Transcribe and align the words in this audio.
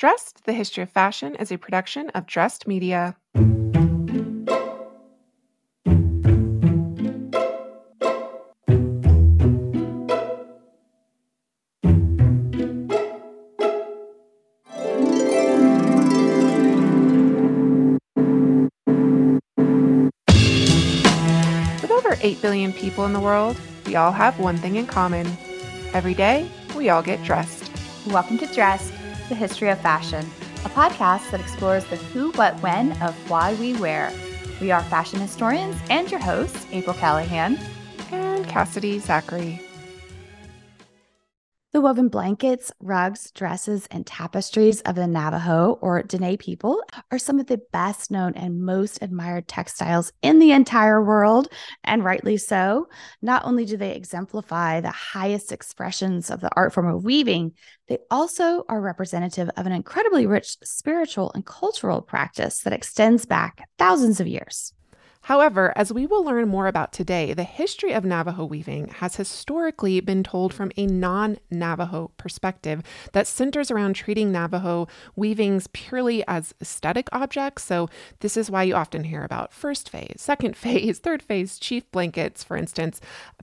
Dressed, 0.00 0.44
the 0.46 0.54
history 0.54 0.82
of 0.82 0.88
fashion, 0.88 1.34
is 1.34 1.52
a 1.52 1.58
production 1.58 2.08
of 2.14 2.24
Dressed 2.24 2.66
Media. 2.66 3.18
With 3.34 3.44
over 21.90 22.16
8 22.22 22.40
billion 22.40 22.72
people 22.72 23.04
in 23.04 23.12
the 23.12 23.20
world, 23.20 23.60
we 23.84 23.96
all 23.96 24.12
have 24.12 24.38
one 24.38 24.56
thing 24.56 24.76
in 24.76 24.86
common. 24.86 25.26
Every 25.92 26.14
day, 26.14 26.48
we 26.74 26.88
all 26.88 27.02
get 27.02 27.22
dressed. 27.22 27.70
Welcome 28.06 28.38
to 28.38 28.46
Dressed, 28.46 28.94
the 29.30 29.34
history 29.34 29.70
of 29.70 29.80
fashion, 29.80 30.28
a 30.66 30.68
podcast 30.68 31.30
that 31.30 31.40
explores 31.40 31.86
the 31.86 31.96
who, 31.96 32.32
what, 32.32 32.60
when 32.62 32.92
of 33.00 33.14
why 33.30 33.54
we 33.54 33.74
wear. 33.74 34.12
We 34.60 34.70
are 34.72 34.82
fashion 34.82 35.20
historians 35.20 35.80
and 35.88 36.10
your 36.10 36.20
hosts, 36.20 36.66
April 36.72 36.94
Callahan. 36.96 37.58
And 38.10 38.46
Cassidy 38.46 38.98
Zachary. 38.98 39.62
The 41.72 41.80
woven 41.80 42.08
blankets, 42.08 42.72
rugs, 42.80 43.30
dresses, 43.30 43.86
and 43.92 44.04
tapestries 44.04 44.80
of 44.80 44.96
the 44.96 45.06
Navajo 45.06 45.78
or 45.80 46.02
Diné 46.02 46.36
people 46.36 46.82
are 47.12 47.18
some 47.18 47.38
of 47.38 47.46
the 47.46 47.60
best 47.70 48.10
known 48.10 48.34
and 48.34 48.64
most 48.64 48.98
admired 49.02 49.46
textiles 49.46 50.12
in 50.20 50.40
the 50.40 50.50
entire 50.50 51.00
world, 51.00 51.46
and 51.84 52.04
rightly 52.04 52.38
so. 52.38 52.88
Not 53.22 53.44
only 53.44 53.66
do 53.66 53.76
they 53.76 53.94
exemplify 53.94 54.80
the 54.80 54.90
highest 54.90 55.52
expressions 55.52 56.28
of 56.28 56.40
the 56.40 56.50
art 56.56 56.74
form 56.74 56.88
of 56.88 57.04
weaving, 57.04 57.52
they 57.86 57.98
also 58.10 58.64
are 58.68 58.80
representative 58.80 59.48
of 59.56 59.64
an 59.64 59.72
incredibly 59.72 60.26
rich 60.26 60.56
spiritual 60.64 61.30
and 61.36 61.46
cultural 61.46 62.02
practice 62.02 62.62
that 62.62 62.72
extends 62.72 63.26
back 63.26 63.68
thousands 63.78 64.18
of 64.18 64.26
years. 64.26 64.72
However, 65.30 65.72
as 65.76 65.92
we 65.92 66.06
will 66.06 66.24
learn 66.24 66.48
more 66.48 66.66
about 66.66 66.92
today, 66.92 67.34
the 67.34 67.44
history 67.44 67.92
of 67.92 68.04
Navajo 68.04 68.44
weaving 68.44 68.88
has 68.88 69.14
historically 69.14 70.00
been 70.00 70.24
told 70.24 70.52
from 70.52 70.72
a 70.76 70.86
non 70.86 71.38
Navajo 71.52 72.10
perspective 72.16 72.82
that 73.12 73.28
centers 73.28 73.70
around 73.70 73.94
treating 73.94 74.32
Navajo 74.32 74.88
weavings 75.14 75.68
purely 75.68 76.26
as 76.26 76.52
aesthetic 76.60 77.08
objects. 77.12 77.62
So, 77.62 77.88
this 78.18 78.36
is 78.36 78.50
why 78.50 78.64
you 78.64 78.74
often 78.74 79.04
hear 79.04 79.22
about 79.22 79.52
first 79.52 79.88
phase, 79.88 80.16
second 80.16 80.56
phase, 80.64 80.98
third 80.98 81.22
phase, 81.22 81.60
chief 81.60 81.88
blankets, 81.92 82.42
for 82.42 82.56
instance. 82.56 83.00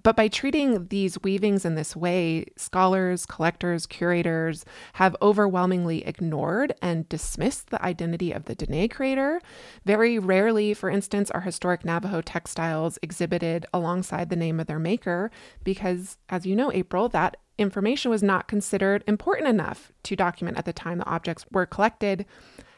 But 0.07 0.15
by 0.15 0.29
treating 0.29 0.87
these 0.87 1.21
weavings 1.21 1.65
in 1.65 1.75
this 1.75 1.93
way, 1.93 2.45
scholars, 2.55 3.25
collectors, 3.25 3.85
curators 3.85 4.63
have 4.93 5.17
overwhelmingly 5.21 6.07
ignored 6.07 6.73
and 6.81 7.09
dismissed 7.09 7.71
the 7.71 7.83
identity 7.83 8.31
of 8.31 8.45
the 8.45 8.55
Diné 8.55 8.89
creator. 8.89 9.41
Very 9.83 10.17
rarely, 10.17 10.73
for 10.73 10.89
instance, 10.89 11.29
are 11.31 11.41
historic 11.41 11.83
Navajo 11.83 12.21
textiles 12.21 12.97
exhibited 13.01 13.65
alongside 13.73 14.29
the 14.29 14.37
name 14.37 14.61
of 14.61 14.67
their 14.67 14.79
maker 14.79 15.29
because, 15.65 16.17
as 16.29 16.45
you 16.45 16.55
know, 16.55 16.71
April, 16.71 17.09
that 17.09 17.35
information 17.57 18.09
was 18.09 18.23
not 18.23 18.47
considered 18.47 19.03
important 19.07 19.49
enough 19.49 19.91
to 20.03 20.15
document 20.15 20.57
at 20.57 20.63
the 20.63 20.71
time 20.71 20.99
the 20.99 21.05
objects 21.05 21.45
were 21.51 21.65
collected. 21.65 22.25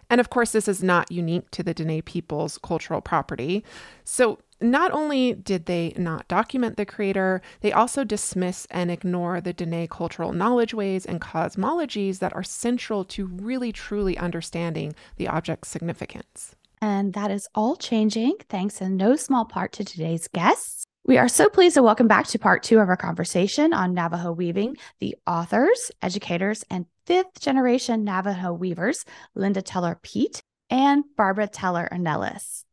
And 0.10 0.20
of 0.20 0.32
course, 0.32 0.52
this 0.52 0.68
is 0.68 0.82
not 0.82 1.12
unique 1.12 1.52
to 1.52 1.62
the 1.62 1.76
Diné 1.76 2.04
people's 2.04 2.58
cultural 2.58 3.02
property. 3.02 3.64
So, 4.04 4.40
not 4.62 4.92
only 4.92 5.34
did 5.34 5.66
they 5.66 5.94
not 5.98 6.28
document 6.28 6.78
the 6.78 6.86
creator, 6.86 7.42
they 7.62 7.72
also 7.72 8.04
dismiss 8.04 8.68
and 8.70 8.92
ignore 8.92 9.42
the 9.42 9.54
Diné 9.54 9.90
cultural 9.90 10.34
knowledge 10.34 10.74
ways 10.74 11.06
and 11.06 11.22
cosmologies 11.22 12.20
that 12.20 12.36
are 12.36 12.44
central 12.44 13.06
to 13.06 13.28
really 13.28 13.72
truly 13.72 14.18
understanding 14.18 14.94
the 15.18 15.28
object's 15.28 15.70
significance. 15.70 16.56
And 16.82 17.14
that 17.14 17.32
is 17.32 17.48
all 17.54 17.76
changing 17.76 18.36
thanks 18.48 18.82
in 18.82 18.98
no 18.98 19.16
small 19.16 19.46
part 19.46 19.74
to 19.74 19.84
today's 19.84 20.28
guests. 20.28 20.86
We 21.06 21.18
are 21.18 21.28
so 21.28 21.50
pleased 21.50 21.76
to 21.76 21.84
welcome 21.84 22.08
back 22.08 22.28
to 22.28 22.40
part 22.40 22.62
two 22.64 22.80
of 22.80 22.88
our 22.90 22.98
conversation 22.98 23.74
on 23.74 23.94
Navajo 23.94 24.32
weaving 24.32 24.78
the 25.00 25.16
authors, 25.26 25.92
educators, 26.02 26.64
and 26.70 26.86
fifth 27.06 27.40
generation 27.40 28.04
Navajo 28.04 28.54
weavers, 28.54 29.06
Lynda 29.36 29.64
Teller 29.66 29.98
Pete 30.02 30.42
and 30.70 31.04
Barbara 31.18 31.48
Teller 31.48 31.90
Ornelas. 31.92 32.64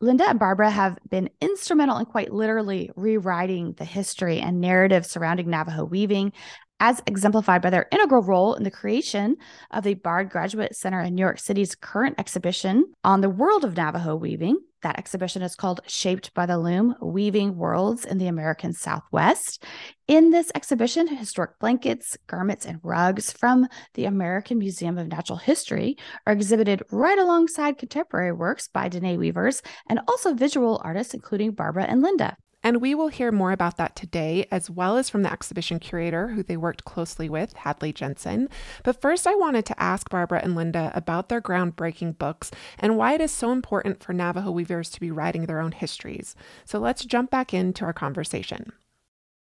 Lynda 0.00 0.28
and 0.28 0.38
Barbara 0.38 0.70
have 0.70 0.96
been 1.10 1.28
instrumental 1.40 1.98
in 1.98 2.06
quite 2.06 2.32
literally 2.32 2.90
rewriting 2.94 3.72
the 3.72 3.84
history 3.84 4.38
and 4.38 4.60
narrative 4.60 5.04
surrounding 5.04 5.50
Navajo 5.50 5.84
weaving, 5.84 6.32
as 6.78 7.02
exemplified 7.06 7.62
by 7.62 7.70
their 7.70 7.88
integral 7.90 8.22
role 8.22 8.54
in 8.54 8.62
the 8.62 8.70
creation 8.70 9.36
of 9.72 9.82
the 9.82 9.94
Bard 9.94 10.30
Graduate 10.30 10.76
Center 10.76 11.00
in 11.00 11.16
New 11.16 11.22
York 11.22 11.40
City's 11.40 11.74
current 11.74 12.14
exhibition 12.18 12.84
on 13.02 13.20
the 13.20 13.30
world 13.30 13.64
of 13.64 13.76
Navajo 13.76 14.14
weaving. 14.14 14.58
That 14.82 14.98
exhibition 14.98 15.42
is 15.42 15.56
called 15.56 15.80
Shaped 15.88 16.32
by 16.34 16.46
the 16.46 16.56
Loom 16.56 16.94
Weaving 17.02 17.56
Worlds 17.56 18.04
in 18.04 18.18
the 18.18 18.28
American 18.28 18.72
Southwest. 18.72 19.64
In 20.06 20.30
this 20.30 20.52
exhibition, 20.54 21.08
historic 21.08 21.58
blankets, 21.58 22.16
garments, 22.28 22.64
and 22.64 22.78
rugs 22.84 23.32
from 23.32 23.66
the 23.94 24.04
American 24.04 24.58
Museum 24.58 24.96
of 24.96 25.08
Natural 25.08 25.38
History 25.38 25.96
are 26.28 26.32
exhibited 26.32 26.84
right 26.92 27.18
alongside 27.18 27.78
contemporary 27.78 28.32
works 28.32 28.68
by 28.68 28.88
Diné 28.88 29.18
weavers 29.18 29.62
and 29.88 29.98
also 30.06 30.32
visual 30.32 30.80
artists, 30.84 31.12
including 31.12 31.52
Barbara 31.52 31.84
and 31.84 32.04
Lynda. 32.04 32.36
And 32.68 32.82
we 32.82 32.94
will 32.94 33.08
hear 33.08 33.32
more 33.32 33.52
about 33.52 33.78
that 33.78 33.96
today, 33.96 34.46
as 34.50 34.68
well 34.68 34.98
as 34.98 35.08
from 35.08 35.22
the 35.22 35.32
exhibition 35.32 35.78
curator 35.78 36.28
who 36.28 36.42
they 36.42 36.58
worked 36.58 36.84
closely 36.84 37.26
with, 37.26 37.54
Hadley 37.54 37.94
Jensen. 37.94 38.50
But 38.84 39.00
first, 39.00 39.26
I 39.26 39.34
wanted 39.34 39.64
to 39.64 39.82
ask 39.82 40.10
Barbara 40.10 40.42
and 40.44 40.54
Lynda 40.54 40.94
about 40.94 41.30
their 41.30 41.40
groundbreaking 41.40 42.18
books 42.18 42.50
and 42.78 42.98
why 42.98 43.14
it 43.14 43.22
is 43.22 43.30
so 43.30 43.52
important 43.52 44.02
for 44.02 44.12
Navajo 44.12 44.50
weavers 44.50 44.90
to 44.90 45.00
be 45.00 45.10
writing 45.10 45.46
their 45.46 45.60
own 45.60 45.72
histories. 45.72 46.36
So 46.66 46.78
let's 46.78 47.06
jump 47.06 47.30
back 47.30 47.54
into 47.54 47.86
our 47.86 47.94
conversation. 47.94 48.70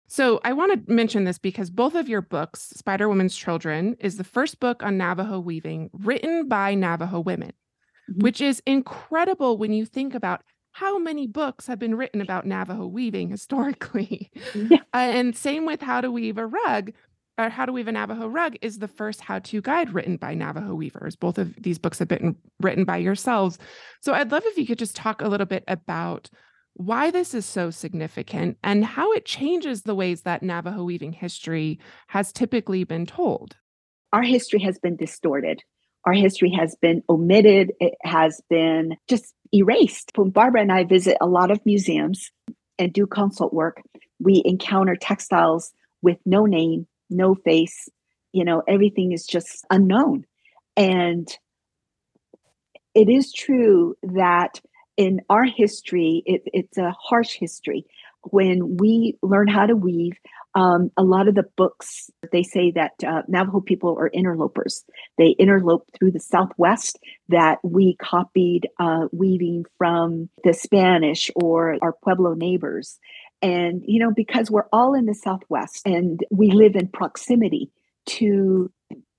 So, 0.09 0.41
I 0.43 0.53
want 0.53 0.85
to 0.85 0.93
mention 0.93 1.23
this 1.23 1.39
because 1.39 1.71
both 1.71 1.95
of 1.95 2.09
your 2.09 2.23
books, 2.23 2.73
Spider 2.75 3.09
Woman's 3.09 3.37
Children, 3.37 3.95
is 4.01 4.17
the 4.17 4.25
first 4.25 4.59
book 4.59 4.83
on 4.83 4.99
Navajo 4.99 5.39
weaving 5.39 5.91
written 5.93 6.49
by 6.49 6.75
Navajo 6.75 7.21
women, 7.21 7.53
mm-hmm. 8.11 8.21
which 8.21 8.41
is 8.41 8.61
incredible 8.67 9.59
when 9.59 9.73
you 9.73 9.87
think 9.87 10.13
about 10.13 10.43
how 10.73 10.99
many 10.99 11.27
books 11.27 11.67
have 11.67 11.79
been 11.79 11.95
written 11.95 12.21
about 12.21 12.47
Navajo 12.47 12.87
weaving 12.87 13.29
historically? 13.29 14.31
Yeah. 14.55 14.79
Uh, 14.95 14.99
and 14.99 15.35
same 15.35 15.65
with 15.65 15.81
how 15.81 16.03
to 16.03 16.11
weave 16.11 16.37
a 16.37 16.47
rug 16.47 16.93
or 17.39 17.49
how 17.49 17.65
to 17.65 17.73
weave 17.73 17.89
a 17.89 17.93
Navajo 17.93 18.27
rug 18.27 18.57
is 18.61 18.79
the 18.79 18.89
first 18.89 19.23
how 19.23 19.39
to 19.39 19.63
guide 19.63 19.95
written 19.95 20.19
by 20.19 20.35
Navajo 20.35 20.75
weavers. 20.75 21.17
Both 21.17 21.39
of 21.39 21.55
these 21.63 21.79
books 21.79 21.99
have 21.99 22.09
been 22.09 22.37
written 22.61 22.85
by 22.85 22.99
yourselves. 22.99 23.59
So 24.03 24.13
I'd 24.13 24.31
love 24.31 24.43
if 24.45 24.59
you 24.59 24.67
could 24.67 24.79
just 24.79 24.95
talk 24.95 25.23
a 25.23 25.29
little 25.29 25.47
bit 25.47 25.65
about 25.67 26.29
why 26.75 27.11
this 27.11 27.33
is 27.33 27.47
so 27.47 27.71
significant 27.71 28.59
and 28.63 28.85
how 28.85 29.13
it 29.13 29.25
changes 29.25 29.83
the 29.83 29.95
ways 29.95 30.23
that 30.23 30.43
Navajo 30.43 30.85
weaving 30.85 31.13
history 31.13 31.79
has 32.09 32.33
typically 32.33 32.85
been 32.85 33.07
told. 33.07 33.57
Our 34.13 34.23
history 34.23 34.61
has 34.61 34.79
been 34.79 34.97
distorted. 34.97 35.63
Our 36.05 36.13
history 36.13 36.51
has 36.51 36.77
been 36.81 37.03
omitted. 37.09 37.73
It 37.81 37.95
has 38.03 38.41
been 38.51 38.97
just 39.09 39.35
erased. 39.53 40.13
When 40.17 40.31
Barbara 40.31 40.63
and 40.63 40.73
I 40.73 40.85
visit 40.85 41.17
a 41.21 41.27
lot 41.27 41.51
of 41.51 41.65
museums 41.65 42.31
and 42.79 42.93
do 42.93 43.07
consult 43.07 43.53
work, 43.53 43.83
we 44.19 44.43
encounter 44.45 44.97
textiles 44.97 45.73
with 46.01 46.19
no 46.25 46.47
name, 46.47 46.87
no 47.11 47.35
face. 47.35 47.89
You 48.33 48.45
know, 48.45 48.63
everything 48.67 49.13
is 49.13 49.27
just 49.27 49.65
unknown. 49.71 50.25
And 50.77 51.29
it 52.95 53.09
is 53.09 53.33
true 53.33 53.95
that 54.03 54.61
in 54.97 55.21
our 55.29 55.45
history, 55.45 56.23
it, 56.27 56.43
it's 56.47 56.79
a 56.79 56.95
harsh 56.99 57.35
history. 57.35 57.85
When 58.31 58.77
we 58.77 59.19
learn 59.23 59.49
how 59.49 59.67
to 59.67 59.75
weave, 59.75 60.17
um, 60.55 60.91
a 60.97 61.03
lot 61.03 61.29
of 61.29 61.35
the 61.35 61.49
books 61.57 62.11
they 62.31 62.43
say 62.43 62.71
that 62.73 62.93
uh, 63.07 63.23
Navajo 63.29 63.61
people 63.61 63.97
are 63.99 64.09
interlopers. 64.09 64.85
They 65.17 65.35
interlope 65.39 65.87
through 65.99 66.13
the 66.13 66.21
Southwest. 66.21 66.99
That 67.29 67.59
we 67.63 67.97
copied 67.97 68.69
uh, 68.79 69.09
weaving 69.13 69.65
from 69.79 70.29
the 70.45 70.53
Spanish 70.53 71.31
or 71.35 71.77
our 71.81 71.95
Pueblo 72.05 72.35
neighbors, 72.35 72.99
and 73.41 73.83
you 73.87 73.99
know 73.99 74.13
because 74.15 74.51
we're 74.51 74.69
all 74.73 74.95
in 74.95 75.07
the 75.07 75.15
Southwest 75.15 75.87
and 75.87 76.21
we 76.31 76.51
live 76.51 76.77
in 76.77 76.89
proximity 76.89 77.71
to 78.05 78.71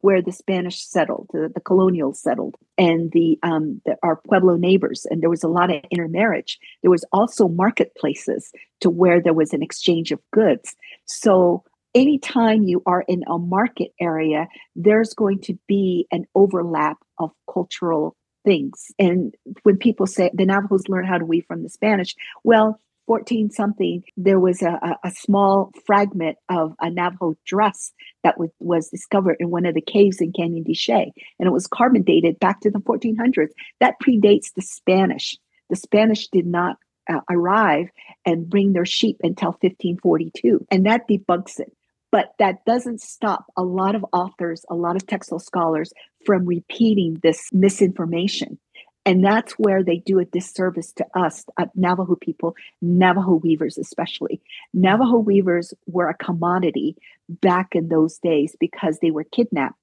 where 0.03 0.21
the 0.21 0.33
Spanish 0.33 0.85
settled, 0.85 1.29
the, 1.31 1.49
the 1.55 1.61
colonials 1.61 2.19
settled, 2.19 2.57
and 2.77 3.09
the, 3.13 3.39
um, 3.41 3.81
the, 3.85 3.95
our 4.03 4.17
Pueblo 4.17 4.57
neighbors, 4.57 5.07
and 5.09 5.21
there 5.21 5.29
was 5.29 5.45
a 5.45 5.47
lot 5.47 5.73
of 5.73 5.81
intermarriage. 5.91 6.59
There 6.81 6.91
was 6.91 7.05
also 7.13 7.47
marketplaces 7.47 8.51
to 8.81 8.89
where 8.89 9.21
there 9.21 9.33
was 9.33 9.53
an 9.53 9.63
exchange 9.63 10.11
of 10.11 10.19
goods. 10.33 10.75
So 11.05 11.63
anytime 11.95 12.63
you 12.63 12.83
are 12.85 13.05
in 13.07 13.23
a 13.27 13.37
market 13.37 13.93
area, 14.01 14.49
there's 14.75 15.13
going 15.13 15.39
to 15.43 15.57
be 15.69 16.05
an 16.11 16.25
overlap 16.35 16.97
of 17.17 17.31
cultural 17.49 18.17
things. 18.43 18.91
And 18.99 19.33
when 19.63 19.77
people 19.77 20.05
say 20.05 20.31
the 20.33 20.45
Navajos 20.45 20.89
learn 20.89 21.05
how 21.05 21.17
to 21.17 21.25
weave 21.25 21.45
from 21.47 21.63
the 21.63 21.69
Spanish, 21.69 22.13
well, 22.43 22.77
14 23.07 23.49
something, 23.49 24.03
there 24.15 24.39
was 24.39 24.61
a, 24.61 24.79
a, 25.03 25.11
small 25.11 25.71
fragment 25.85 26.37
of 26.49 26.73
a 26.79 26.89
Navajo 26.89 27.35
dress 27.45 27.91
that 28.23 28.37
was, 28.37 28.49
was 28.59 28.89
discovered 28.89 29.37
in 29.39 29.49
one 29.49 29.65
of 29.65 29.75
the 29.75 29.81
caves 29.81 30.21
in 30.21 30.31
Canyon 30.31 30.63
de 30.63 30.73
Chelly. 30.73 31.13
And 31.39 31.47
it 31.47 31.51
was 31.51 31.67
carbon 31.67 32.03
dated 32.03 32.39
back 32.39 32.61
to 32.61 32.71
the 32.71 32.79
1400s. 32.79 33.49
That 33.79 33.95
predates 34.01 34.53
the 34.55 34.61
Spanish. 34.61 35.37
The 35.69 35.75
Spanish 35.75 36.27
did 36.29 36.45
not 36.45 36.77
uh, 37.09 37.19
arrive 37.29 37.87
and 38.25 38.49
bring 38.49 38.73
their 38.73 38.85
sheep 38.85 39.17
until 39.21 39.49
1542. 39.49 40.65
And 40.71 40.85
that 40.85 41.07
debunks 41.09 41.59
it. 41.59 41.71
But 42.11 42.33
that 42.37 42.63
doesn't 42.65 43.01
stop 43.01 43.45
a 43.57 43.63
lot 43.63 43.95
of 43.95 44.05
authors, 44.13 44.63
a 44.69 44.75
lot 44.75 44.95
of 44.95 45.07
textile 45.07 45.39
scholars 45.39 45.91
from 46.25 46.45
repeating 46.45 47.17
this 47.23 47.49
misinformation. 47.51 48.59
And 49.05 49.23
that's 49.23 49.53
where 49.53 49.83
they 49.83 49.97
do 49.97 50.19
a 50.19 50.25
disservice 50.25 50.93
to 50.93 51.05
us, 51.13 51.43
uh, 51.57 51.65
Navajo 51.75 52.15
people, 52.15 52.55
Navajo 52.81 53.35
weavers 53.35 53.77
especially. 53.77 54.41
Navajo 54.73 55.17
weavers 55.17 55.73
were 55.85 56.07
a 56.07 56.13
commodity 56.13 56.95
back 57.27 57.75
in 57.75 57.89
those 57.89 58.17
days 58.19 58.55
because 58.59 58.99
they 59.01 59.11
were 59.11 59.25
kidnapped. 59.25 59.75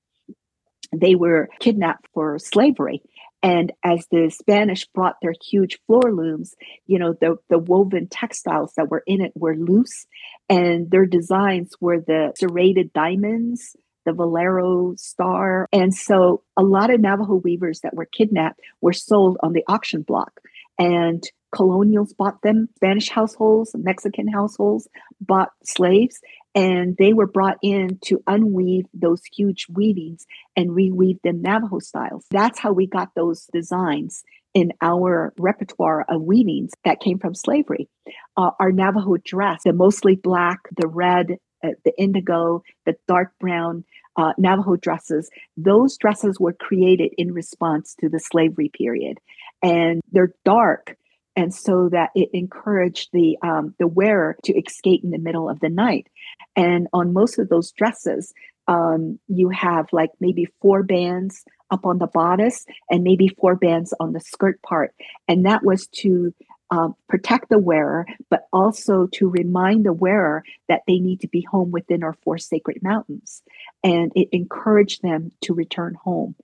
They 0.93 1.15
were 1.15 1.49
kidnapped 1.61 2.07
for 2.15 2.39
slavery. 2.39 3.03
And 3.43 3.73
as 3.85 4.07
the 4.11 4.31
Spanish 4.31 4.87
brought 4.87 5.17
their 5.23 5.35
huge 5.49 5.79
floor 5.87 6.13
looms, 6.13 6.55
you 6.87 6.99
know, 6.99 7.15
the, 7.19 7.37
the 7.49 7.59
woven 7.59 8.09
textiles 8.09 8.73
that 8.77 8.91
were 8.91 9.03
in 9.07 9.23
it 9.23 9.33
were 9.35 9.57
loose, 9.57 10.07
and 10.49 10.91
their 10.91 11.07
designs 11.07 11.73
were 11.81 12.01
the 12.01 12.33
serrated 12.37 12.93
diamonds, 12.93 13.77
the 14.11 14.17
Valero 14.17 14.95
star. 14.97 15.69
And 15.73 15.95
so 15.95 16.43
a 16.57 16.63
lot 16.63 16.93
of 16.93 17.01
Navajo 17.01 17.37
weavers 17.37 17.81
that 17.81 17.95
were 17.95 18.07
kidnapped 18.07 18.61
were 18.81 18.93
sold 18.93 19.39
on 19.43 19.53
the 19.53 19.65
auction 19.69 20.03
block. 20.03 20.41
And 20.79 21.23
colonials 21.53 22.13
bought 22.13 22.43
them, 22.43 22.69
Spanish 22.77 23.09
households, 23.09 23.75
Mexican 23.77 24.29
households 24.29 24.89
bought 25.21 25.51
slaves, 25.65 26.21
and 26.55 26.97
they 26.97 27.13
were 27.13 27.27
brought 27.27 27.59
in 27.63 27.99
to 28.05 28.23
unweave 28.27 28.87
those 28.95 29.23
huge 29.25 29.67
weavings 29.73 30.27
and 30.57 30.71
reweave 30.71 31.21
them 31.23 31.43
Navajo 31.43 31.79
styles. 31.79 32.25
That's 32.31 32.59
how 32.59 32.73
we 32.73 32.87
got 32.87 33.15
those 33.15 33.47
designs 33.53 34.25
in 34.53 34.73
our 34.81 35.33
repertoire 35.39 36.05
of 36.09 36.23
weavings 36.23 36.73
that 36.85 37.01
came 37.01 37.19
from 37.19 37.35
slavery. 37.35 37.89
Uh, 38.37 38.51
our 38.59 38.73
Navajo 38.73 39.17
dress, 39.25 39.63
the 39.65 39.73
mostly 39.73 40.17
black, 40.17 40.59
the 40.77 40.89
red, 40.89 41.39
uh, 41.63 41.69
the 41.85 41.93
indigo, 41.99 42.63
the 42.87 42.97
dark 43.07 43.33
brown 43.39 43.85
uh, 44.17 44.33
Navajo 44.39 44.77
dresses, 44.77 45.31
those 45.57 45.97
dresses 45.97 46.39
were 46.39 46.53
created 46.53 47.13
in 47.17 47.33
response 47.33 47.95
to 48.01 48.09
the 48.09 48.21
slavery 48.21 48.71
period. 48.73 49.19
And 49.63 50.01
they're 50.13 50.35
dark 50.45 50.97
and 51.37 51.55
so 51.55 51.89
that 51.91 52.11
it 52.15 52.29
encouraged 52.33 53.11
the 53.13 53.39
um, 53.43 53.75
the 53.79 53.87
wearer 53.87 54.37
to 54.45 54.53
escape 54.59 55.05
in 55.05 55.11
the 55.11 55.19
middle 55.19 55.49
of 55.49 55.61
the 55.61 55.69
night. 55.69 56.09
And 56.57 56.89
on 56.93 57.13
most 57.13 57.39
of 57.39 57.49
those 57.49 57.73
dresses, 57.73 58.35
um, 58.69 59.19
you 59.29 59.49
have 59.51 59.87
like 59.93 60.11
maybe 60.21 60.49
four 60.61 60.83
bands 60.83 61.45
up 61.71 61.87
on 61.87 61.99
the 61.99 62.09
bodice 62.09 62.67
and 62.91 63.05
maybe 63.05 63.29
four 63.29 63.55
bands 63.55 63.95
on 64.01 64.13
the 64.13 64.21
skirt 64.21 64.61
part, 64.63 64.95
and 65.29 65.47
that 65.47 65.63
was 65.65 65.87
to 65.89 66.35
um, 66.71 66.95
protect 67.09 67.49
the 67.49 67.59
wearer, 67.59 68.07
but 68.29 68.47
also 68.53 69.07
to 69.15 69.29
remind 69.29 69.85
the 69.85 69.93
wearer 69.93 70.45
that 70.69 70.83
they 70.87 70.99
need 70.99 71.21
to 71.21 71.29
be 71.29 71.43
home 71.43 71.71
within 71.71 72.05
our 72.05 72.13
four 72.23 72.39
sacred 72.39 72.83
mountains. 72.83 73.43
And 73.83 74.13
it 74.15 74.29
encouraged 74.33 75.03
them 75.03 75.31
to 75.43 75.55
return 75.55 75.95
home. 75.95 76.35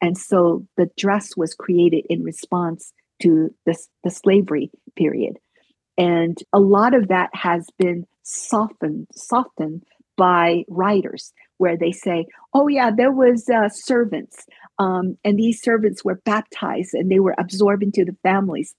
And 0.00 0.16
so 0.16 0.66
the 0.76 0.90
dress 0.96 1.36
was 1.36 1.54
created 1.54 2.06
in 2.08 2.22
response 2.22 2.92
to 3.22 3.54
this, 3.64 3.88
the 4.04 4.10
slavery 4.10 4.70
period. 4.94 5.38
And 5.98 6.38
a 6.52 6.60
lot 6.60 6.94
of 6.94 7.08
that 7.08 7.30
has 7.32 7.68
been 7.78 8.06
softened, 8.22 9.06
softened 9.14 9.82
by 10.16 10.64
writers, 10.68 11.32
where 11.58 11.76
they 11.76 11.92
say, 11.92 12.26
"Oh 12.52 12.68
yeah, 12.68 12.90
there 12.94 13.12
was 13.12 13.48
uh, 13.48 13.68
servants, 13.70 14.44
um, 14.78 15.16
and 15.24 15.38
these 15.38 15.62
servants 15.62 16.04
were 16.04 16.20
baptized 16.24 16.94
and 16.94 17.10
they 17.10 17.20
were 17.20 17.34
absorbed 17.38 17.82
into 17.82 18.04
the 18.04 18.16
families." 18.22 18.74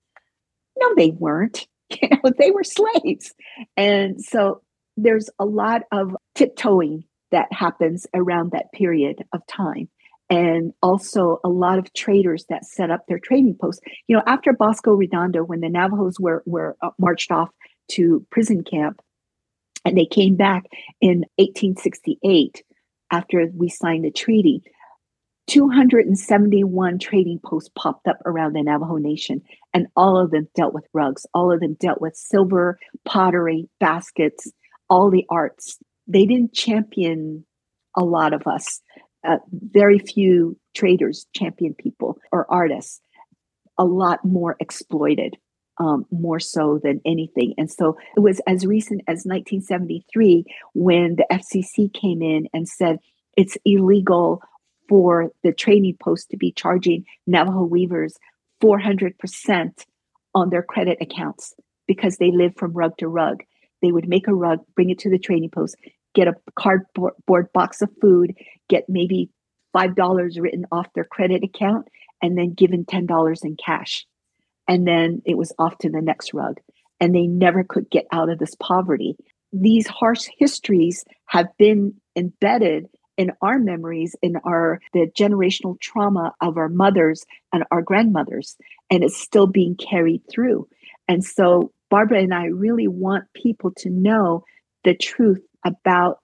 No, 0.79 0.93
they 0.95 1.11
weren't. 1.11 1.67
They 2.37 2.51
were 2.51 2.63
slaves, 2.63 3.33
and 3.77 4.21
so 4.21 4.61
there's 4.97 5.29
a 5.39 5.45
lot 5.45 5.83
of 5.91 6.15
tiptoeing 6.35 7.05
that 7.31 7.51
happens 7.51 8.07
around 8.13 8.51
that 8.51 8.71
period 8.73 9.23
of 9.33 9.45
time 9.47 9.89
and 10.29 10.73
also 10.81 11.39
a 11.43 11.49
lot 11.49 11.79
of 11.79 11.93
traders 11.93 12.45
that 12.49 12.65
set 12.65 12.91
up 12.91 13.05
their 13.07 13.19
trading 13.19 13.55
posts. 13.59 13.81
You 14.07 14.15
know, 14.17 14.23
after 14.25 14.53
Bosque 14.53 14.87
Redondo, 14.87 15.43
when 15.43 15.61
the 15.61 15.69
Navajos 15.69 16.19
were 16.19 16.43
were 16.45 16.75
uh, 16.81 16.89
marched 16.99 17.31
off 17.31 17.49
to 17.91 18.25
prison 18.29 18.63
camp, 18.63 19.01
and 19.85 19.97
they 19.97 20.05
came 20.05 20.35
back 20.35 20.65
in 20.99 21.23
1868 21.37 22.63
after 23.11 23.47
we 23.55 23.69
signed 23.69 24.03
the 24.03 24.11
treaty. 24.11 24.61
271 25.47 26.99
trading 26.99 27.39
posts 27.39 27.69
popped 27.73 28.05
up 28.05 28.17
around 28.25 28.51
the 28.51 28.61
Navajo 28.61 28.97
Nation, 28.97 29.41
and 29.73 29.87
all 29.95 30.17
of 30.17 30.31
them 30.31 30.49
dealt 30.55 30.73
with 30.73 30.83
rugs. 30.93 31.25
All 31.33 31.53
of 31.53 31.61
them 31.61 31.77
dealt 31.79 32.01
with 32.01 32.17
silver, 32.17 32.77
pottery, 33.05 33.69
baskets, 33.79 34.51
all 34.89 35.09
the 35.09 35.25
arts. 35.29 35.77
They 36.07 36.25
didn't 36.25 36.53
champion 36.53 37.45
a 37.95 38.03
lot 38.03 38.33
of 38.33 38.45
us 38.45 38.81
uh, 39.27 39.37
very 39.51 39.99
few 39.99 40.57
traders 40.75 41.25
champion 41.35 41.73
people 41.73 42.17
or 42.31 42.45
artists, 42.49 43.01
a 43.77 43.85
lot 43.85 44.23
more 44.23 44.55
exploited, 44.59 45.35
um, 45.79 46.05
more 46.11 46.39
so 46.39 46.79
than 46.81 47.01
anything. 47.05 47.53
And 47.57 47.69
so 47.69 47.97
it 48.15 48.21
was 48.21 48.39
as 48.47 48.65
recent 48.65 49.01
as 49.01 49.25
1973 49.25 50.45
when 50.73 51.15
the 51.15 51.25
FCC 51.31 51.93
came 51.93 52.21
in 52.21 52.47
and 52.53 52.67
said 52.67 52.99
it's 53.35 53.57
illegal 53.65 54.41
for 54.87 55.31
the 55.43 55.51
trading 55.51 55.97
post 56.01 56.29
to 56.29 56.37
be 56.37 56.51
charging 56.51 57.05
Navajo 57.25 57.63
weavers 57.63 58.15
400% 58.63 59.85
on 60.33 60.49
their 60.49 60.63
credit 60.63 60.97
accounts 61.01 61.53
because 61.87 62.17
they 62.17 62.31
live 62.31 62.53
from 62.55 62.73
rug 62.73 62.97
to 62.97 63.07
rug. 63.07 63.43
They 63.81 63.91
would 63.91 64.07
make 64.07 64.27
a 64.27 64.33
rug, 64.33 64.59
bring 64.75 64.89
it 64.89 64.99
to 64.99 65.09
the 65.09 65.19
trading 65.19 65.49
post, 65.49 65.75
get 66.17 66.27
a 66.27 66.35
cardboard 66.57 67.53
box 67.53 67.83
of 67.83 67.89
food, 68.01 68.35
get 68.67 68.89
maybe 68.89 69.29
$5 69.75 70.41
written 70.41 70.65
off 70.71 70.87
their 70.95 71.03
credit 71.03 71.43
account, 71.43 71.87
and 72.23 72.35
then 72.35 72.53
given 72.53 72.85
$10 72.85 73.45
in 73.45 73.55
cash. 73.55 74.07
And 74.67 74.87
then 74.87 75.21
it 75.25 75.37
was 75.37 75.53
off 75.59 75.77
to 75.79 75.91
the 75.91 76.01
next 76.01 76.33
rug. 76.33 76.59
And 76.99 77.13
they 77.13 77.27
never 77.27 77.63
could 77.63 77.87
get 77.91 78.07
out 78.11 78.29
of 78.31 78.39
this 78.39 78.55
poverty. 78.55 79.15
These 79.53 79.85
harsh 79.85 80.27
histories 80.39 81.05
have 81.27 81.55
been 81.59 81.93
embedded 82.15 82.87
in 83.17 83.31
our 83.43 83.59
memories, 83.59 84.15
in 84.23 84.37
our 84.37 84.81
the 84.93 85.11
generational 85.15 85.79
trauma 85.79 86.33
of 86.41 86.57
our 86.57 86.69
mothers 86.69 87.25
and 87.53 87.63
our 87.69 87.83
grandmothers, 87.83 88.57
and 88.89 89.03
it's 89.03 89.17
still 89.17 89.47
being 89.47 89.75
carried 89.75 90.23
through. 90.29 90.67
And 91.07 91.23
so 91.23 91.71
Barbara 91.91 92.21
and 92.21 92.33
I 92.33 92.45
really 92.45 92.87
want 92.87 93.25
people 93.33 93.71
to 93.77 93.89
know 93.91 94.43
the 94.83 94.95
truth 94.95 95.41
about 95.67 96.19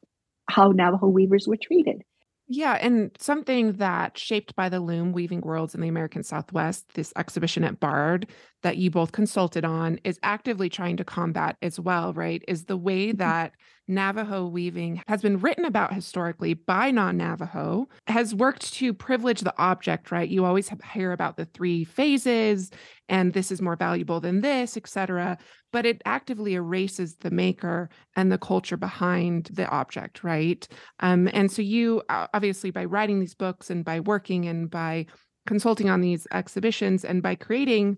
how 0.49 0.69
Navajo 0.69 1.07
weavers 1.07 1.47
were 1.47 1.57
treated. 1.61 2.03
Yeah, 2.47 2.73
and 2.73 3.11
something 3.19 3.73
that 3.73 4.17
shaped 4.17 4.55
by 4.55 4.67
the 4.67 4.81
loom 4.81 5.13
weaving 5.13 5.41
worlds 5.41 5.73
in 5.73 5.81
the 5.81 5.87
American 5.87 6.23
Southwest, 6.23 6.85
this 6.93 7.13
exhibition 7.15 7.63
at 7.63 7.79
Bard 7.79 8.27
that 8.63 8.77
you 8.77 8.91
both 8.91 9.13
consulted 9.13 9.63
on 9.63 9.99
is 10.03 10.19
actively 10.23 10.69
trying 10.69 10.97
to 10.97 11.05
combat 11.05 11.55
as 11.61 11.79
well, 11.79 12.13
right? 12.13 12.43
Is 12.47 12.65
the 12.65 12.77
way 12.77 13.07
mm-hmm. 13.07 13.17
that 13.17 13.53
Navajo 13.87 14.47
weaving 14.47 15.01
has 15.07 15.21
been 15.21 15.39
written 15.39 15.65
about 15.65 15.93
historically 15.93 16.53
by 16.53 16.91
non 16.91 17.17
Navajo, 17.17 17.87
has 18.07 18.33
worked 18.33 18.73
to 18.75 18.93
privilege 18.93 19.41
the 19.41 19.53
object, 19.57 20.11
right? 20.11 20.29
You 20.29 20.45
always 20.45 20.71
hear 20.93 21.11
about 21.11 21.37
the 21.37 21.45
three 21.45 21.83
phases 21.83 22.71
and 23.09 23.33
this 23.33 23.51
is 23.51 23.61
more 23.61 23.75
valuable 23.75 24.19
than 24.21 24.41
this, 24.41 24.77
etc. 24.77 25.37
But 25.71 25.85
it 25.85 26.01
actively 26.05 26.53
erases 26.53 27.17
the 27.17 27.31
maker 27.31 27.89
and 28.15 28.31
the 28.31 28.37
culture 28.37 28.77
behind 28.77 29.49
the 29.51 29.67
object, 29.67 30.23
right? 30.23 30.65
Um, 31.01 31.29
and 31.33 31.51
so 31.51 31.61
you 31.61 32.01
obviously 32.09 32.71
by 32.71 32.85
writing 32.85 33.19
these 33.19 33.35
books 33.35 33.69
and 33.69 33.83
by 33.83 33.99
working 33.99 34.47
and 34.47 34.69
by 34.69 35.07
consulting 35.45 35.89
on 35.89 36.01
these 36.01 36.25
exhibitions 36.31 37.03
and 37.03 37.21
by 37.21 37.35
creating 37.35 37.97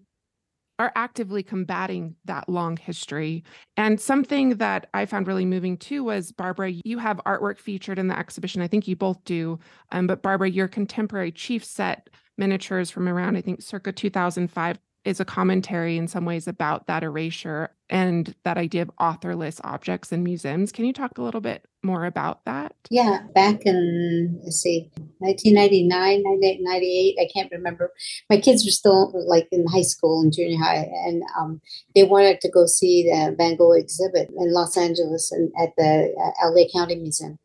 are 0.78 0.92
actively 0.96 1.42
combating 1.42 2.16
that 2.26 2.50
long 2.50 2.78
history. 2.78 3.44
And 3.78 4.00
something 4.00 4.58
that 4.58 4.88
I 4.94 5.06
found 5.06 5.28
really 5.28 5.46
moving 5.46 5.78
too 5.78 6.04
was 6.04 6.32
Barbara, 6.32 6.74
you 6.84 6.98
have 7.00 7.22
artwork 7.26 7.60
featured 7.60 7.98
in 7.98 8.08
the 8.08 8.18
exhibition. 8.18 8.62
I 8.62 8.68
think 8.68 8.88
you 8.88 8.96
both 8.96 9.24
do. 9.24 9.60
Um, 9.92 10.08
but 10.08 10.22
Barbara, 10.22 10.50
your 10.50 10.68
contemporary 10.68 11.32
chief 11.32 11.64
set 11.64 12.10
miniatures 12.38 12.90
from 12.90 13.08
around, 13.08 13.38
I 13.38 13.42
think, 13.42 13.62
circa 13.62 13.92
2005 13.92 14.78
is 15.06 15.20
a 15.20 15.26
commentary 15.26 15.98
in 15.98 16.08
some 16.08 16.26
ways 16.26 16.48
about 16.48 16.88
that 16.88 17.04
erasure 17.04 17.70
and 17.90 18.36
that 18.44 18.58
idea 18.58 18.82
of 18.82 18.92
authorless 19.00 19.62
objects 19.64 20.12
in 20.12 20.24
museums. 20.24 20.72
Can 20.72 20.86
you 20.86 20.92
talk 20.92 21.20
a 21.20 21.22
little 21.22 21.42
bit 21.42 21.64
more 21.84 22.06
about 22.06 22.44
that? 22.46 22.76
Yeah, 22.90 23.20
back 23.36 23.62
in, 23.66 24.42
let's 24.44 24.58
see, 24.58 24.90
1999, 25.20 26.24
1998, 26.24 27.18
I 27.22 27.30
can't 27.32 27.52
remember. 27.52 27.94
My 28.32 28.40
kids 28.42 28.66
were 28.66 28.72
still 28.72 29.12
like 29.28 29.48
in 29.52 29.68
high 29.68 29.84
school 29.84 30.22
and 30.22 30.34
junior 30.34 30.58
high, 30.58 30.90
and 31.06 31.22
um, 31.40 31.62
they 31.94 32.04
wanted 32.04 32.42
to 32.42 32.50
go 32.50 32.66
see 32.66 33.04
the 33.04 33.36
Van 33.38 33.56
Gogh 33.56 33.74
exhibit 33.74 34.30
in 34.36 34.54
Los 34.54 34.76
Angeles 34.76 35.32
and 35.32 35.52
at 35.62 35.70
the 35.78 36.14
uh, 36.20 36.50
LA 36.50 36.64
County 36.74 36.96
Museum. 36.96 37.38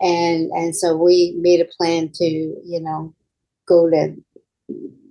And, 0.00 0.50
and 0.52 0.74
so 0.74 0.96
we 0.96 1.34
made 1.36 1.60
a 1.60 1.68
plan 1.76 2.10
to, 2.14 2.24
you 2.24 2.80
know, 2.80 3.14
go 3.66 3.90
to 3.90 4.14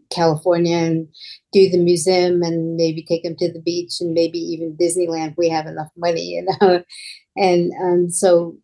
California 0.09 0.77
and 0.77 1.07
do 1.51 1.69
the 1.69 1.77
museum 1.77 2.41
and 2.43 2.75
maybe 2.75 3.03
take 3.03 3.23
them 3.23 3.35
to 3.37 3.51
the 3.51 3.61
beach 3.61 3.99
and 3.99 4.13
maybe 4.13 4.39
even 4.39 4.77
Disneyland. 4.77 5.35
We 5.37 5.49
have 5.49 5.67
enough 5.67 5.89
money, 5.97 6.21
you 6.21 6.47
know. 6.61 6.83
And 7.37 7.71
um, 7.81 8.09
so 8.09 8.57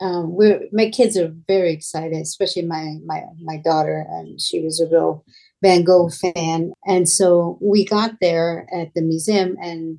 um, 0.00 0.34
we're 0.34 0.60
my 0.70 0.88
kids 0.90 1.16
are 1.16 1.34
very 1.48 1.72
excited, 1.72 2.20
especially 2.20 2.62
my 2.62 2.98
my 3.04 3.22
my 3.42 3.56
daughter, 3.56 4.06
and 4.08 4.40
she 4.40 4.60
was 4.60 4.80
a 4.80 4.86
real 4.86 5.24
Van 5.62 5.82
Gogh 5.82 6.10
fan. 6.10 6.72
And 6.86 7.08
so 7.08 7.58
we 7.60 7.84
got 7.84 8.12
there 8.20 8.68
at 8.72 8.92
the 8.94 9.02
museum, 9.02 9.56
and 9.60 9.98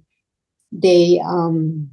they 0.72 1.20
um, 1.26 1.90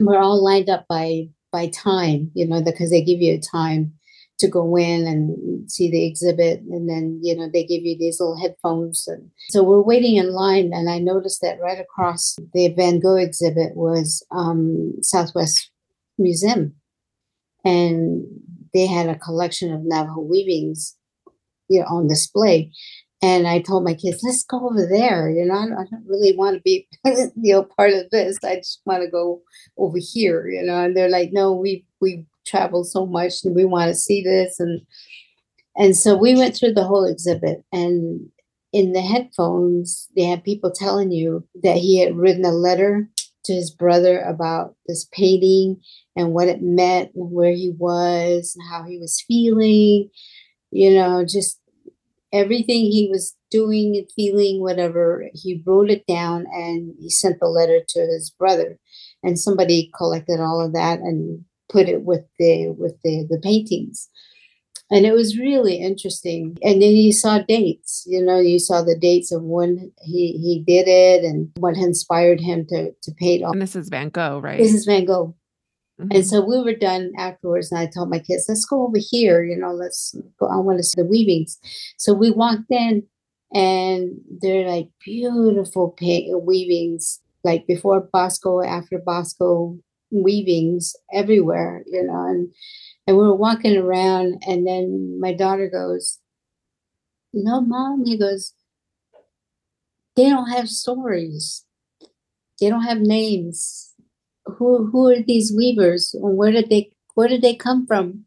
were 0.00 0.18
all 0.18 0.42
lined 0.42 0.70
up 0.70 0.86
by 0.88 1.28
by 1.52 1.68
time, 1.68 2.30
you 2.34 2.46
know, 2.46 2.62
because 2.62 2.90
they 2.90 3.02
give 3.02 3.20
you 3.20 3.34
a 3.34 3.40
time 3.40 3.97
to 4.38 4.48
go 4.48 4.76
in 4.76 5.06
and 5.06 5.70
see 5.70 5.90
the 5.90 6.06
exhibit 6.06 6.60
and 6.70 6.88
then 6.88 7.18
you 7.22 7.36
know 7.36 7.48
they 7.52 7.64
give 7.64 7.82
you 7.82 7.96
these 7.98 8.20
little 8.20 8.40
headphones 8.40 9.06
and 9.06 9.30
so 9.50 9.62
we're 9.62 9.82
waiting 9.82 10.16
in 10.16 10.32
line 10.32 10.70
and 10.72 10.88
i 10.88 10.98
noticed 10.98 11.40
that 11.40 11.60
right 11.60 11.80
across 11.80 12.36
the 12.54 12.68
van 12.74 13.00
gogh 13.00 13.16
exhibit 13.16 13.74
was 13.74 14.24
um, 14.30 14.92
southwest 15.02 15.70
museum 16.18 16.74
and 17.64 18.24
they 18.72 18.86
had 18.86 19.08
a 19.08 19.18
collection 19.18 19.72
of 19.72 19.82
navajo 19.84 20.20
weavings 20.20 20.96
you 21.68 21.80
know 21.80 21.86
on 21.86 22.06
display 22.06 22.70
and 23.20 23.48
I 23.48 23.60
told 23.60 23.82
my 23.82 23.94
kids, 23.94 24.20
let's 24.22 24.44
go 24.44 24.68
over 24.68 24.86
there. 24.86 25.28
You 25.28 25.44
know, 25.44 25.54
I 25.54 25.66
don't 25.66 26.06
really 26.06 26.36
want 26.36 26.54
to 26.54 26.62
be, 26.62 26.86
you 27.04 27.52
know, 27.52 27.64
part 27.64 27.92
of 27.92 28.08
this. 28.10 28.36
I 28.44 28.56
just 28.56 28.80
want 28.84 29.02
to 29.02 29.10
go 29.10 29.42
over 29.76 29.98
here. 30.00 30.48
You 30.48 30.62
know, 30.62 30.84
and 30.84 30.96
they're 30.96 31.08
like, 31.08 31.30
no, 31.32 31.52
we 31.52 31.84
we 32.00 32.26
traveled 32.48 32.88
so 32.88 33.06
much 33.06 33.44
and 33.44 33.54
we 33.54 33.64
want 33.64 33.88
to 33.88 33.94
see 33.94 34.22
this 34.22 34.58
and 34.58 34.80
and 35.76 35.96
so 35.96 36.16
we 36.16 36.34
went 36.34 36.56
through 36.56 36.72
the 36.72 36.84
whole 36.84 37.04
exhibit 37.04 37.64
and 37.72 38.28
in 38.72 38.92
the 38.92 39.00
headphones 39.00 40.08
they 40.16 40.24
had 40.24 40.44
people 40.44 40.70
telling 40.70 41.10
you 41.10 41.46
that 41.62 41.76
he 41.76 41.98
had 41.98 42.16
written 42.16 42.44
a 42.44 42.52
letter 42.52 43.08
to 43.44 43.52
his 43.54 43.70
brother 43.70 44.20
about 44.20 44.74
this 44.86 45.08
painting 45.12 45.80
and 46.16 46.32
what 46.32 46.48
it 46.48 46.60
meant 46.60 47.10
and 47.14 47.30
where 47.30 47.52
he 47.52 47.72
was 47.78 48.54
and 48.56 48.68
how 48.70 48.82
he 48.84 48.98
was 48.98 49.24
feeling 49.26 50.08
you 50.70 50.94
know 50.94 51.24
just 51.24 51.60
everything 52.32 52.84
he 52.84 53.08
was 53.10 53.34
doing 53.50 53.96
and 53.96 54.10
feeling 54.14 54.60
whatever 54.60 55.24
he 55.32 55.62
wrote 55.66 55.90
it 55.90 56.06
down 56.06 56.46
and 56.52 56.94
he 57.00 57.08
sent 57.08 57.40
the 57.40 57.46
letter 57.46 57.80
to 57.88 58.00
his 58.00 58.30
brother 58.38 58.78
and 59.22 59.38
somebody 59.38 59.90
collected 59.96 60.40
all 60.40 60.60
of 60.60 60.74
that 60.74 60.98
and 60.98 61.44
put 61.68 61.88
it 61.88 62.02
with 62.02 62.24
the 62.38 62.68
with 62.70 63.00
the 63.02 63.26
the 63.28 63.38
paintings. 63.42 64.08
And 64.90 65.04
it 65.04 65.12
was 65.12 65.38
really 65.38 65.76
interesting. 65.76 66.56
And 66.62 66.80
then 66.80 66.92
you 66.92 67.12
saw 67.12 67.40
dates 67.40 68.04
you 68.06 68.22
know 68.22 68.38
you 68.38 68.58
saw 68.58 68.82
the 68.82 68.98
dates 68.98 69.32
of 69.32 69.42
when 69.42 69.92
he 70.02 70.32
he 70.38 70.64
did 70.66 70.88
it 70.88 71.24
and 71.24 71.50
what 71.56 71.76
inspired 71.76 72.40
him 72.40 72.66
to 72.68 72.92
to 73.02 73.12
paint 73.12 73.42
and 73.42 73.62
this 73.62 73.76
is 73.76 73.88
van 73.88 74.08
gogh 74.08 74.40
right? 74.40 74.58
This 74.58 74.74
is 74.74 74.84
van 74.84 75.04
gogh. 75.04 75.34
Mm-hmm. 76.00 76.14
and 76.14 76.24
so 76.24 76.40
we 76.40 76.62
were 76.62 76.76
done 76.76 77.10
afterwards 77.18 77.72
and 77.72 77.80
i 77.80 77.86
told 77.86 78.08
my 78.08 78.20
kids 78.20 78.46
let's 78.48 78.64
go 78.64 78.86
over 78.86 78.98
here 79.00 79.42
you 79.42 79.56
know 79.56 79.72
let's 79.72 80.14
go 80.38 80.46
i 80.46 80.56
want 80.56 80.78
to 80.78 80.84
see 80.84 81.00
the 81.00 81.04
weavings. 81.04 81.58
So 81.96 82.14
we 82.14 82.30
walked 82.30 82.70
in 82.70 83.02
and 83.52 84.20
they're 84.40 84.68
like 84.68 84.90
beautiful 85.04 85.90
paint 85.90 86.42
weavings 86.44 87.20
like 87.44 87.66
before 87.66 88.08
Bosque 88.12 88.46
after 88.66 88.98
Bosque 88.98 89.38
weavings 90.10 90.94
everywhere, 91.12 91.82
you 91.86 92.02
know, 92.04 92.24
and 92.26 92.48
and 93.06 93.16
we 93.16 93.22
were 93.22 93.34
walking 93.34 93.76
around 93.76 94.42
and 94.46 94.66
then 94.66 95.18
my 95.20 95.32
daughter 95.32 95.68
goes, 95.70 96.18
you 97.32 97.44
know, 97.44 97.60
mom, 97.60 98.04
he 98.04 98.18
goes, 98.18 98.52
they 100.16 100.28
don't 100.28 100.50
have 100.50 100.68
stories. 100.68 101.64
They 102.60 102.68
don't 102.68 102.82
have 102.82 103.00
names. 103.00 103.94
Who 104.46 104.86
who 104.90 105.10
are 105.10 105.22
these 105.22 105.52
weavers? 105.56 106.14
And 106.14 106.36
Where 106.36 106.50
did 106.52 106.70
they 106.70 106.90
where 107.14 107.28
did 107.28 107.42
they 107.42 107.54
come 107.54 107.86
from? 107.86 108.24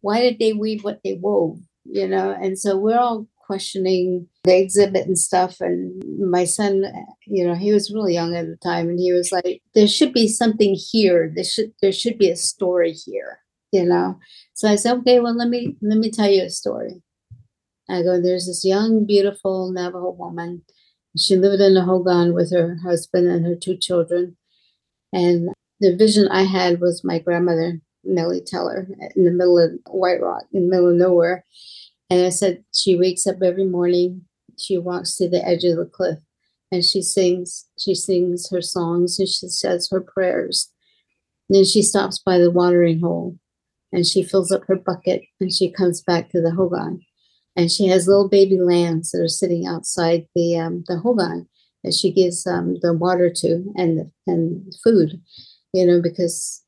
Why 0.00 0.20
did 0.22 0.38
they 0.38 0.52
weave 0.52 0.84
what 0.84 1.00
they 1.04 1.14
wove? 1.14 1.58
You 1.84 2.08
know, 2.08 2.32
and 2.32 2.58
so 2.58 2.76
we're 2.78 2.98
all 2.98 3.26
questioning 3.50 4.28
the 4.44 4.56
exhibit 4.56 5.08
and 5.08 5.18
stuff. 5.18 5.60
And 5.60 6.00
my 6.30 6.44
son, 6.44 6.84
you 7.26 7.44
know, 7.44 7.56
he 7.56 7.72
was 7.72 7.92
really 7.92 8.14
young 8.14 8.36
at 8.36 8.46
the 8.46 8.56
time, 8.62 8.88
and 8.88 9.00
he 9.00 9.12
was 9.12 9.32
like, 9.32 9.60
"There 9.74 9.88
should 9.88 10.12
be 10.12 10.28
something 10.28 10.76
here. 10.92 11.32
There 11.34 11.50
should 11.52 11.72
there 11.82 11.96
should 12.00 12.16
be 12.16 12.30
a 12.30 12.36
story 12.36 12.92
here." 12.92 13.32
You 13.72 13.86
know. 13.86 14.20
So 14.54 14.68
I 14.68 14.76
said, 14.76 14.94
"Okay, 14.98 15.18
well, 15.18 15.36
let 15.36 15.48
me 15.48 15.76
let 15.82 15.98
me 15.98 16.10
tell 16.12 16.30
you 16.30 16.44
a 16.44 16.50
story." 16.62 17.02
I 17.88 18.02
go, 18.02 18.20
"There's 18.20 18.46
this 18.46 18.64
young, 18.64 19.04
beautiful 19.04 19.72
Navajo 19.72 20.12
woman. 20.12 20.62
She 21.18 21.34
lived 21.34 21.60
in 21.60 21.74
the 21.74 21.82
Hogan 21.90 22.32
with 22.32 22.52
her 22.52 22.76
husband 22.88 23.26
and 23.26 23.44
her 23.46 23.56
two 23.56 23.76
children, 23.76 24.36
and 25.12 25.48
the 25.80 25.96
vision 25.96 26.28
I 26.28 26.44
had 26.44 26.80
was 26.80 27.02
my 27.02 27.18
grandmother." 27.18 27.80
Nellie 28.02 28.46
Teller 28.52 28.88
in 29.14 29.24
the 29.24 29.36
middle 29.38 29.58
of 29.58 29.72
White 30.02 30.22
Rock, 30.22 30.44
in 30.54 30.62
the 30.62 30.70
middle 30.70 30.90
of 30.90 30.96
nowhere. 30.96 31.44
And 32.10 32.26
I 32.26 32.30
said, 32.30 32.64
she 32.74 32.96
wakes 32.96 33.26
up 33.26 33.36
every 33.42 33.66
morning, 33.66 34.22
she 34.58 34.76
walks 34.76 35.16
to 35.16 35.28
the 35.28 35.46
edge 35.46 35.64
of 35.64 35.76
the 35.76 35.86
cliff 35.86 36.18
and 36.72 36.84
she 36.84 37.02
sings, 37.02 37.66
she 37.78 37.94
sings 37.94 38.50
her 38.50 38.60
songs 38.60 39.18
and 39.18 39.28
she 39.28 39.48
says 39.48 39.88
her 39.90 40.00
prayers. 40.00 40.70
And 41.48 41.56
then 41.56 41.64
she 41.64 41.82
stops 41.82 42.18
by 42.18 42.38
the 42.38 42.50
watering 42.50 43.00
hole 43.00 43.38
and 43.92 44.06
she 44.06 44.22
fills 44.22 44.52
up 44.52 44.64
her 44.66 44.76
bucket 44.76 45.22
and 45.40 45.52
she 45.52 45.70
comes 45.70 46.02
back 46.02 46.30
to 46.30 46.40
the 46.40 46.52
hogan. 46.52 47.00
And 47.56 47.70
she 47.70 47.88
has 47.88 48.06
little 48.06 48.28
baby 48.28 48.58
lambs 48.58 49.10
that 49.10 49.20
are 49.20 49.28
sitting 49.28 49.66
outside 49.66 50.26
the 50.34 50.56
um, 50.56 50.84
the 50.86 50.98
hogan 50.98 51.48
that 51.82 51.94
she 51.94 52.12
gives 52.12 52.46
um, 52.46 52.76
the 52.80 52.92
water 52.92 53.28
to 53.28 53.72
and 53.76 54.12
and 54.26 54.72
food, 54.84 55.20
you 55.72 55.84
know, 55.84 56.00
because 56.00 56.64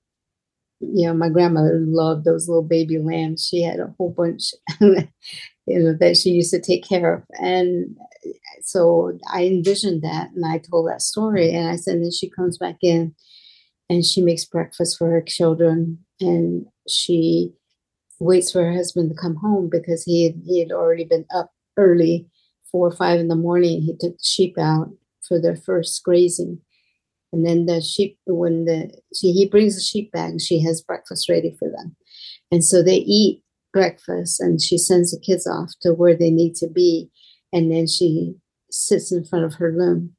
you 0.83 1.07
know, 1.07 1.15
my 1.15 1.29
grandmother 1.29 1.81
loved 1.87 2.25
those 2.25 2.49
little 2.49 2.62
baby 2.62 2.99
lambs. 2.99 3.47
She 3.47 3.62
had 3.62 3.79
a 3.79 3.95
whole 3.97 4.11
bunch, 4.11 4.53
you 4.81 5.09
know, 5.67 5.95
that 6.01 6.17
she 6.17 6.31
used 6.31 6.51
to 6.51 6.61
take 6.61 6.87
care 6.87 7.15
of. 7.15 7.23
And 7.41 7.97
so 8.62 9.19
I 9.33 9.45
envisioned 9.47 10.03
that 10.03 10.31
and 10.35 10.45
I 10.45 10.59
told 10.59 10.89
that 10.89 11.03
story. 11.03 11.55
And 11.55 11.69
I 11.69 11.77
said, 11.77 11.97
and 11.97 12.05
then 12.05 12.11
she 12.12 12.29
comes 12.29 12.59
back 12.59 12.79
in 12.83 13.15
and 13.89 14.05
she 14.05 14.21
makes 14.21 14.45
breakfast 14.45 14.99
for 14.99 15.09
her 15.09 15.23
children 15.23 15.99
and 16.21 16.67
she 16.89 17.53
waits 18.19 18.53
for 18.53 18.65
her 18.65 18.73
husband 18.73 19.11
to 19.11 19.17
come 19.21 19.37
home 19.37 19.69
because 19.71 20.05
he 20.05 20.25
had, 20.25 20.35
he 20.45 20.61
had 20.61 20.73
already 20.73 21.05
been 21.05 21.27
up 21.35 21.53
early, 21.77 22.29
four 22.71 22.89
or 22.89 22.93
five 22.93 23.21
in 23.21 23.29
the 23.29 23.37
morning. 23.37 23.83
He 23.83 23.93
took 23.93 24.17
the 24.17 24.25
sheep 24.25 24.59
out 24.59 24.91
for 25.27 25.41
their 25.41 25.57
first 25.57 26.03
grazing 26.05 26.61
and 27.33 27.47
then 27.47 27.67
the 27.67 27.81
sheep 27.81 28.19
when 28.27 28.65
the 28.65 28.93
she 29.15 29.33
he 29.33 29.49
brings 29.49 29.75
the 29.75 29.81
sheep 29.81 30.12
back 30.12 30.33
she 30.41 30.61
has 30.62 30.83
breakfast 30.83 31.29
ready 31.29 31.55
for 31.59 31.69
them. 31.69 31.97
And 32.51 32.65
so 32.65 32.83
they 32.83 32.97
eat 32.97 33.43
breakfast 33.73 34.41
and 34.41 34.61
she 34.61 34.77
sends 34.77 35.12
the 35.12 35.21
kids 35.21 35.47
off 35.47 35.71
to 35.83 35.95
where 35.95 36.17
they 36.17 36.31
need 36.31 36.55
to 36.57 36.69
be. 36.69 37.11
And 37.53 37.71
then 37.71 37.87
she 37.87 38.35
sits 38.71 39.12
in 39.12 39.25
front 39.25 39.45
of 39.45 39.55
her 39.55 39.73
loom 39.73 40.15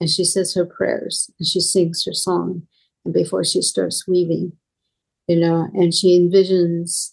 and 0.00 0.08
she 0.08 0.24
says 0.24 0.54
her 0.54 0.64
prayers 0.64 1.30
and 1.38 1.46
she 1.46 1.60
sings 1.60 2.04
her 2.04 2.14
song. 2.14 2.62
And 3.04 3.12
before 3.12 3.44
she 3.44 3.60
starts 3.60 4.08
weaving 4.08 4.52
you 5.26 5.36
know 5.36 5.68
and 5.74 5.94
she 5.94 6.18
envisions 6.18 7.12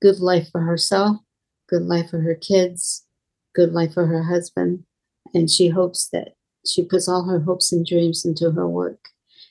good 0.00 0.20
life 0.20 0.48
for 0.50 0.62
herself 0.62 1.16
good 1.68 1.82
life 1.82 2.10
for 2.10 2.20
her 2.20 2.34
kids 2.34 3.06
good 3.58 3.72
life 3.72 3.94
for 3.94 4.06
her 4.06 4.22
husband. 4.22 4.84
And 5.34 5.50
she 5.50 5.68
hopes 5.68 6.08
that 6.12 6.34
she 6.68 6.84
puts 6.84 7.08
all 7.08 7.24
her 7.24 7.40
hopes 7.40 7.72
and 7.72 7.86
dreams 7.86 8.24
into 8.24 8.50
her 8.50 8.68
work 8.68 9.08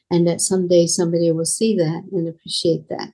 and 0.10 0.28
that 0.28 0.42
someday 0.42 0.86
somebody 0.86 1.32
will 1.32 1.46
see 1.46 1.76
that 1.76 2.04
and 2.12 2.28
appreciate 2.28 2.88
that 2.90 3.12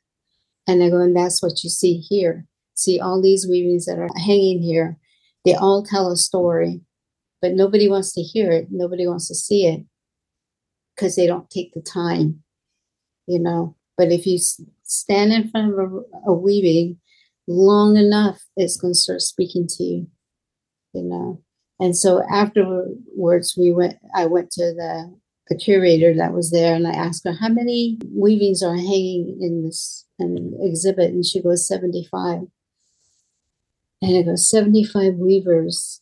and 0.68 0.84
i 0.84 0.90
go 0.90 1.00
and 1.00 1.16
that's 1.16 1.42
what 1.42 1.64
you 1.64 1.70
see 1.70 1.98
here 1.98 2.46
see 2.76 3.00
all 3.00 3.22
these 3.22 3.48
weavings 3.48 3.86
that 3.86 4.00
are 4.00 4.10
hanging 4.18 4.62
here 4.62 4.98
they 5.46 5.54
all 5.54 5.84
tell 5.84 6.12
a 6.12 6.18
story 6.18 6.82
but 7.44 7.56
nobody 7.56 7.90
wants 7.90 8.14
to 8.14 8.22
hear 8.22 8.52
it. 8.52 8.68
Nobody 8.72 9.06
wants 9.06 9.28
to 9.28 9.36
see 9.36 9.68
it 9.68 9.84
because 10.96 11.18
they 11.18 11.28
don't 11.28 11.50
take 11.50 11.74
the 11.74 11.82
time, 11.82 12.42
you 13.28 13.38
know. 13.38 13.76
But 13.98 14.14
if 14.14 14.26
you 14.26 14.40
stand 14.84 15.34
in 15.34 15.50
front 15.50 15.74
of 15.74 15.78
a, 15.78 16.30
a 16.32 16.34
weaving 16.34 17.02
long 17.46 17.98
enough, 17.98 18.42
it's 18.56 18.78
going 18.78 18.94
to 18.94 18.98
start 18.98 19.22
speaking 19.22 19.68
to 19.72 19.84
you, 19.84 20.08
you 20.94 21.04
know. 21.04 21.42
And 21.80 21.96
so 21.98 22.24
afterwards, 22.32 23.56
we 23.58 23.72
went. 23.72 23.98
I 24.16 24.26
went 24.28 24.52
to 24.52 24.74
the 24.74 25.16
the 25.50 25.58
curator 25.58 26.14
that 26.16 26.34
was 26.34 26.52
there, 26.52 26.76
and 26.76 26.88
I 26.88 26.92
asked 26.92 27.26
her 27.26 27.34
how 27.34 27.50
many 27.50 28.00
weavings 28.16 28.64
are 28.64 28.76
hanging 28.76 29.38
in 29.42 29.64
this 29.66 30.06
an 30.20 30.58
exhibit, 30.62 31.12
and 31.12 31.26
she 31.26 31.42
goes 31.42 31.68
seventy 31.68 32.08
five. 32.10 32.42
And 34.02 34.18
I 34.18 34.22
goes 34.22 34.50
seventy 34.50 34.84
five 34.84 35.16
weavers, 35.16 36.02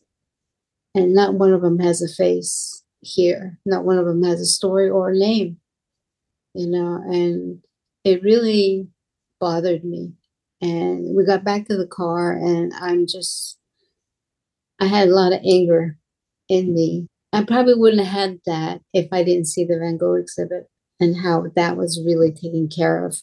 and 0.93 1.13
not 1.13 1.35
one 1.35 1.53
of 1.53 1.61
them 1.61 1.79
has 1.79 2.01
a 2.01 2.13
face 2.13 2.83
here. 3.01 3.59
Not 3.65 3.85
one 3.85 3.97
of 3.97 4.05
them 4.05 4.23
has 4.23 4.41
a 4.41 4.45
story 4.45 4.89
or 4.89 5.09
a 5.09 5.17
name, 5.17 5.57
you 6.53 6.67
know. 6.67 6.95
And 6.95 7.61
it 8.03 8.21
really 8.23 8.89
bothered 9.39 9.83
me. 9.83 10.13
And 10.61 11.15
we 11.15 11.25
got 11.25 11.43
back 11.43 11.67
to 11.67 11.77
the 11.77 11.87
car, 11.87 12.33
and 12.33 12.71
I'm 12.75 13.07
just, 13.07 13.57
I 14.81 14.87
had 14.87 15.09
a 15.09 15.15
lot 15.15 15.31
of 15.31 15.39
anger 15.45 15.95
in 16.49 16.73
me. 16.73 17.07
I 17.31 17.43
probably 17.43 17.75
wouldn't 17.75 18.05
have 18.05 18.13
had 18.13 18.39
that 18.47 18.81
if 18.93 19.07
I 19.11 19.23
didn't 19.23 19.45
see 19.45 19.63
the 19.63 19.77
Van 19.77 19.97
Gogh 19.97 20.15
exhibit 20.15 20.67
and 20.99 21.15
how 21.15 21.45
that 21.55 21.77
was 21.77 22.01
really 22.03 22.31
taken 22.31 22.67
care 22.67 23.05
of, 23.05 23.15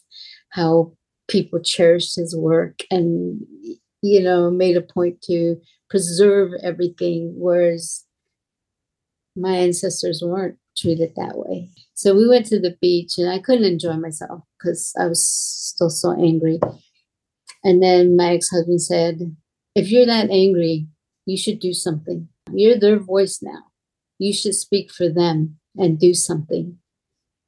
how 0.51 0.93
people 1.27 1.59
cherished 1.59 2.15
his 2.15 2.35
work 2.35 2.79
and, 2.89 3.41
you 4.01 4.23
know, 4.23 4.49
made 4.49 4.77
a 4.77 4.81
point 4.81 5.21
to 5.23 5.57
preserve 5.89 6.51
everything, 6.63 7.33
whereas 7.35 8.05
my 9.35 9.57
ancestors 9.57 10.23
weren't 10.23 10.57
treated 10.77 11.11
that 11.17 11.37
way. 11.37 11.69
So 11.93 12.15
we 12.15 12.27
went 12.27 12.45
to 12.47 12.59
the 12.59 12.77
beach 12.81 13.17
and 13.17 13.29
I 13.29 13.39
couldn't 13.39 13.65
enjoy 13.65 13.97
myself 13.97 14.43
because 14.57 14.93
I 14.97 15.07
was 15.07 15.27
still 15.27 15.89
so 15.89 16.13
angry. 16.13 16.59
And 17.65 17.83
then 17.83 18.15
my 18.15 18.35
ex 18.35 18.49
husband 18.49 18.81
said, 18.81 19.35
If 19.75 19.91
you're 19.91 20.05
that 20.05 20.29
angry, 20.29 20.87
you 21.29 21.37
should 21.37 21.59
do 21.59 21.73
something. 21.73 22.27
You're 22.51 22.79
their 22.79 22.99
voice 22.99 23.39
now. 23.41 23.63
You 24.17 24.33
should 24.33 24.55
speak 24.55 24.91
for 24.91 25.09
them 25.09 25.59
and 25.77 25.99
do 25.99 26.13
something. 26.13 26.77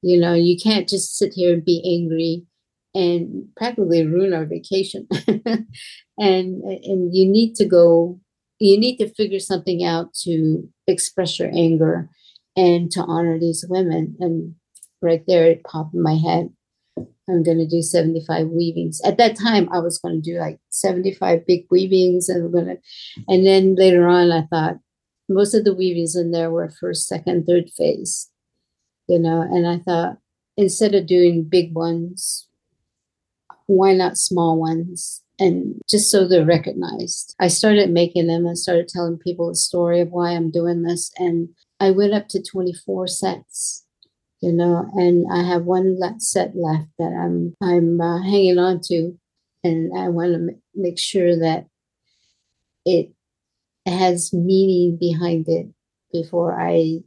You 0.02 0.20
know, 0.20 0.34
you 0.34 0.58
can't 0.58 0.88
just 0.88 1.18
sit 1.18 1.34
here 1.34 1.54
and 1.54 1.66
be 1.66 1.82
angry 1.86 2.46
and 2.94 3.48
practically 3.56 4.06
ruin 4.06 4.34
our 4.34 4.46
vacation. 4.46 5.08
and 5.28 6.64
and 6.64 7.16
you 7.16 7.26
need 7.26 7.56
to 7.56 7.66
go 7.66 8.20
you 8.60 8.80
need 8.80 8.98
to 8.98 9.10
figure 9.10 9.40
something 9.40 9.84
out 9.84 10.14
to 10.14 10.70
express 10.86 11.40
your 11.40 11.50
anger 11.50 12.08
and 12.56 12.92
to 12.92 13.02
honor 13.02 13.40
these 13.40 13.66
women. 13.68 14.16
And 14.20 14.54
right 15.02 15.24
there, 15.26 15.46
it 15.46 15.64
popped 15.64 15.96
in 15.96 16.04
my 16.04 16.14
head. 16.14 16.50
I'm 17.29 17.43
going 17.43 17.58
to 17.58 17.67
do 17.67 17.81
75 17.81 18.48
weavings. 18.48 19.01
At 19.05 19.17
that 19.17 19.38
time, 19.38 19.70
I 19.72 19.79
was 19.79 19.98
going 19.98 20.22
to 20.22 20.31
do 20.31 20.39
like 20.39 20.60
75 20.70 21.46
big 21.46 21.65
weavings, 21.70 22.29
and 22.29 22.46
I'm 22.46 22.51
going 22.51 22.65
to, 22.65 22.77
and 23.27 23.46
then 23.46 23.75
later 23.75 24.08
on, 24.08 24.31
I 24.31 24.43
thought 24.43 24.79
most 25.29 25.53
of 25.53 25.63
the 25.63 25.74
weavings 25.74 26.15
in 26.15 26.31
there 26.31 26.51
were 26.51 26.70
first, 26.70 27.08
second, 27.08 27.46
third 27.46 27.70
phase, 27.77 28.29
you 29.08 29.20
know. 29.20 29.41
And 29.41 29.67
I 29.67 29.79
thought 29.79 30.17
instead 30.58 30.96
of 30.96 31.08
doing 31.08 31.43
big 31.43 31.74
ones, 31.74 32.48
why 33.67 33.93
not 33.93 34.17
small 34.17 34.60
ones? 34.60 35.22
and 35.41 35.81
just 35.89 36.12
so 36.12 36.27
they're 36.27 36.46
recognized. 36.46 37.36
I 37.39 37.48
started 37.48 37.89
making 37.89 38.27
them 38.27 38.46
and 38.46 38.58
started 38.58 38.88
telling 38.88 39.17
people 39.17 39.50
the 39.50 39.55
story 39.55 40.00
of 40.00 40.12
why 40.12 40.31
I'm 40.31 40.51
doing 40.51 40.84
this. 40.84 41.12
And 41.17 41.50
I 41.79 41.89
went 41.89 42.13
up 42.13 42.27
to 42.29 42.43
24 42.43 43.08
sets, 43.08 43.84
you 44.42 44.52
know, 44.52 44.90
and 44.94 45.26
I 45.32 45.44
have 45.44 45.66
one 45.66 45.98
set 46.20 46.56
left 46.56 46.90
that 47.00 47.14
I'm 47.14 47.56
I'm 47.62 48.02
uh, 48.02 48.22
hanging 48.24 48.58
on 48.58 48.82
to, 48.86 49.18
and 49.64 49.98
I 49.98 50.10
want 50.10 50.30
to 50.34 50.36
m- 50.36 50.62
make 50.76 51.00
sure 51.00 51.38
that 51.40 51.68
it 52.86 53.12
has 53.86 54.34
meaning 54.34 54.98
behind 55.00 55.46
it 55.48 55.68
before 56.12 56.60
I 56.60 57.00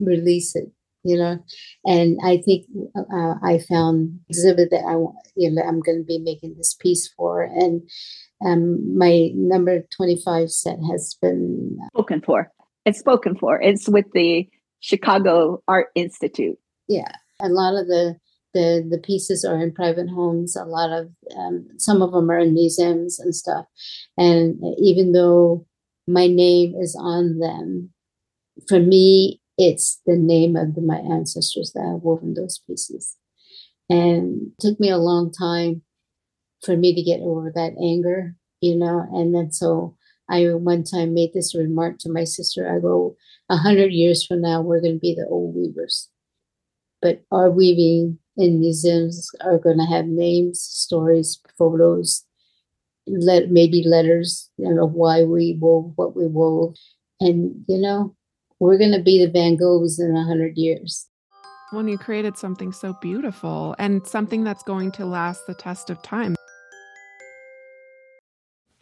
release 0.00 0.54
it 0.56 0.70
you 1.06 1.16
know? 1.16 1.38
And 1.84 2.18
i 2.24 2.38
think 2.38 2.66
uh, 2.96 3.34
i 3.42 3.60
found 3.68 4.18
exhibit 4.28 4.70
that 4.70 4.84
i 4.84 4.94
you 5.36 5.50
know 5.50 5.62
i'm 5.62 5.80
going 5.80 5.98
to 5.98 6.04
be 6.04 6.18
making 6.18 6.54
this 6.56 6.74
piece 6.74 7.08
for. 7.16 7.42
And 7.42 7.88
um, 8.44 8.98
my 8.98 9.30
number 9.34 9.86
25 9.96 10.50
set 10.50 10.78
has 10.90 11.16
been 11.22 11.78
spoken 11.94 12.20
for. 12.20 12.52
It's 12.84 12.98
spoken 12.98 13.36
for. 13.36 13.60
It's 13.60 13.88
with 13.88 14.04
the 14.12 14.46
chicago 14.80 15.62
art 15.68 15.88
institute 15.94 16.58
yeah 16.88 17.12
a 17.40 17.48
lot 17.48 17.74
of 17.74 17.86
the 17.86 18.16
the 18.54 18.86
the 18.90 18.98
pieces 18.98 19.44
are 19.44 19.60
in 19.60 19.72
private 19.72 20.08
homes 20.08 20.56
a 20.56 20.64
lot 20.64 20.90
of 20.90 21.10
um, 21.36 21.66
some 21.76 22.02
of 22.02 22.12
them 22.12 22.30
are 22.30 22.38
in 22.38 22.54
museums 22.54 23.18
and 23.18 23.34
stuff 23.34 23.66
and 24.16 24.56
even 24.78 25.12
though 25.12 25.66
my 26.06 26.26
name 26.26 26.74
is 26.80 26.96
on 26.98 27.38
them 27.38 27.90
for 28.68 28.78
me 28.78 29.40
it's 29.58 30.00
the 30.06 30.16
name 30.16 30.56
of 30.56 30.74
the, 30.74 30.82
my 30.82 30.98
ancestors 30.98 31.72
that 31.74 31.82
have 31.82 32.02
woven 32.02 32.34
those 32.34 32.60
pieces. 32.66 33.16
And 33.88 34.50
took 34.60 34.78
me 34.80 34.90
a 34.90 34.98
long 34.98 35.30
time 35.30 35.82
for 36.62 36.76
me 36.76 36.94
to 36.94 37.02
get 37.02 37.20
over 37.20 37.52
that 37.54 37.74
anger, 37.80 38.34
you 38.60 38.76
know. 38.76 39.06
And 39.12 39.34
then 39.34 39.52
so 39.52 39.96
I 40.28 40.46
one 40.54 40.84
time 40.84 41.14
made 41.14 41.32
this 41.32 41.54
remark 41.54 41.98
to 42.00 42.10
my 42.10 42.24
sister. 42.24 42.72
I 42.74 42.80
go, 42.80 43.16
a 43.48 43.56
hundred 43.56 43.92
years 43.92 44.26
from 44.26 44.42
now, 44.42 44.60
we're 44.60 44.80
going 44.80 44.94
to 44.94 45.00
be 45.00 45.14
the 45.14 45.26
old 45.26 45.54
weavers, 45.54 46.08
but 47.00 47.22
our 47.30 47.50
weaving 47.50 48.18
in 48.36 48.60
museums 48.60 49.30
are 49.44 49.58
going 49.58 49.78
to 49.78 49.86
have 49.86 50.06
names, 50.06 50.60
stories, 50.60 51.40
photos, 51.56 52.24
let 53.06 53.50
maybe 53.50 53.84
letters, 53.86 54.50
you 54.56 54.72
know, 54.72 54.86
why 54.86 55.22
we 55.22 55.56
wove 55.60 55.92
what 55.96 56.16
we 56.16 56.26
wove, 56.26 56.74
and 57.20 57.64
you 57.68 57.78
know, 57.78 58.14
we're 58.58 58.78
going 58.78 58.92
to 58.92 59.02
be 59.02 59.24
the 59.24 59.30
Van 59.30 59.56
Goghs 59.56 60.00
in 60.00 60.16
a 60.16 60.24
hundred 60.24 60.56
years. 60.56 61.06
When 61.70 61.88
you 61.88 61.98
created 61.98 62.36
something 62.36 62.72
so 62.72 62.96
beautiful 63.00 63.74
and 63.78 64.06
something 64.06 64.44
that's 64.44 64.62
going 64.62 64.92
to 64.92 65.04
last 65.04 65.46
the 65.46 65.54
test 65.54 65.90
of 65.90 66.00
time. 66.02 66.36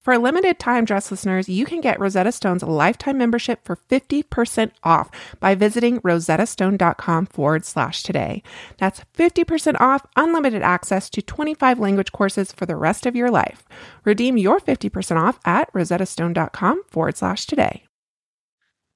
For 0.00 0.16
limited 0.16 0.58
time, 0.58 0.86
dress 0.86 1.10
listeners, 1.10 1.46
you 1.46 1.66
can 1.66 1.82
get 1.82 2.00
Rosetta 2.00 2.32
Stone's 2.32 2.62
lifetime 2.62 3.18
membership 3.18 3.60
for 3.64 3.76
50% 3.76 4.70
off 4.82 5.10
by 5.40 5.54
visiting 5.54 6.00
rosettastone.com 6.00 7.26
forward 7.26 7.66
slash 7.66 8.02
today. 8.02 8.42
That's 8.78 9.02
50% 9.14 9.78
off 9.78 10.06
unlimited 10.16 10.62
access 10.62 11.10
to 11.10 11.20
25 11.20 11.78
language 11.78 12.12
courses 12.12 12.50
for 12.50 12.64
the 12.64 12.76
rest 12.76 13.04
of 13.04 13.14
your 13.14 13.30
life. 13.30 13.64
Redeem 14.04 14.38
your 14.38 14.58
50% 14.58 15.20
off 15.20 15.38
at 15.44 15.70
rosettastone.com 15.74 16.84
forward 16.88 17.18
slash 17.18 17.44
today. 17.44 17.84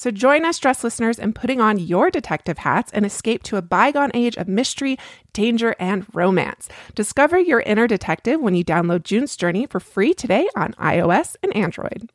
So 0.00 0.10
join 0.10 0.46
us, 0.46 0.58
dress 0.58 0.82
listeners, 0.82 1.18
in 1.18 1.34
putting 1.34 1.60
on 1.60 1.78
your 1.78 2.10
detective 2.10 2.56
hats 2.56 2.90
and 2.94 3.04
escape 3.04 3.42
to 3.42 3.58
a 3.58 3.60
bygone 3.60 4.10
age 4.14 4.34
of 4.38 4.48
mystery, 4.48 4.96
danger, 5.34 5.76
and 5.78 6.06
romance. 6.14 6.70
Discover 6.94 7.40
your 7.40 7.60
inner 7.60 7.86
detective 7.86 8.40
when 8.40 8.54
you 8.54 8.64
download 8.64 9.02
June's 9.02 9.36
Journey 9.36 9.66
for 9.66 9.78
free 9.78 10.14
today 10.14 10.48
on 10.56 10.72
iOS 10.78 11.36
and 11.42 11.54
Android. 11.54 12.10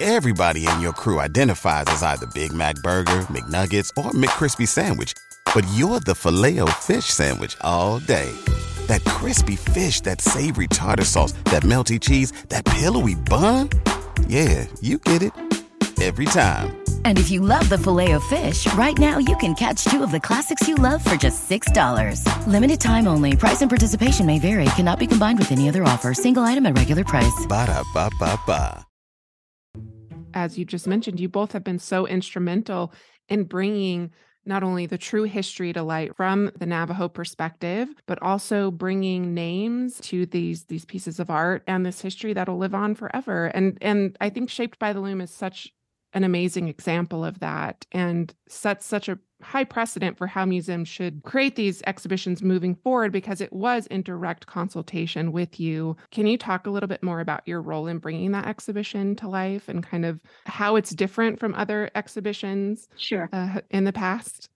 Everybody 0.00 0.66
in 0.66 0.80
your 0.80 0.94
crew 0.94 1.20
identifies 1.20 1.84
as 1.88 2.02
either 2.02 2.26
Big 2.28 2.54
Mac 2.54 2.76
Burger, 2.76 3.26
McNuggets, 3.28 3.90
or 3.98 4.12
McCrispy 4.12 4.66
Sandwich, 4.66 5.12
but 5.54 5.66
you're 5.74 6.00
the 6.00 6.14
filet 6.14 6.58
fish 6.78 7.04
Sandwich 7.04 7.58
all 7.60 7.98
day. 7.98 8.34
That 8.86 9.04
crispy 9.04 9.56
fish, 9.56 10.00
that 10.08 10.22
savory 10.22 10.68
tartar 10.68 11.04
sauce, 11.04 11.32
that 11.52 11.64
melty 11.64 12.00
cheese, 12.00 12.32
that 12.48 12.64
pillowy 12.64 13.14
bun. 13.14 13.68
Yeah, 14.26 14.66
you 14.80 14.98
get 14.98 15.22
it 15.22 15.49
every 16.00 16.26
time. 16.26 16.80
And 17.04 17.18
if 17.18 17.30
you 17.30 17.40
love 17.40 17.68
the 17.68 17.78
filet 17.78 18.12
of 18.12 18.24
fish, 18.24 18.72
right 18.74 18.96
now 18.98 19.18
you 19.18 19.36
can 19.36 19.54
catch 19.54 19.84
two 19.84 20.02
of 20.02 20.10
the 20.10 20.20
classics 20.20 20.66
you 20.66 20.76
love 20.76 21.04
for 21.04 21.16
just 21.16 21.48
$6. 21.50 22.24
Limited 22.46 22.80
time 22.80 23.06
only. 23.06 23.36
Price 23.36 23.60
and 23.60 23.70
participation 23.70 24.24
may 24.24 24.38
vary. 24.38 24.64
Cannot 24.76 24.98
be 24.98 25.06
combined 25.06 25.38
with 25.38 25.52
any 25.52 25.68
other 25.68 25.84
offer. 25.84 26.14
Single 26.14 26.44
item 26.44 26.64
at 26.64 26.78
regular 26.78 27.04
price. 27.04 27.46
Ba 27.46 27.66
da 27.66 27.82
ba 27.92 28.08
ba 28.18 28.38
ba. 28.46 28.86
As 30.32 30.56
you 30.56 30.64
just 30.64 30.86
mentioned, 30.86 31.18
you 31.18 31.28
both 31.28 31.52
have 31.52 31.64
been 31.64 31.78
so 31.80 32.06
instrumental 32.06 32.92
in 33.28 33.44
bringing 33.44 34.12
not 34.46 34.62
only 34.62 34.86
the 34.86 34.98
true 34.98 35.24
history 35.24 35.72
to 35.72 35.82
light 35.82 36.16
from 36.16 36.50
the 36.58 36.66
Navajo 36.66 37.08
perspective, 37.08 37.88
but 38.06 38.20
also 38.22 38.70
bringing 38.70 39.34
names 39.34 40.00
to 40.00 40.26
these 40.26 40.64
these 40.64 40.84
pieces 40.84 41.20
of 41.20 41.30
art 41.30 41.62
and 41.66 41.84
this 41.84 42.00
history 42.00 42.32
that'll 42.32 42.58
live 42.58 42.74
on 42.74 42.94
forever. 42.94 43.46
And 43.46 43.76
and 43.80 44.16
I 44.20 44.30
think 44.30 44.50
Shaped 44.50 44.78
by 44.78 44.92
the 44.92 45.00
Loom 45.00 45.20
is 45.20 45.30
such 45.30 45.72
an 46.12 46.24
amazing 46.24 46.68
example 46.68 47.24
of 47.24 47.40
that 47.40 47.86
and 47.92 48.34
sets 48.48 48.86
such 48.86 49.08
a 49.08 49.18
high 49.42 49.64
precedent 49.64 50.18
for 50.18 50.26
how 50.26 50.44
museums 50.44 50.88
should 50.88 51.22
create 51.22 51.56
these 51.56 51.82
exhibitions 51.86 52.42
moving 52.42 52.74
forward 52.74 53.12
because 53.12 53.40
it 53.40 53.52
was 53.52 53.86
in 53.86 54.02
direct 54.02 54.46
consultation 54.46 55.32
with 55.32 55.58
you. 55.58 55.96
Can 56.10 56.26
you 56.26 56.36
talk 56.36 56.66
a 56.66 56.70
little 56.70 56.88
bit 56.88 57.02
more 57.02 57.20
about 57.20 57.46
your 57.46 57.62
role 57.62 57.86
in 57.86 57.98
bringing 57.98 58.32
that 58.32 58.46
exhibition 58.46 59.16
to 59.16 59.28
life 59.28 59.68
and 59.68 59.82
kind 59.82 60.04
of 60.04 60.20
how 60.44 60.76
it's 60.76 60.90
different 60.90 61.40
from 61.40 61.54
other 61.54 61.90
exhibitions 61.94 62.88
Sure. 62.96 63.28
uh, 63.32 63.60
in 63.70 63.84
the 63.84 63.92
past? 63.92 64.50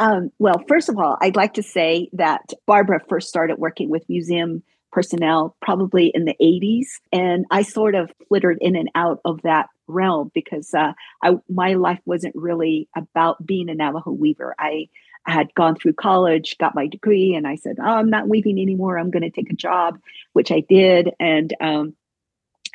Um, 0.00 0.30
well, 0.40 0.60
first 0.68 0.88
of 0.88 0.98
all, 0.98 1.16
I'd 1.20 1.36
like 1.36 1.54
to 1.54 1.62
say 1.62 2.08
that 2.14 2.52
Barbara 2.66 2.98
first 3.08 3.28
started 3.28 3.58
working 3.58 3.90
with 3.90 4.08
museum 4.08 4.64
personnel 4.94 5.56
probably 5.60 6.12
in 6.14 6.24
the 6.24 6.36
80s. 6.40 6.86
And 7.12 7.44
I 7.50 7.62
sort 7.62 7.96
of 7.96 8.12
flittered 8.28 8.58
in 8.60 8.76
and 8.76 8.88
out 8.94 9.20
of 9.24 9.42
that 9.42 9.66
realm 9.88 10.30
because 10.32 10.72
uh, 10.72 10.92
I, 11.22 11.34
my 11.48 11.74
life 11.74 11.98
wasn't 12.06 12.36
really 12.36 12.88
about 12.96 13.44
being 13.44 13.68
a 13.68 13.74
Navajo 13.74 14.12
weaver. 14.12 14.54
I 14.56 14.88
had 15.26 15.52
gone 15.54 15.74
through 15.74 15.94
college, 15.94 16.56
got 16.58 16.76
my 16.76 16.86
degree, 16.86 17.34
and 17.34 17.46
I 17.46 17.56
said, 17.56 17.76
oh, 17.80 17.82
I'm 17.82 18.08
not 18.08 18.28
weaving 18.28 18.60
anymore. 18.60 18.96
I'm 18.96 19.10
going 19.10 19.22
to 19.22 19.30
take 19.30 19.50
a 19.50 19.56
job, 19.56 19.98
which 20.32 20.52
I 20.52 20.60
did. 20.60 21.10
And 21.18 21.52
um, 21.60 21.94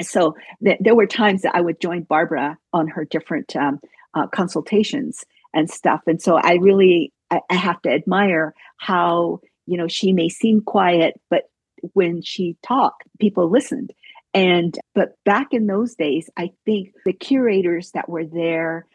so 0.01 0.35
th- 0.63 0.79
there 0.81 0.95
were 0.95 1.07
times 1.07 1.43
that 1.43 1.55
I 1.55 1.61
would 1.61 1.79
join 1.79 2.03
Barbara 2.03 2.57
on 2.73 2.89
her 2.89 3.05
different 3.05 3.55
um, 3.55 3.79
uh, 4.13 4.27
consultations 4.27 5.23
and 5.53 5.69
stuff. 5.69 6.01
And 6.05 6.21
so 6.21 6.35
I 6.35 6.55
really, 6.55 7.13
I, 7.31 7.39
I 7.49 7.55
have 7.55 7.81
to 7.83 7.91
admire 7.91 8.53
how, 8.77 9.39
you 9.67 9.77
know, 9.77 9.87
she 9.87 10.11
may 10.11 10.27
seem 10.27 10.61
quiet, 10.61 11.19
but 11.29 11.43
when 11.93 12.21
she 12.21 12.57
talked, 12.65 13.03
people 13.19 13.49
listened. 13.49 13.93
And 14.33 14.77
but 14.93 15.15
back 15.25 15.47
in 15.51 15.67
those 15.67 15.95
days, 15.95 16.29
I 16.37 16.51
think 16.65 16.93
the 17.05 17.13
curators 17.13 17.91
that 17.91 18.09
were 18.09 18.25
there, 18.25 18.85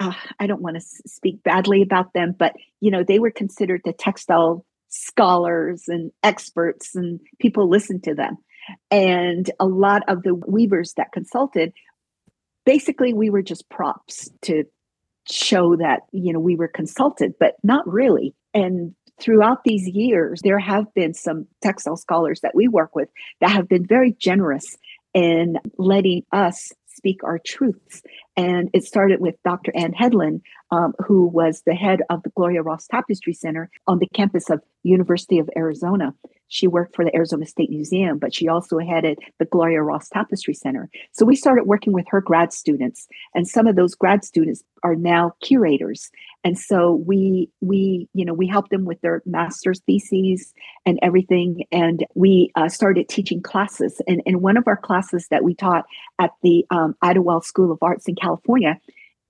uh, 0.00 0.14
I 0.38 0.46
don't 0.46 0.62
want 0.62 0.76
to 0.76 0.86
speak 1.06 1.42
badly 1.42 1.82
about 1.82 2.12
them, 2.12 2.34
but 2.36 2.54
you 2.80 2.90
know, 2.90 3.04
they 3.04 3.18
were 3.18 3.30
considered 3.30 3.82
the 3.84 3.92
textile 3.92 4.64
scholars 4.88 5.84
and 5.86 6.10
experts, 6.22 6.96
and 6.96 7.20
people 7.38 7.68
listened 7.68 8.02
to 8.04 8.14
them. 8.14 8.36
And 8.90 9.48
a 9.60 9.66
lot 9.66 10.02
of 10.08 10.22
the 10.22 10.34
weavers 10.34 10.94
that 10.96 11.12
consulted, 11.12 11.72
basically, 12.66 13.14
we 13.14 13.30
were 13.30 13.42
just 13.42 13.68
props 13.68 14.28
to 14.42 14.64
show 15.28 15.76
that 15.76 16.00
you 16.12 16.32
know 16.32 16.40
we 16.40 16.56
were 16.56 16.68
consulted, 16.68 17.34
but 17.38 17.54
not 17.62 17.86
really. 17.86 18.34
And 18.52 18.94
throughout 19.20 19.64
these 19.64 19.88
years, 19.88 20.40
there 20.42 20.58
have 20.58 20.92
been 20.94 21.14
some 21.14 21.46
textile 21.62 21.96
scholars 21.96 22.40
that 22.40 22.54
we 22.54 22.68
work 22.68 22.94
with 22.94 23.08
that 23.40 23.50
have 23.50 23.68
been 23.68 23.86
very 23.86 24.12
generous 24.12 24.76
in 25.14 25.56
letting 25.78 26.24
us 26.32 26.72
speak 26.86 27.22
our 27.24 27.38
truths. 27.38 28.02
And 28.36 28.68
it 28.72 28.84
started 28.84 29.20
with 29.20 29.36
Dr. 29.44 29.72
Ann 29.74 29.92
Hedlund, 29.92 30.42
um, 30.70 30.92
who 31.06 31.26
was 31.26 31.62
the 31.64 31.74
head 31.74 32.00
of 32.10 32.22
the 32.22 32.30
Gloria 32.30 32.62
Ross 32.62 32.86
Tapestry 32.86 33.32
Center 33.32 33.70
on 33.86 33.98
the 33.98 34.08
campus 34.14 34.50
of 34.50 34.60
University 34.82 35.38
of 35.38 35.48
Arizona. 35.56 36.14
She 36.50 36.66
worked 36.66 36.96
for 36.96 37.04
the 37.04 37.14
Arizona 37.14 37.46
State 37.46 37.70
Museum, 37.70 38.18
but 38.18 38.34
she 38.34 38.48
also 38.48 38.78
headed 38.78 39.20
the 39.38 39.44
Gloria 39.44 39.82
Ross 39.82 40.08
Tapestry 40.08 40.52
Center. 40.52 40.90
So 41.12 41.24
we 41.24 41.36
started 41.36 41.64
working 41.64 41.92
with 41.92 42.06
her 42.08 42.20
grad 42.20 42.52
students, 42.52 43.06
and 43.36 43.46
some 43.46 43.68
of 43.68 43.76
those 43.76 43.94
grad 43.94 44.24
students 44.24 44.64
are 44.82 44.96
now 44.96 45.32
curators. 45.40 46.10
And 46.42 46.58
so 46.58 47.04
we 47.06 47.50
we 47.60 48.08
you 48.14 48.24
know 48.24 48.34
we 48.34 48.48
help 48.48 48.68
them 48.68 48.84
with 48.84 49.00
their 49.00 49.22
master's 49.26 49.80
theses 49.86 50.52
and 50.84 50.98
everything. 51.02 51.66
And 51.70 52.04
we 52.14 52.50
uh, 52.56 52.68
started 52.68 53.08
teaching 53.08 53.40
classes. 53.40 54.02
And 54.08 54.20
in 54.26 54.42
one 54.42 54.56
of 54.56 54.66
our 54.66 54.76
classes 54.76 55.28
that 55.30 55.44
we 55.44 55.54
taught 55.54 55.84
at 56.18 56.32
the 56.42 56.66
um, 56.70 56.96
Idyllwild 57.02 57.44
School 57.44 57.70
of 57.70 57.78
Arts 57.80 58.08
in 58.08 58.16
California, 58.16 58.80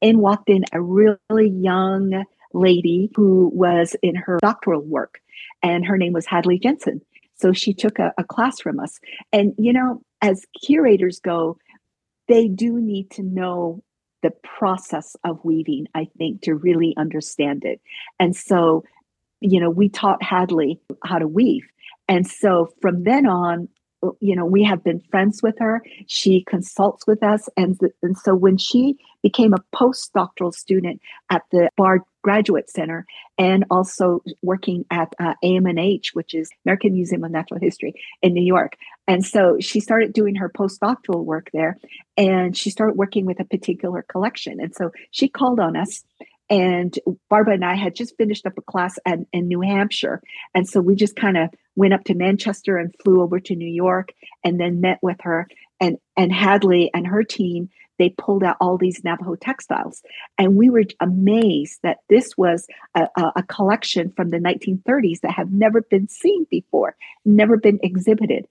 in 0.00 0.20
walked 0.20 0.48
in 0.48 0.64
a 0.72 0.80
really 0.80 1.50
young 1.50 2.24
lady 2.54 3.10
who 3.14 3.50
was 3.52 3.94
in 4.02 4.14
her 4.14 4.38
doctoral 4.40 4.80
work, 4.80 5.20
and 5.62 5.84
her 5.84 5.98
name 5.98 6.14
was 6.14 6.24
Hadley 6.24 6.58
Jensen. 6.58 7.02
So 7.40 7.52
she 7.52 7.72
took 7.72 7.98
a, 7.98 8.12
a 8.18 8.24
class 8.24 8.60
from 8.60 8.78
us. 8.78 8.98
And, 9.32 9.54
you 9.58 9.72
know, 9.72 10.02
as 10.20 10.46
curators 10.64 11.18
go, 11.20 11.56
they 12.28 12.48
do 12.48 12.80
need 12.80 13.10
to 13.12 13.22
know 13.22 13.82
the 14.22 14.32
process 14.44 15.16
of 15.24 15.44
weaving, 15.44 15.86
I 15.94 16.08
think, 16.18 16.42
to 16.42 16.54
really 16.54 16.94
understand 16.98 17.64
it. 17.64 17.80
And 18.18 18.36
so, 18.36 18.84
you 19.40 19.60
know, 19.60 19.70
we 19.70 19.88
taught 19.88 20.22
Hadley 20.22 20.78
how 21.04 21.18
to 21.18 21.26
weave. 21.26 21.66
And 22.06 22.26
so 22.26 22.68
from 22.82 23.04
then 23.04 23.26
on, 23.26 23.68
you 24.20 24.34
know, 24.34 24.46
we 24.46 24.62
have 24.64 24.82
been 24.82 25.00
friends 25.10 25.42
with 25.42 25.56
her. 25.58 25.82
She 26.06 26.44
consults 26.44 27.06
with 27.06 27.22
us. 27.22 27.48
And, 27.56 27.78
and 28.02 28.16
so 28.16 28.34
when 28.34 28.56
she 28.56 28.98
became 29.22 29.52
a 29.52 29.76
postdoctoral 29.76 30.54
student 30.54 31.00
at 31.30 31.42
the 31.52 31.68
Bard 31.76 32.02
Graduate 32.22 32.70
Center 32.70 33.06
and 33.38 33.64
also 33.70 34.22
working 34.42 34.84
at 34.90 35.14
uh, 35.18 35.34
AMNH, 35.44 36.08
which 36.14 36.34
is 36.34 36.50
American 36.64 36.92
Museum 36.94 37.24
of 37.24 37.30
Natural 37.30 37.60
History 37.60 37.94
in 38.22 38.34
New 38.34 38.44
York. 38.44 38.76
And 39.06 39.24
so 39.24 39.58
she 39.60 39.80
started 39.80 40.12
doing 40.12 40.34
her 40.36 40.48
postdoctoral 40.48 41.24
work 41.24 41.50
there 41.52 41.78
and 42.16 42.56
she 42.56 42.70
started 42.70 42.96
working 42.96 43.24
with 43.24 43.40
a 43.40 43.44
particular 43.44 44.02
collection. 44.02 44.60
And 44.60 44.74
so 44.74 44.90
she 45.10 45.28
called 45.28 45.60
on 45.60 45.76
us 45.76 46.04
and 46.50 46.98
Barbara 47.30 47.54
and 47.54 47.64
I 47.64 47.76
had 47.76 47.94
just 47.94 48.16
finished 48.16 48.44
up 48.44 48.58
a 48.58 48.62
class 48.62 48.98
at, 49.06 49.20
in 49.32 49.46
New 49.46 49.60
Hampshire. 49.60 50.20
And 50.52 50.68
so 50.68 50.80
we 50.80 50.96
just 50.96 51.14
kind 51.14 51.38
of 51.38 51.48
went 51.76 51.94
up 51.94 52.02
to 52.04 52.14
Manchester 52.14 52.76
and 52.76 52.92
flew 53.02 53.22
over 53.22 53.38
to 53.38 53.54
New 53.54 53.70
York 53.70 54.12
and 54.44 54.60
then 54.60 54.80
met 54.80 54.98
with 55.00 55.18
her. 55.20 55.46
And, 55.78 55.98
and 56.16 56.32
Hadley 56.32 56.90
and 56.92 57.06
her 57.06 57.22
team, 57.22 57.70
they 57.98 58.10
pulled 58.10 58.42
out 58.42 58.56
all 58.60 58.76
these 58.76 59.04
Navajo 59.04 59.36
textiles. 59.36 60.02
And 60.38 60.56
we 60.56 60.70
were 60.70 60.84
amazed 61.00 61.78
that 61.84 61.98
this 62.08 62.36
was 62.36 62.66
a, 62.96 63.06
a, 63.16 63.42
collection 63.44 64.10
from 64.16 64.30
the 64.30 64.38
1930s 64.38 65.20
that 65.20 65.32
have 65.32 65.52
never 65.52 65.82
been 65.82 66.08
seen 66.08 66.46
before, 66.50 66.96
never 67.24 67.56
been 67.58 67.78
exhibited. 67.82 68.46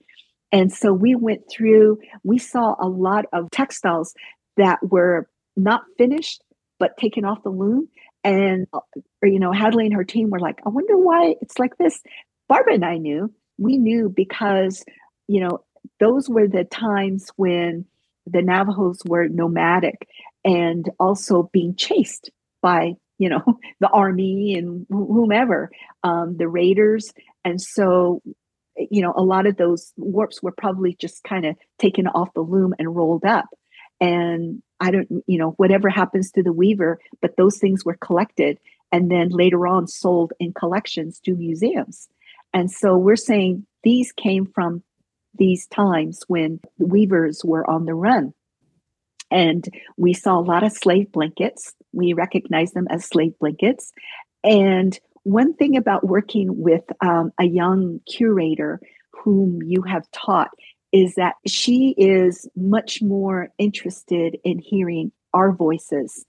And 0.52 0.72
so 0.72 0.94
we 0.94 1.16
went 1.16 1.42
through, 1.50 2.00
we 2.24 2.38
saw 2.38 2.76
a 2.80 2.88
lot 2.88 3.26
of 3.34 3.52
textiles 3.52 4.14
that 4.56 4.80
were 4.84 5.28
not 5.58 5.84
finished, 5.98 6.42
but 6.80 6.98
taken 6.98 7.26
off 7.26 7.44
the 7.44 7.50
loom. 7.50 7.90
And, 8.24 8.68
uh, 8.74 8.80
you 9.24 9.40
know, 9.40 9.52
Hadley 9.52 9.86
and 9.86 9.96
her 9.96 10.04
team 10.04 10.30
were 10.30 10.40
like, 10.40 10.60
I 10.66 10.70
wonder 10.70 10.98
why 10.98 11.36
it's 11.42 11.60
like 11.60 11.78
this. 11.78 12.02
Barbara 12.48 12.74
and 12.74 12.86
I 12.86 12.98
knew, 12.98 13.34
we 13.58 13.78
knew 13.78 14.10
because, 14.10 14.84
you 15.28 15.42
know, 15.42 15.64
those 16.00 16.28
were 16.30 16.48
the 16.48 16.64
times 16.64 17.30
when 17.36 17.86
the 18.26 18.42
Navajos 18.42 19.02
were 19.06 19.28
nomadic 19.28 20.08
and 20.44 20.90
also 21.00 21.50
being 21.52 21.76
chased 21.76 22.32
by 22.62 22.94
you 23.18 23.30
know 23.30 23.44
the 23.80 23.90
army 23.90 24.56
and 24.56 24.86
whomever 24.90 25.70
um, 26.04 26.38
the 26.38 26.48
raiders 26.48 27.12
and 27.46 27.62
so 27.62 28.22
you 28.76 29.02
know 29.02 29.14
a 29.16 29.24
lot 29.24 29.46
of 29.46 29.58
those 29.58 29.92
warps 29.98 30.42
were 30.42 30.54
probably 30.58 30.96
just 31.00 31.24
kind 31.24 31.46
of 31.46 31.56
taken 31.78 32.08
off 32.08 32.30
the 32.34 32.42
loom 32.42 32.74
and 32.80 32.96
rolled 32.96 33.26
up 33.26 33.46
and 34.00 34.62
i 34.80 34.92
don't 34.92 35.10
you 35.28 35.38
know 35.38 35.52
whatever 35.58 35.90
happens 35.90 36.32
to 36.32 36.44
the 36.44 36.54
weaver 36.54 37.00
but 37.22 37.36
those 37.38 37.58
things 37.58 37.86
were 37.86 37.98
collected 37.98 38.60
and 38.92 39.12
then 39.12 39.30
later 39.30 39.68
on 39.68 39.88
sold 39.88 40.34
in 40.40 40.54
collections 40.54 41.20
to 41.20 41.34
museums 41.36 42.10
and 42.54 42.72
so 42.72 42.98
we're 42.98 43.16
saying 43.16 43.66
these 43.84 44.12
came 44.12 44.46
from 44.46 44.84
these 45.38 45.68
times 45.68 46.24
when 46.28 46.60
weavers 46.78 47.44
were 47.46 47.70
on 47.70 47.86
the 47.86 47.94
run 47.94 48.34
and 49.32 49.68
we 49.98 50.14
saw 50.14 50.40
a 50.40 50.42
lot 50.42 50.64
of 50.64 50.72
slave 50.72 51.12
blankets. 51.12 51.74
We 51.94 52.14
recognize 52.14 52.72
them 52.72 52.88
as 52.90 53.06
slave 53.06 53.38
blankets. 53.40 53.92
And 54.44 54.98
one 55.24 55.54
thing 55.54 55.78
about 55.78 56.08
working 56.08 56.62
with 56.62 56.84
um, 57.02 57.32
a 57.40 57.46
young 57.46 58.00
curator 58.08 58.80
whom 59.12 59.62
you 59.64 59.82
have 59.84 60.10
taught 60.12 60.50
is 60.92 61.16
that 61.16 61.36
she 61.48 61.94
is 61.98 62.48
much 62.56 63.02
more 63.02 63.50
interested 63.58 64.38
in 64.44 64.60
hearing 64.60 65.12
our 65.34 65.52
voices 65.52 66.26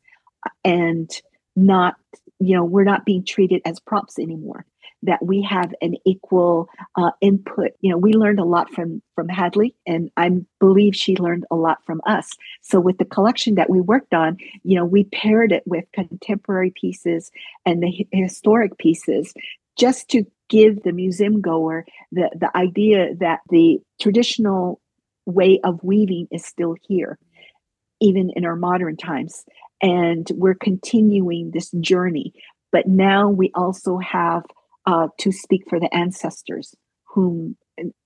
and 0.64 1.10
not, 1.56 1.96
you 2.38 2.54
know, 2.54 2.64
we're 2.64 2.84
not 2.84 3.04
being 3.04 3.24
treated 3.24 3.62
as 3.64 3.80
props 3.80 4.18
anymore 4.18 4.64
that 5.02 5.24
we 5.24 5.42
have 5.42 5.72
an 5.80 5.94
equal 6.04 6.68
uh, 6.96 7.10
input. 7.20 7.72
You 7.80 7.90
know, 7.90 7.98
we 7.98 8.12
learned 8.12 8.38
a 8.38 8.44
lot 8.44 8.70
from 8.70 9.02
from 9.14 9.28
Hadley, 9.28 9.74
and 9.86 10.10
I 10.16 10.30
believe 10.58 10.94
she 10.94 11.16
learned 11.16 11.44
a 11.50 11.56
lot 11.56 11.78
from 11.84 12.00
us. 12.06 12.30
So 12.62 12.80
with 12.80 12.98
the 12.98 13.04
collection 13.04 13.54
that 13.54 13.70
we 13.70 13.80
worked 13.80 14.14
on, 14.14 14.36
you 14.62 14.76
know, 14.76 14.84
we 14.84 15.04
paired 15.04 15.52
it 15.52 15.62
with 15.66 15.84
contemporary 15.92 16.72
pieces 16.78 17.30
and 17.64 17.82
the 17.82 18.06
historic 18.12 18.76
pieces, 18.78 19.32
just 19.78 20.08
to 20.10 20.24
give 20.50 20.82
the 20.82 20.92
museum 20.92 21.40
goer 21.40 21.86
the 22.12 22.30
the 22.38 22.54
idea 22.54 23.14
that 23.20 23.40
the 23.48 23.78
traditional 24.00 24.80
way 25.24 25.60
of 25.64 25.82
weaving 25.82 26.26
is 26.30 26.44
still 26.44 26.74
here 26.88 27.18
even 28.00 28.30
in 28.34 28.44
our 28.44 28.56
modern 28.56 28.96
times. 28.96 29.44
And 29.82 30.26
we're 30.34 30.54
continuing 30.54 31.50
this 31.52 31.70
journey. 31.80 32.32
But 32.72 32.86
now 32.86 33.28
we 33.28 33.50
also 33.54 33.98
have 33.98 34.44
uh, 34.86 35.08
to 35.18 35.32
speak 35.32 35.64
for 35.68 35.78
the 35.78 35.94
ancestors 35.94 36.74
whom 37.04 37.56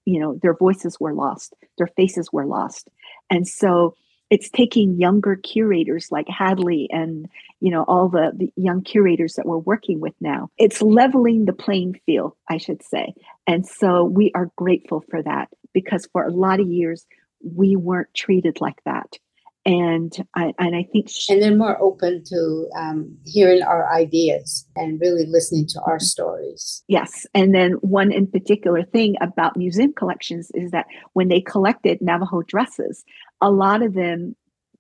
you 0.05 0.21
know 0.21 0.39
their 0.41 0.55
voices 0.55 0.99
were 1.01 1.13
lost 1.13 1.55
their 1.79 1.89
faces 1.97 2.29
were 2.33 2.47
lost. 2.47 2.89
And 3.31 3.47
so 3.47 3.95
it's 4.31 4.51
taking 4.51 4.99
younger 4.99 5.37
curators 5.37 6.09
like 6.11 6.29
hadley 6.29 6.89
and 6.91 7.29
you 7.61 7.71
know 7.71 7.85
all 7.87 8.09
the, 8.09 8.33
the 8.37 8.53
young 8.57 8.83
curators 8.83 9.35
that 9.35 9.47
we're 9.47 9.59
working 9.59 10.01
with 10.01 10.15
now. 10.21 10.51
It's 10.59 10.83
leveling 10.83 11.45
the 11.45 11.53
playing 11.53 12.01
field 12.07 12.33
i 12.49 12.57
should 12.57 12.83
say. 12.83 13.15
And 13.47 13.67
so 13.67 14.05
we 14.05 14.33
are 14.35 14.51
grateful 14.57 15.05
for 15.11 15.23
that 15.23 15.49
because 15.73 16.09
for 16.13 16.25
a 16.25 16.31
lot 16.31 16.61
of 16.61 16.69
years 16.69 17.07
we 17.43 17.77
weren't 17.77 18.13
treated 18.15 18.61
like 18.61 18.83
that. 18.85 19.19
And 19.67 20.15
I, 20.37 20.53
and 20.59 20.77
I 20.77 20.87
think 20.93 21.09
she, 21.09 21.33
and 21.33 21.43
they're 21.43 21.57
more 21.57 21.81
open 21.81 22.23
to 22.27 22.69
um, 22.77 23.17
hearing 23.25 23.63
our 23.63 23.91
ideas 23.91 24.69
and 24.77 25.01
really 25.01 25.25
listening 25.25 25.67
to 25.69 25.81
our 25.87 25.99
stories. 25.99 26.85
Yes, 26.87 27.27
and 27.35 27.55
then 27.55 27.73
one 27.81 28.13
in 28.13 28.27
particular 28.27 28.83
thing 28.83 29.15
about 29.23 29.57
museum 29.57 29.95
collections 29.95 30.51
is 30.53 30.71
that 30.73 30.85
when 31.15 31.29
they 31.29 31.41
collected 31.41 32.03
Navajo 32.03 32.43
dresses, 32.43 33.05
a 33.45 33.51
lot 33.51 33.83
of 33.83 33.93
them 33.93 34.35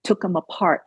took 0.04 0.22
them 0.22 0.36
apart 0.36 0.80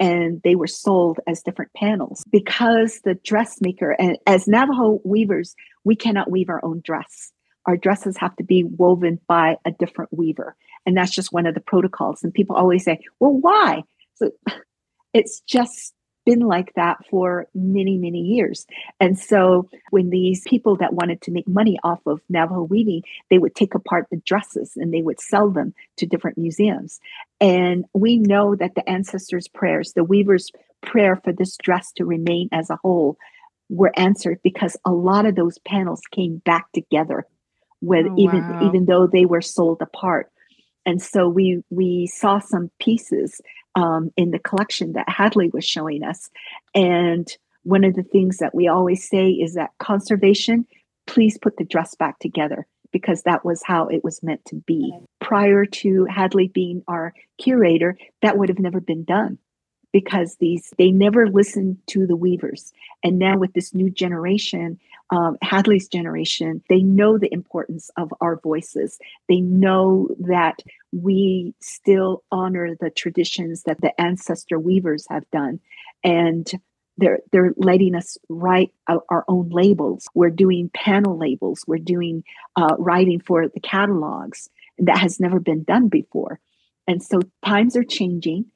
and 0.00 0.40
they 0.42 0.56
were 0.56 0.66
sold 0.66 1.20
as 1.28 1.42
different 1.42 1.72
panels 1.74 2.24
because 2.32 3.00
the 3.04 3.14
dressmaker 3.14 3.92
and 3.92 4.18
as 4.26 4.48
Navajo 4.48 5.00
weavers, 5.04 5.54
we 5.84 5.94
cannot 5.94 6.28
weave 6.28 6.48
our 6.48 6.62
own 6.64 6.80
dress. 6.84 7.30
Our 7.66 7.76
dresses 7.76 8.16
have 8.16 8.34
to 8.36 8.42
be 8.42 8.64
woven 8.64 9.20
by 9.28 9.58
a 9.64 9.70
different 9.70 10.12
weaver. 10.12 10.56
And 10.86 10.96
that's 10.96 11.12
just 11.12 11.32
one 11.32 11.46
of 11.46 11.54
the 11.54 11.60
protocols. 11.60 12.24
And 12.24 12.34
people 12.34 12.56
always 12.56 12.82
say, 12.82 12.98
well, 13.20 13.32
why? 13.32 13.84
So 14.16 14.32
it's 15.14 15.40
just 15.42 15.94
been 16.24 16.40
like 16.40 16.72
that 16.74 16.98
for 17.10 17.46
many, 17.54 17.98
many 17.98 18.20
years. 18.20 18.66
And 18.98 19.18
so 19.18 19.68
when 19.90 20.10
these 20.10 20.42
people 20.46 20.76
that 20.76 20.92
wanted 20.92 21.22
to 21.22 21.30
make 21.30 21.48
money 21.48 21.78
off 21.82 22.00
of 22.06 22.20
Navajo 22.28 22.62
weaving, 22.62 23.02
they 23.30 23.38
would 23.38 23.54
take 23.54 23.74
apart 23.74 24.06
the 24.10 24.18
dresses 24.18 24.72
and 24.76 24.92
they 24.92 25.02
would 25.02 25.20
sell 25.20 25.50
them 25.50 25.74
to 25.96 26.06
different 26.06 26.38
museums. 26.38 27.00
And 27.40 27.84
we 27.94 28.18
know 28.18 28.54
that 28.54 28.74
the 28.74 28.88
ancestors' 28.88 29.48
prayers, 29.48 29.92
the 29.92 30.04
weaver's 30.04 30.50
prayer 30.82 31.16
for 31.16 31.32
this 31.32 31.56
dress 31.56 31.92
to 31.92 32.04
remain 32.04 32.48
as 32.52 32.70
a 32.70 32.78
whole, 32.82 33.16
were 33.68 33.92
answered 33.96 34.40
because 34.42 34.76
a 34.84 34.92
lot 34.92 35.26
of 35.26 35.36
those 35.36 35.58
panels 35.60 36.00
came 36.10 36.38
back 36.44 36.70
together 36.72 37.24
with 37.80 38.06
oh, 38.10 38.14
even 38.18 38.40
wow. 38.40 38.68
even 38.68 38.84
though 38.84 39.06
they 39.06 39.24
were 39.24 39.40
sold 39.40 39.80
apart 39.80 40.30
and 40.86 41.00
so 41.02 41.28
we 41.28 41.62
we 41.70 42.06
saw 42.06 42.38
some 42.38 42.70
pieces 42.80 43.40
um, 43.74 44.10
in 44.16 44.30
the 44.30 44.38
collection 44.38 44.92
that 44.92 45.08
Hadley 45.08 45.50
was 45.52 45.64
showing 45.64 46.02
us. 46.02 46.30
And 46.74 47.28
one 47.62 47.84
of 47.84 47.94
the 47.94 48.02
things 48.02 48.38
that 48.38 48.54
we 48.54 48.68
always 48.68 49.08
say 49.08 49.30
is 49.30 49.54
that 49.54 49.70
conservation, 49.78 50.66
please 51.06 51.38
put 51.38 51.56
the 51.56 51.64
dress 51.64 51.94
back 51.94 52.18
together 52.18 52.66
because 52.92 53.22
that 53.22 53.44
was 53.44 53.62
how 53.64 53.86
it 53.86 54.02
was 54.02 54.22
meant 54.22 54.44
to 54.46 54.56
be. 54.56 54.92
Prior 55.20 55.64
to 55.64 56.06
Hadley 56.06 56.48
being 56.48 56.82
our 56.88 57.14
curator, 57.38 57.96
that 58.22 58.36
would 58.36 58.48
have 58.48 58.58
never 58.58 58.80
been 58.80 59.04
done 59.04 59.38
because 59.92 60.36
these 60.36 60.72
they 60.78 60.90
never 60.90 61.28
listened 61.28 61.76
to 61.88 62.06
the 62.06 62.16
weavers 62.16 62.72
and 63.02 63.18
now 63.18 63.36
with 63.36 63.52
this 63.54 63.74
new 63.74 63.90
generation 63.90 64.78
um, 65.10 65.36
hadley's 65.42 65.88
generation 65.88 66.62
they 66.68 66.82
know 66.82 67.18
the 67.18 67.32
importance 67.32 67.90
of 67.96 68.12
our 68.20 68.36
voices. 68.36 68.98
They 69.28 69.40
know 69.40 70.08
that 70.20 70.60
we 70.92 71.54
still 71.60 72.22
honor 72.30 72.76
the 72.78 72.90
traditions 72.90 73.62
that 73.64 73.80
the 73.80 73.98
ancestor 74.00 74.58
weavers 74.58 75.06
have 75.08 75.28
done. 75.30 75.60
And 76.02 76.50
they're 76.96 77.20
they're 77.32 77.54
letting 77.56 77.94
us 77.94 78.18
write 78.28 78.72
our 78.86 79.24
own 79.28 79.48
labels. 79.48 80.08
We're 80.14 80.30
doing 80.30 80.70
panel 80.74 81.18
labels. 81.18 81.64
We're 81.66 81.78
doing 81.78 82.24
uh, 82.56 82.74
writing 82.78 83.20
for 83.20 83.48
the 83.48 83.60
catalogs. 83.60 84.50
That 84.78 84.98
has 84.98 85.20
never 85.20 85.40
been 85.40 85.64
done 85.64 85.88
before. 85.88 86.40
And 86.86 87.02
so 87.02 87.20
times 87.44 87.76
are 87.76 87.84
changing 87.84 88.46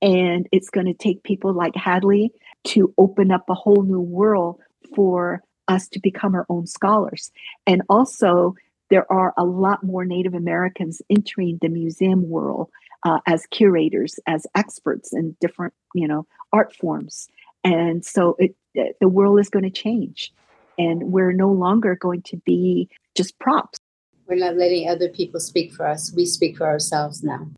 and 0.00 0.48
it's 0.52 0.70
going 0.70 0.86
to 0.86 0.94
take 0.94 1.22
people 1.22 1.52
like 1.52 1.76
Hadley 1.76 2.32
to 2.64 2.92
open 2.98 3.30
up 3.30 3.48
a 3.48 3.54
whole 3.54 3.82
new 3.82 4.00
world 4.00 4.60
for 4.94 5.42
us 5.68 5.88
to 5.88 6.00
become 6.00 6.34
our 6.34 6.46
own 6.48 6.66
scholars. 6.66 7.30
And 7.66 7.82
also, 7.88 8.54
there 8.90 9.10
are 9.10 9.32
a 9.38 9.44
lot 9.44 9.82
more 9.82 10.04
Native 10.04 10.34
Americans 10.34 11.00
entering 11.08 11.58
the 11.60 11.68
museum 11.68 12.28
world 12.28 12.70
uh, 13.04 13.20
as 13.26 13.46
curators, 13.46 14.20
as 14.26 14.46
experts 14.54 15.12
in 15.12 15.36
different, 15.40 15.74
you 15.94 16.06
know, 16.06 16.26
art 16.52 16.74
forms. 16.76 17.28
And 17.64 18.04
so 18.04 18.36
it, 18.38 18.54
the 18.74 19.08
world 19.08 19.40
is 19.40 19.48
going 19.48 19.64
to 19.64 19.70
change. 19.70 20.32
And 20.78 21.12
we're 21.12 21.32
no 21.32 21.50
longer 21.50 21.96
going 21.96 22.22
to 22.22 22.36
be 22.44 22.88
just 23.14 23.38
props. 23.38 23.78
We're 24.26 24.36
not 24.36 24.56
letting 24.56 24.88
other 24.88 25.08
people 25.08 25.40
speak 25.40 25.72
for 25.72 25.86
us. 25.86 26.12
We 26.14 26.24
speak 26.24 26.56
for 26.56 26.66
ourselves 26.66 27.22
now. 27.22 27.48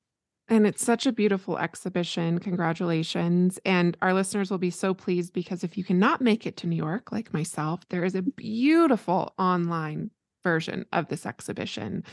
And 0.48 0.66
it's 0.66 0.84
such 0.84 1.06
a 1.06 1.12
beautiful 1.12 1.58
exhibition. 1.58 2.38
Congratulations. 2.38 3.58
And 3.64 3.96
our 4.02 4.12
listeners 4.12 4.50
will 4.50 4.58
be 4.58 4.70
so 4.70 4.92
pleased 4.92 5.32
because 5.32 5.64
if 5.64 5.78
you 5.78 5.84
cannot 5.84 6.20
make 6.20 6.46
it 6.46 6.56
to 6.58 6.66
New 6.66 6.76
York, 6.76 7.12
like 7.12 7.32
myself, 7.32 7.80
there 7.88 8.04
is 8.04 8.14
a 8.14 8.22
beautiful 8.22 9.32
online 9.38 10.10
version 10.42 10.84
of 10.92 11.08
this 11.08 11.24
exhibition. 11.24 12.04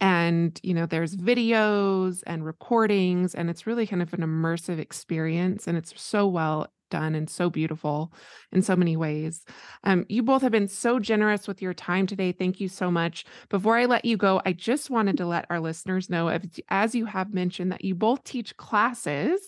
And, 0.00 0.60
you 0.62 0.74
know, 0.74 0.86
there's 0.86 1.16
videos 1.16 2.22
and 2.26 2.44
recordings, 2.44 3.34
and 3.34 3.50
it's 3.50 3.66
really 3.66 3.86
kind 3.86 4.02
of 4.02 4.12
an 4.12 4.20
immersive 4.20 4.78
experience. 4.78 5.66
And 5.66 5.76
it's 5.76 5.92
so 6.00 6.28
well 6.28 6.68
done 6.90 7.14
and 7.14 7.28
so 7.28 7.50
beautiful 7.50 8.12
in 8.52 8.62
so 8.62 8.76
many 8.76 8.96
ways. 8.96 9.44
Um, 9.84 10.04
you 10.08 10.22
both 10.22 10.42
have 10.42 10.52
been 10.52 10.68
so 10.68 10.98
generous 10.98 11.46
with 11.46 11.62
your 11.62 11.74
time 11.74 12.06
today. 12.06 12.32
Thank 12.32 12.60
you 12.60 12.68
so 12.68 12.90
much. 12.90 13.24
Before 13.48 13.76
I 13.76 13.86
let 13.86 14.04
you 14.04 14.16
go, 14.16 14.40
I 14.44 14.52
just 14.52 14.90
wanted 14.90 15.16
to 15.18 15.26
let 15.26 15.46
our 15.50 15.60
listeners 15.60 16.10
know, 16.10 16.28
if, 16.28 16.42
as 16.68 16.94
you 16.94 17.06
have 17.06 17.34
mentioned, 17.34 17.72
that 17.72 17.84
you 17.84 17.94
both 17.94 18.24
teach 18.24 18.56
classes. 18.56 19.40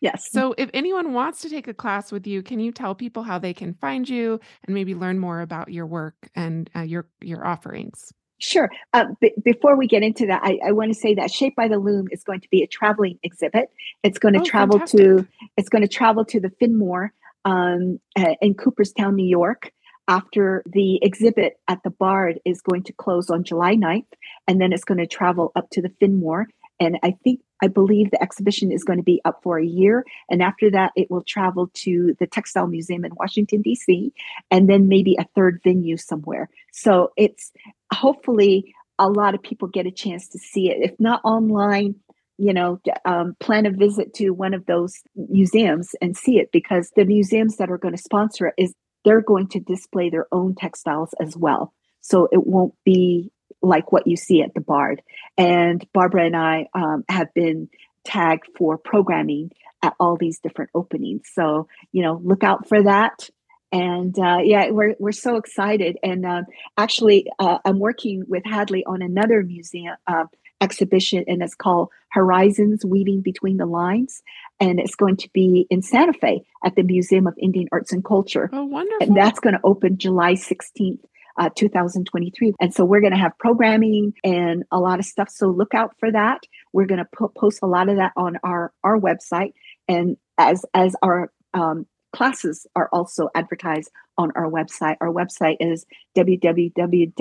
Yes. 0.00 0.24
So 0.30 0.54
if 0.58 0.70
anyone 0.74 1.12
wants 1.12 1.40
to 1.42 1.48
take 1.48 1.68
a 1.68 1.74
class 1.74 2.10
with 2.10 2.26
you, 2.26 2.42
can 2.42 2.58
you 2.60 2.72
tell 2.72 2.94
people 2.94 3.22
how 3.22 3.38
they 3.38 3.54
can 3.54 3.74
find 3.74 4.08
you 4.08 4.40
and 4.64 4.74
maybe 4.74 4.94
learn 4.94 5.18
more 5.18 5.40
about 5.40 5.72
your 5.72 5.86
work 5.86 6.14
and 6.34 6.68
uh, 6.74 6.80
your 6.80 7.08
your 7.20 7.46
offerings? 7.46 8.12
Sure. 8.42 8.70
Uh, 8.92 9.04
b- 9.20 9.32
before 9.44 9.76
we 9.76 9.86
get 9.86 10.02
into 10.02 10.26
that, 10.26 10.40
I, 10.42 10.58
I 10.66 10.72
want 10.72 10.92
to 10.92 10.98
say 10.98 11.14
that 11.14 11.30
Shaped 11.30 11.54
by 11.54 11.68
the 11.68 11.78
Loom 11.78 12.08
is 12.10 12.24
going 12.24 12.40
to 12.40 12.50
be 12.50 12.62
a 12.62 12.66
traveling 12.66 13.16
exhibit. 13.22 13.70
It's 14.02 14.18
going 14.18 14.34
to 14.34 14.40
oh, 14.40 14.44
travel 14.44 14.78
fantastic. 14.78 15.00
to 15.00 15.28
it's 15.56 15.68
going 15.68 15.82
to 15.82 15.88
travel 15.88 16.24
to 16.24 16.40
the 16.40 16.50
Fenimore 16.58 17.12
um, 17.44 18.00
uh, 18.18 18.34
in 18.40 18.54
Cooperstown, 18.54 19.14
New 19.14 19.28
York. 19.28 19.70
After 20.08 20.64
the 20.66 20.98
exhibit 21.02 21.60
at 21.68 21.84
the 21.84 21.90
Bard 21.90 22.40
is 22.44 22.60
going 22.60 22.82
to 22.84 22.92
close 22.92 23.30
on 23.30 23.44
July 23.44 23.76
9th, 23.76 24.06
and 24.48 24.60
then 24.60 24.72
it's 24.72 24.82
going 24.82 24.98
to 24.98 25.06
travel 25.06 25.52
up 25.54 25.70
to 25.70 25.80
the 25.80 25.92
Fenimore. 26.00 26.48
And 26.82 26.98
I 27.04 27.12
think 27.22 27.40
I 27.62 27.68
believe 27.68 28.10
the 28.10 28.20
exhibition 28.20 28.72
is 28.72 28.82
going 28.82 28.98
to 28.98 29.04
be 29.04 29.20
up 29.24 29.40
for 29.44 29.56
a 29.56 29.64
year. 29.64 30.04
And 30.28 30.42
after 30.42 30.68
that, 30.72 30.90
it 30.96 31.08
will 31.12 31.22
travel 31.22 31.70
to 31.74 32.16
the 32.18 32.26
Textile 32.26 32.66
Museum 32.66 33.04
in 33.04 33.14
Washington, 33.14 33.62
D.C., 33.62 34.12
and 34.50 34.68
then 34.68 34.88
maybe 34.88 35.16
a 35.16 35.28
third 35.36 35.60
venue 35.62 35.96
somewhere. 35.96 36.48
So 36.72 37.12
it's 37.16 37.52
hopefully 37.92 38.74
a 38.98 39.08
lot 39.08 39.36
of 39.36 39.42
people 39.42 39.68
get 39.68 39.86
a 39.86 39.92
chance 39.92 40.26
to 40.30 40.38
see 40.40 40.70
it. 40.70 40.78
If 40.80 40.98
not 40.98 41.20
online, 41.24 41.94
you 42.36 42.52
know, 42.52 42.80
um, 43.04 43.36
plan 43.38 43.64
a 43.64 43.70
visit 43.70 44.12
to 44.14 44.30
one 44.30 44.54
of 44.54 44.66
those 44.66 44.94
museums 45.14 45.94
and 46.02 46.16
see 46.16 46.40
it 46.40 46.50
because 46.52 46.90
the 46.96 47.04
museums 47.04 47.58
that 47.58 47.70
are 47.70 47.78
going 47.78 47.94
to 47.94 48.02
sponsor 48.02 48.48
it 48.48 48.54
is 48.58 48.74
they're 49.04 49.22
going 49.22 49.46
to 49.48 49.60
display 49.60 50.10
their 50.10 50.26
own 50.32 50.56
textiles 50.56 51.14
as 51.20 51.36
well. 51.36 51.72
So 52.00 52.28
it 52.32 52.44
won't 52.44 52.74
be 52.84 53.30
like 53.62 53.92
what 53.92 54.06
you 54.06 54.16
see 54.16 54.42
at 54.42 54.54
the 54.54 54.60
Bard. 54.60 55.02
And 55.38 55.86
Barbara 55.92 56.26
and 56.26 56.36
I 56.36 56.66
um, 56.74 57.04
have 57.08 57.32
been 57.34 57.68
tagged 58.04 58.48
for 58.56 58.76
programming 58.78 59.50
at 59.82 59.94
all 59.98 60.16
these 60.16 60.38
different 60.38 60.70
openings. 60.74 61.28
So, 61.32 61.68
you 61.92 62.02
know, 62.02 62.20
look 62.22 62.44
out 62.44 62.68
for 62.68 62.82
that. 62.82 63.28
And 63.72 64.16
uh, 64.18 64.38
yeah, 64.44 64.70
we're, 64.70 64.94
we're 64.98 65.12
so 65.12 65.36
excited. 65.36 65.96
And 66.02 66.26
uh, 66.26 66.42
actually, 66.76 67.26
uh, 67.38 67.58
I'm 67.64 67.78
working 67.78 68.24
with 68.28 68.44
Hadley 68.44 68.84
on 68.84 69.00
another 69.00 69.42
museum 69.42 69.96
uh, 70.06 70.24
exhibition, 70.60 71.24
and 71.26 71.42
it's 71.42 71.54
called 71.54 71.88
Horizons 72.10 72.84
Weaving 72.84 73.22
Between 73.22 73.56
the 73.56 73.66
Lines. 73.66 74.22
And 74.60 74.78
it's 74.78 74.94
going 74.94 75.16
to 75.16 75.30
be 75.32 75.66
in 75.70 75.80
Santa 75.82 76.12
Fe 76.12 76.44
at 76.62 76.76
the 76.76 76.82
Museum 76.82 77.26
of 77.26 77.34
Indian 77.38 77.68
Arts 77.72 77.92
and 77.92 78.04
Culture. 78.04 78.50
Oh, 78.52 78.64
wonderful. 78.64 79.06
And 79.06 79.16
that's 79.16 79.40
going 79.40 79.54
to 79.54 79.60
open 79.64 79.96
July 79.96 80.34
16th 80.34 81.00
uh, 81.38 81.50
2023. 81.54 82.52
And 82.60 82.74
so 82.74 82.84
we're 82.84 83.00
going 83.00 83.12
to 83.12 83.18
have 83.18 83.36
programming 83.38 84.14
and 84.24 84.64
a 84.70 84.78
lot 84.78 84.98
of 84.98 85.04
stuff. 85.04 85.28
So 85.30 85.48
look 85.48 85.74
out 85.74 85.94
for 85.98 86.10
that. 86.12 86.42
We're 86.72 86.86
going 86.86 86.98
to 86.98 87.08
po- 87.16 87.32
post 87.36 87.60
a 87.62 87.66
lot 87.66 87.88
of 87.88 87.96
that 87.96 88.12
on 88.16 88.38
our 88.42 88.72
our 88.84 88.98
website, 88.98 89.52
and 89.88 90.16
as 90.38 90.64
as 90.74 90.96
our 91.02 91.32
um, 91.54 91.86
classes 92.12 92.66
are 92.76 92.88
also 92.92 93.28
advertised 93.34 93.90
on 94.18 94.30
our 94.36 94.50
website. 94.50 94.96
Our 95.00 95.12
website 95.12 95.56
is 95.60 95.86
www.navajo 96.16 97.12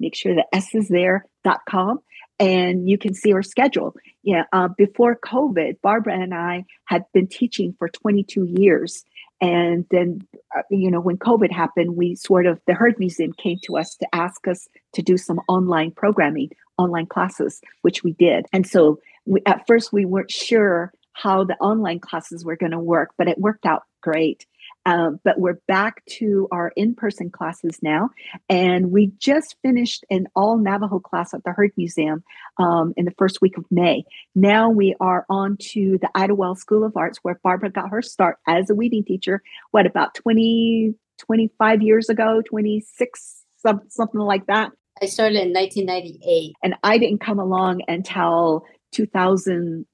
Make 0.00 0.16
sure 0.16 0.34
the 0.34 0.46
S 0.52 0.74
is 0.74 0.88
there. 0.88 1.26
dot 1.44 1.60
com, 1.68 1.98
and 2.38 2.88
you 2.88 2.96
can 2.96 3.12
see 3.12 3.32
our 3.34 3.42
schedule. 3.42 3.94
Yeah, 4.22 4.44
uh, 4.52 4.68
before 4.76 5.18
COVID, 5.22 5.80
Barbara 5.82 6.14
and 6.20 6.34
I 6.34 6.64
had 6.86 7.04
been 7.12 7.26
teaching 7.26 7.74
for 7.78 7.88
22 7.88 8.46
years, 8.56 9.04
and 9.40 9.86
then, 9.90 10.26
uh, 10.56 10.62
you 10.70 10.90
know, 10.90 11.00
when 11.00 11.16
COVID 11.16 11.50
happened, 11.50 11.96
we 11.96 12.14
sort 12.14 12.46
of, 12.46 12.60
the 12.66 12.74
Heard 12.74 12.98
Museum 12.98 13.32
came 13.32 13.58
to 13.64 13.78
us 13.78 13.96
to 13.96 14.14
ask 14.14 14.46
us 14.46 14.68
to 14.92 15.02
do 15.02 15.16
some 15.16 15.40
online 15.48 15.92
programming, 15.92 16.50
online 16.76 17.06
classes, 17.06 17.60
which 17.82 18.04
we 18.04 18.12
did. 18.12 18.46
And 18.52 18.66
so 18.66 19.00
we, 19.24 19.40
at 19.46 19.66
first, 19.66 19.92
we 19.92 20.04
weren't 20.04 20.30
sure 20.30 20.92
how 21.12 21.44
the 21.44 21.56
online 21.56 22.00
classes 22.00 22.44
were 22.44 22.56
going 22.56 22.72
to 22.72 22.78
work, 22.78 23.10
but 23.16 23.28
it 23.28 23.38
worked 23.38 23.66
out 23.66 23.82
great. 24.00 24.46
Um, 24.86 25.20
but 25.24 25.38
we're 25.38 25.60
back 25.68 26.04
to 26.06 26.48
our 26.50 26.72
in 26.74 26.94
person 26.94 27.30
classes 27.30 27.78
now. 27.82 28.10
And 28.48 28.90
we 28.90 29.12
just 29.18 29.56
finished 29.62 30.04
an 30.10 30.26
all 30.34 30.56
Navajo 30.56 30.98
class 30.98 31.34
at 31.34 31.44
the 31.44 31.52
Heard 31.52 31.72
Museum 31.76 32.22
um, 32.58 32.94
in 32.96 33.04
the 33.04 33.14
first 33.18 33.42
week 33.42 33.58
of 33.58 33.64
May. 33.70 34.04
Now 34.34 34.70
we 34.70 34.94
are 35.00 35.26
on 35.28 35.56
to 35.72 35.98
the 36.00 36.08
Idyllwild 36.16 36.58
School 36.58 36.84
of 36.84 36.96
Arts, 36.96 37.18
where 37.22 37.38
Barbara 37.42 37.70
got 37.70 37.90
her 37.90 38.02
start 38.02 38.38
as 38.46 38.70
a 38.70 38.74
weaving 38.74 39.04
teacher, 39.04 39.42
what, 39.70 39.86
about 39.86 40.14
20, 40.14 40.94
25 41.18 41.82
years 41.82 42.08
ago, 42.08 42.42
26, 42.48 43.44
some, 43.58 43.82
something 43.88 44.20
like 44.20 44.46
that. 44.46 44.72
I 45.02 45.06
started 45.06 45.40
in 45.40 45.52
1998. 45.52 46.54
And 46.62 46.74
I 46.82 46.98
didn't 46.98 47.20
come 47.20 47.38
along 47.38 47.82
until 47.86 48.64
2004 48.92 49.84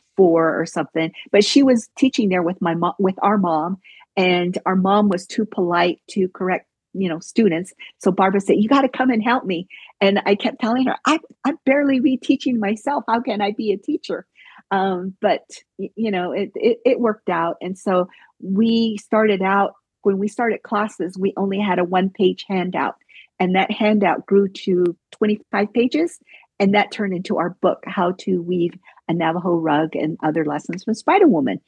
or 0.60 0.66
something 0.66 1.12
but 1.30 1.44
she 1.44 1.62
was 1.62 1.90
teaching 1.98 2.30
there 2.30 2.42
with 2.42 2.60
my 2.62 2.74
mom 2.74 2.94
with 2.98 3.16
our 3.22 3.36
mom 3.36 3.76
and 4.16 4.56
our 4.66 4.76
mom 4.76 5.08
was 5.08 5.26
too 5.26 5.44
polite 5.44 6.00
to 6.10 6.28
correct 6.28 6.66
you 6.92 7.08
know 7.08 7.18
students. 7.18 7.72
So 7.98 8.10
barbara 8.10 8.40
said 8.40 8.56
you 8.56 8.68
got 8.68 8.82
to 8.82 8.88
come 8.88 9.10
and 9.10 9.22
help 9.22 9.44
me. 9.44 9.68
And 10.00 10.20
i 10.26 10.34
kept 10.34 10.60
telling 10.60 10.86
her 10.86 10.96
I, 11.06 11.18
i'm 11.44 11.58
barely 11.64 12.00
reteaching 12.00 12.58
myself. 12.58 13.04
How 13.08 13.20
can 13.20 13.40
i 13.40 13.52
be 13.52 13.72
a 13.72 13.78
teacher? 13.78 14.26
Um, 14.70 15.14
but 15.20 15.42
you 15.78 16.10
know 16.10 16.32
it, 16.32 16.52
it, 16.54 16.78
it 16.84 17.00
worked 17.00 17.28
out. 17.28 17.56
And 17.60 17.78
so 17.78 18.08
we 18.40 18.96
started 18.98 19.42
out 19.42 19.74
when 20.02 20.18
we 20.18 20.28
started 20.28 20.62
classes 20.62 21.18
we 21.18 21.34
only 21.36 21.60
had 21.60 21.78
a 21.78 21.84
one 21.84 22.10
page 22.10 22.44
handout. 22.48 22.96
And 23.38 23.54
that 23.54 23.70
handout 23.70 24.24
grew 24.24 24.48
to 24.48 24.96
25 25.12 25.72
pages. 25.74 26.18
And 26.58 26.74
that 26.74 26.90
turned 26.90 27.12
into 27.12 27.36
our 27.36 27.50
book 27.50 27.82
how 27.86 28.12
to 28.20 28.40
weave 28.40 28.72
a 29.08 29.12
navajo 29.12 29.56
rug 29.56 29.94
and 29.94 30.16
other 30.24 30.46
lessons 30.46 30.84
from 30.84 30.94
spider 30.94 31.28
woman 31.28 31.60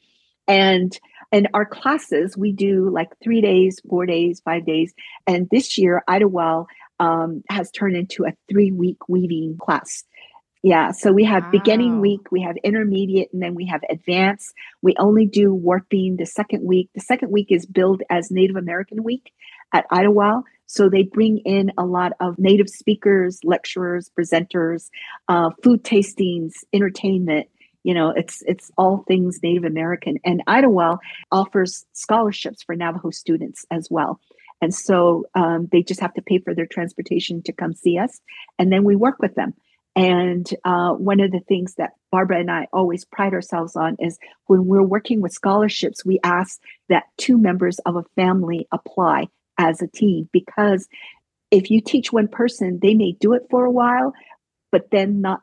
and 0.49 0.99
in 1.31 1.47
our 1.53 1.65
classes, 1.65 2.35
we 2.35 2.51
do 2.51 2.89
like 2.89 3.09
three 3.23 3.39
days, 3.39 3.79
four 3.87 4.05
days, 4.05 4.41
five 4.43 4.65
days. 4.65 4.93
And 5.27 5.47
this 5.51 5.77
year, 5.77 6.03
Idyllwild 6.09 6.65
um, 6.99 7.43
has 7.49 7.69
turned 7.71 7.95
into 7.95 8.25
a 8.25 8.33
three 8.49 8.71
week 8.71 9.07
weaving 9.07 9.57
class. 9.61 10.03
Yeah, 10.61 10.91
so 10.91 11.13
we 11.13 11.23
have 11.23 11.43
wow. 11.43 11.51
beginning 11.51 12.01
week, 12.01 12.31
we 12.31 12.41
have 12.41 12.57
intermediate, 12.65 13.29
and 13.31 13.41
then 13.41 13.55
we 13.55 13.67
have 13.67 13.79
advanced. 13.89 14.53
We 14.81 14.93
only 14.99 15.25
do 15.25 15.53
warping 15.53 16.17
the 16.17 16.25
second 16.25 16.65
week. 16.65 16.89
The 16.93 17.01
second 17.01 17.31
week 17.31 17.47
is 17.49 17.65
billed 17.65 18.01
as 18.09 18.29
Native 18.29 18.57
American 18.57 19.03
Week 19.03 19.31
at 19.73 19.89
Idyllwild. 19.89 20.43
So 20.65 20.89
they 20.89 21.03
bring 21.03 21.39
in 21.45 21.71
a 21.77 21.85
lot 21.85 22.11
of 22.19 22.37
Native 22.37 22.69
speakers, 22.69 23.39
lecturers, 23.43 24.11
presenters, 24.19 24.89
uh, 25.29 25.51
food 25.63 25.83
tastings, 25.83 26.51
entertainment 26.73 27.47
you 27.83 27.93
know 27.93 28.11
it's 28.15 28.41
it's 28.45 28.71
all 28.77 29.03
things 29.07 29.39
native 29.41 29.63
american. 29.63 30.17
And 30.23 30.43
Idyllwild 30.47 30.99
offers 31.31 31.85
scholarships 31.93 32.63
for 32.63 32.75
navajo 32.75 33.11
students 33.11 33.65
as 33.71 33.87
well. 33.89 34.19
And 34.61 34.75
so 34.75 35.25
um, 35.35 35.69
they 35.71 35.81
just 35.81 36.01
have 36.01 36.13
to 36.15 36.21
pay 36.21 36.39
for 36.39 36.53
their 36.53 36.65
transportation 36.65 37.41
to 37.43 37.53
come 37.53 37.73
see 37.73 37.97
us 37.97 38.19
and 38.57 38.71
then 38.71 38.83
we 38.83 38.95
work 38.95 39.17
with 39.19 39.35
them. 39.35 39.53
And 39.95 40.47
uh, 40.65 40.91
one 40.93 41.21
of 41.21 41.31
the 41.31 41.39
things 41.39 41.75
that 41.75 41.91
barbara 42.11 42.39
and 42.39 42.51
i 42.51 42.67
always 42.73 43.05
pride 43.05 43.33
ourselves 43.33 43.75
on 43.75 43.95
is 43.99 44.17
when 44.45 44.65
we're 44.65 44.83
working 44.83 45.21
with 45.21 45.31
scholarships 45.31 46.05
we 46.05 46.19
ask 46.23 46.59
that 46.89 47.03
two 47.17 47.37
members 47.37 47.79
of 47.85 47.95
a 47.95 48.03
family 48.15 48.67
apply 48.71 49.27
as 49.57 49.81
a 49.81 49.87
team 49.87 50.29
because 50.31 50.87
if 51.51 51.69
you 51.69 51.81
teach 51.81 52.11
one 52.11 52.27
person 52.27 52.79
they 52.81 52.93
may 52.93 53.11
do 53.19 53.33
it 53.33 53.43
for 53.49 53.65
a 53.65 53.71
while 53.71 54.13
but 54.71 54.89
then 54.91 55.21
not 55.21 55.41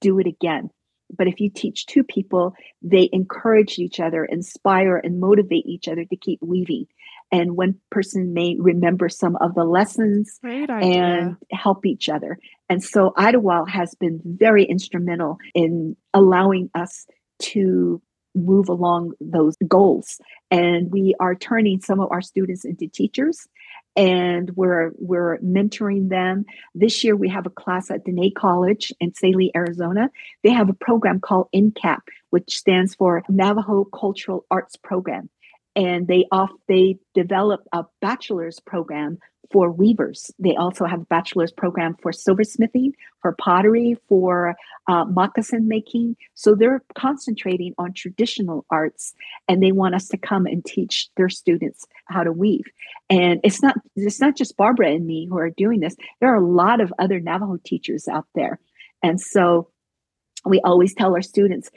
do 0.00 0.18
it 0.18 0.26
again 0.26 0.70
but 1.14 1.28
if 1.28 1.40
you 1.40 1.50
teach 1.50 1.86
two 1.86 2.04
people, 2.04 2.54
they 2.82 3.08
encourage 3.12 3.78
each 3.78 4.00
other, 4.00 4.24
inspire, 4.24 4.96
and 4.96 5.20
motivate 5.20 5.66
each 5.66 5.88
other 5.88 6.04
to 6.04 6.16
keep 6.16 6.40
weaving. 6.42 6.86
And 7.32 7.56
one 7.56 7.76
person 7.90 8.34
may 8.34 8.56
remember 8.58 9.08
some 9.08 9.36
of 9.36 9.54
the 9.54 9.64
lessons 9.64 10.38
and 10.82 11.36
help 11.50 11.84
each 11.84 12.08
other. 12.08 12.38
And 12.68 12.82
so 12.82 13.12
Idyllwild 13.16 13.68
has 13.68 13.94
been 13.94 14.20
very 14.24 14.64
instrumental 14.64 15.38
in 15.54 15.96
allowing 16.14 16.70
us 16.74 17.06
to 17.38 18.00
move 18.36 18.68
along 18.68 19.12
those 19.20 19.56
goals. 19.66 20.20
And 20.50 20.92
we 20.92 21.14
are 21.18 21.34
turning 21.34 21.80
some 21.80 22.00
of 22.00 22.12
our 22.12 22.20
students 22.20 22.64
into 22.64 22.86
teachers 22.86 23.48
and 23.96 24.50
we're 24.54 24.92
we're 24.98 25.38
mentoring 25.38 26.08
them. 26.08 26.44
This 26.74 27.02
year 27.02 27.16
we 27.16 27.30
have 27.30 27.46
a 27.46 27.50
class 27.50 27.90
at 27.90 28.04
Diné 28.04 28.34
College 28.34 28.92
in 29.00 29.12
Tsaile, 29.12 29.50
Arizona. 29.56 30.10
They 30.44 30.50
have 30.50 30.68
a 30.68 30.74
program 30.74 31.20
called 31.20 31.48
NCAP, 31.54 32.00
which 32.30 32.58
stands 32.58 32.94
for 32.94 33.22
Navajo 33.28 33.84
Cultural 33.84 34.44
Arts 34.50 34.76
Program. 34.76 35.30
And 35.74 36.06
they 36.06 36.26
off 36.30 36.50
they 36.68 36.98
develop 37.14 37.62
a 37.72 37.84
bachelor's 38.00 38.60
program 38.60 39.18
for 39.50 39.70
weavers. 39.70 40.30
They 40.38 40.54
also 40.56 40.84
have 40.86 41.02
a 41.02 41.06
bachelor's 41.06 41.52
program 41.52 41.96
for 42.02 42.12
silversmithing, 42.12 42.92
for 43.20 43.32
pottery, 43.32 43.96
for 44.08 44.54
uh, 44.88 45.04
moccasin 45.04 45.68
making. 45.68 46.16
So 46.34 46.54
they're 46.54 46.82
concentrating 46.94 47.74
on 47.78 47.92
traditional 47.92 48.64
arts, 48.70 49.14
and 49.48 49.62
they 49.62 49.72
want 49.72 49.94
us 49.94 50.08
to 50.08 50.16
come 50.16 50.46
and 50.46 50.64
teach 50.64 51.08
their 51.16 51.28
students 51.28 51.86
how 52.06 52.22
to 52.22 52.32
weave. 52.32 52.64
And 53.10 53.40
it's 53.44 53.62
not 53.62 53.76
it's 53.94 54.20
not 54.20 54.36
just 54.36 54.56
Barbara 54.56 54.90
and 54.90 55.06
me 55.06 55.26
who 55.26 55.38
are 55.38 55.50
doing 55.50 55.80
this. 55.80 55.96
There 56.20 56.32
are 56.32 56.36
a 56.36 56.46
lot 56.46 56.80
of 56.80 56.92
other 56.98 57.20
Navajo 57.20 57.58
teachers 57.64 58.08
out 58.08 58.26
there, 58.34 58.58
and 59.02 59.20
so 59.20 59.68
we 60.44 60.60
always 60.60 60.94
tell 60.94 61.14
our 61.14 61.22
students, 61.22 61.70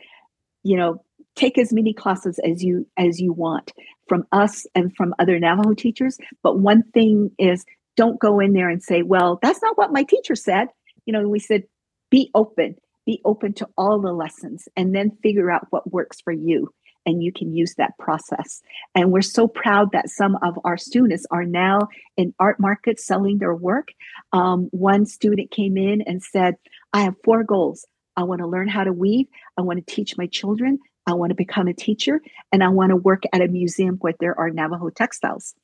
you 0.64 0.78
know, 0.78 1.04
take 1.40 1.58
as 1.58 1.72
many 1.72 1.94
classes 1.94 2.40
as 2.46 2.64
you 2.64 2.86
as 2.98 3.20
you 3.20 3.32
want 3.32 3.72
from 4.08 4.26
us 4.32 4.66
and 4.76 4.96
from 4.96 5.14
other 5.20 5.40
Navajo 5.40 5.74
teachers. 5.74 6.18
But 6.44 6.60
one 6.60 6.84
thing 6.94 7.32
is 7.40 7.66
don't 7.96 8.20
go 8.20 8.40
in 8.40 8.54
there 8.54 8.70
and 8.70 8.84
say, 8.84 9.04
well, 9.04 9.40
that's 9.42 9.62
not 9.62 9.78
what 9.78 9.94
my 9.94 10.04
teacher 10.04 10.36
said. 10.36 10.68
You 11.06 11.14
know, 11.14 11.28
we 11.28 11.40
said, 11.40 11.64
be 12.10 12.30
open, 12.36 12.76
be 13.06 13.22
open 13.26 13.54
to 13.54 13.68
all 13.78 14.02
the 14.02 14.14
lessons 14.14 14.68
and 14.76 14.94
then 14.94 15.18
figure 15.24 15.52
out 15.52 15.68
what 15.70 15.92
works 15.92 16.20
for 16.22 16.34
you. 16.34 16.70
And 17.06 17.24
you 17.24 17.32
can 17.32 17.56
use 17.56 17.76
that 17.78 17.98
process. 17.98 18.62
And 18.94 19.12
we're 19.12 19.22
so 19.22 19.48
proud 19.48 19.94
that 19.94 20.10
some 20.10 20.38
of 20.44 20.60
our 20.64 20.78
students 20.78 21.26
are 21.32 21.46
now 21.46 21.80
in 22.18 22.34
art 22.40 22.60
markets 22.60 23.06
selling 23.06 23.38
their 23.38 23.56
work. 23.56 23.90
Um, 24.34 24.68
one 24.72 25.06
student 25.06 25.50
came 25.50 25.78
in 25.78 26.02
and 26.02 26.22
said, 26.22 26.56
I 26.94 27.02
have 27.02 27.16
four 27.24 27.44
goals. 27.44 27.86
I 28.16 28.24
want 28.24 28.42
to 28.42 28.48
learn 28.48 28.68
how 28.68 28.84
to 28.84 28.94
weave. 28.94 29.28
I 29.58 29.62
want 29.62 29.86
to 29.86 29.96
teach 29.96 30.18
my 30.18 30.28
children. 30.28 30.80
I 31.10 31.14
want 31.14 31.32
to 31.32 31.36
become 31.36 31.68
a 31.68 31.74
teacher. 31.74 32.22
And 32.52 32.64
I 32.64 32.70
want 32.70 32.92
to 32.92 32.96
work 32.96 33.24
at 33.34 33.42
a 33.42 33.48
museum 33.48 33.98
where 34.00 34.14
there 34.20 34.40
are 34.40 34.50
Navajo 34.50 34.90
textiles. 34.90 35.56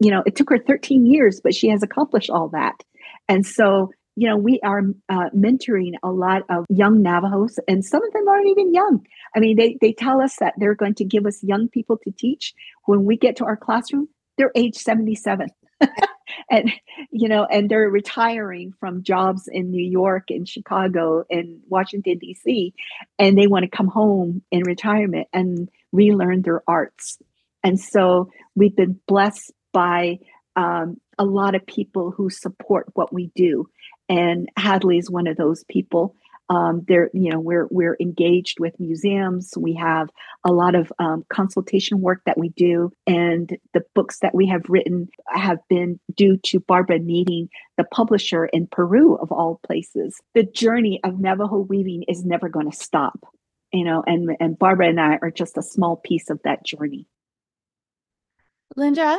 You 0.00 0.10
know, 0.10 0.22
it 0.26 0.36
took 0.36 0.50
her 0.50 0.58
13 0.58 1.06
years, 1.06 1.40
but 1.42 1.54
she 1.54 1.68
has 1.68 1.82
accomplished 1.82 2.30
all 2.30 2.48
that. 2.50 2.84
And 3.28 3.44
so 3.44 3.90
you 4.18 4.26
know, 4.26 4.36
we 4.36 4.58
are 4.64 4.82
uh, 5.08 5.30
mentoring 5.30 5.92
a 6.02 6.10
lot 6.10 6.42
of 6.50 6.64
young 6.68 7.02
Navajos, 7.02 7.60
and 7.68 7.84
some 7.84 8.04
of 8.04 8.12
them 8.12 8.26
aren't 8.26 8.48
even 8.48 8.74
young. 8.74 9.06
I 9.36 9.38
mean, 9.38 9.56
they, 9.56 9.78
they 9.80 9.92
tell 9.92 10.20
us 10.20 10.34
that 10.40 10.54
they're 10.56 10.74
going 10.74 10.96
to 10.96 11.04
give 11.04 11.24
us 11.24 11.44
young 11.44 11.68
people 11.68 11.98
to 11.98 12.10
teach. 12.10 12.52
When 12.86 13.04
we 13.04 13.16
get 13.16 13.36
to 13.36 13.44
our 13.44 13.56
classroom, 13.56 14.08
they're 14.36 14.50
age 14.56 14.74
77. 14.74 15.50
and, 16.50 16.70
you 17.10 17.28
know, 17.28 17.44
and 17.44 17.68
they're 17.68 17.88
retiring 17.88 18.74
from 18.78 19.02
jobs 19.02 19.48
in 19.48 19.70
New 19.70 19.84
York 19.84 20.30
and 20.30 20.48
Chicago 20.48 21.24
and 21.30 21.60
Washington, 21.68 22.18
D.C., 22.18 22.74
and 23.18 23.36
they 23.36 23.46
want 23.46 23.64
to 23.64 23.76
come 23.76 23.88
home 23.88 24.42
in 24.50 24.62
retirement 24.64 25.28
and 25.32 25.68
relearn 25.92 26.42
their 26.42 26.62
arts. 26.68 27.18
And 27.64 27.78
so 27.78 28.30
we've 28.54 28.76
been 28.76 29.00
blessed 29.06 29.52
by 29.72 30.18
um, 30.56 31.00
a 31.18 31.24
lot 31.24 31.54
of 31.54 31.66
people 31.66 32.10
who 32.10 32.30
support 32.30 32.86
what 32.94 33.12
we 33.12 33.30
do 33.34 33.68
and 34.08 34.48
Hadley 34.56 34.98
is 34.98 35.10
one 35.10 35.26
of 35.26 35.36
those 35.36 35.64
people. 35.64 36.14
Um, 36.50 36.84
there, 36.88 37.10
you 37.12 37.30
know, 37.30 37.40
we're 37.40 37.66
we're 37.70 37.96
engaged 38.00 38.58
with 38.58 38.78
museums. 38.78 39.52
We 39.56 39.74
have 39.74 40.08
a 40.46 40.52
lot 40.52 40.74
of 40.74 40.92
um, 40.98 41.24
consultation 41.30 42.00
work 42.00 42.22
that 42.26 42.38
we 42.38 42.48
do, 42.50 42.90
and 43.06 43.56
the 43.74 43.82
books 43.94 44.20
that 44.20 44.34
we 44.34 44.46
have 44.48 44.62
written 44.68 45.08
have 45.28 45.58
been 45.68 46.00
due 46.16 46.38
to 46.46 46.60
Barbara 46.60 47.00
meeting 47.00 47.48
the 47.76 47.84
publisher 47.84 48.46
in 48.46 48.66
Peru, 48.66 49.16
of 49.16 49.30
all 49.30 49.60
places. 49.66 50.20
The 50.34 50.44
journey 50.44 51.00
of 51.04 51.20
Navajo 51.20 51.58
weaving 51.58 52.04
is 52.08 52.24
never 52.24 52.48
going 52.48 52.70
to 52.70 52.76
stop, 52.76 53.18
you 53.72 53.84
know, 53.84 54.02
and 54.06 54.36
and 54.40 54.58
Barbara 54.58 54.88
and 54.88 55.00
I 55.00 55.18
are 55.20 55.30
just 55.30 55.58
a 55.58 55.62
small 55.62 55.96
piece 55.96 56.30
of 56.30 56.40
that 56.44 56.64
journey. 56.64 57.06
Lynda, 58.76 59.18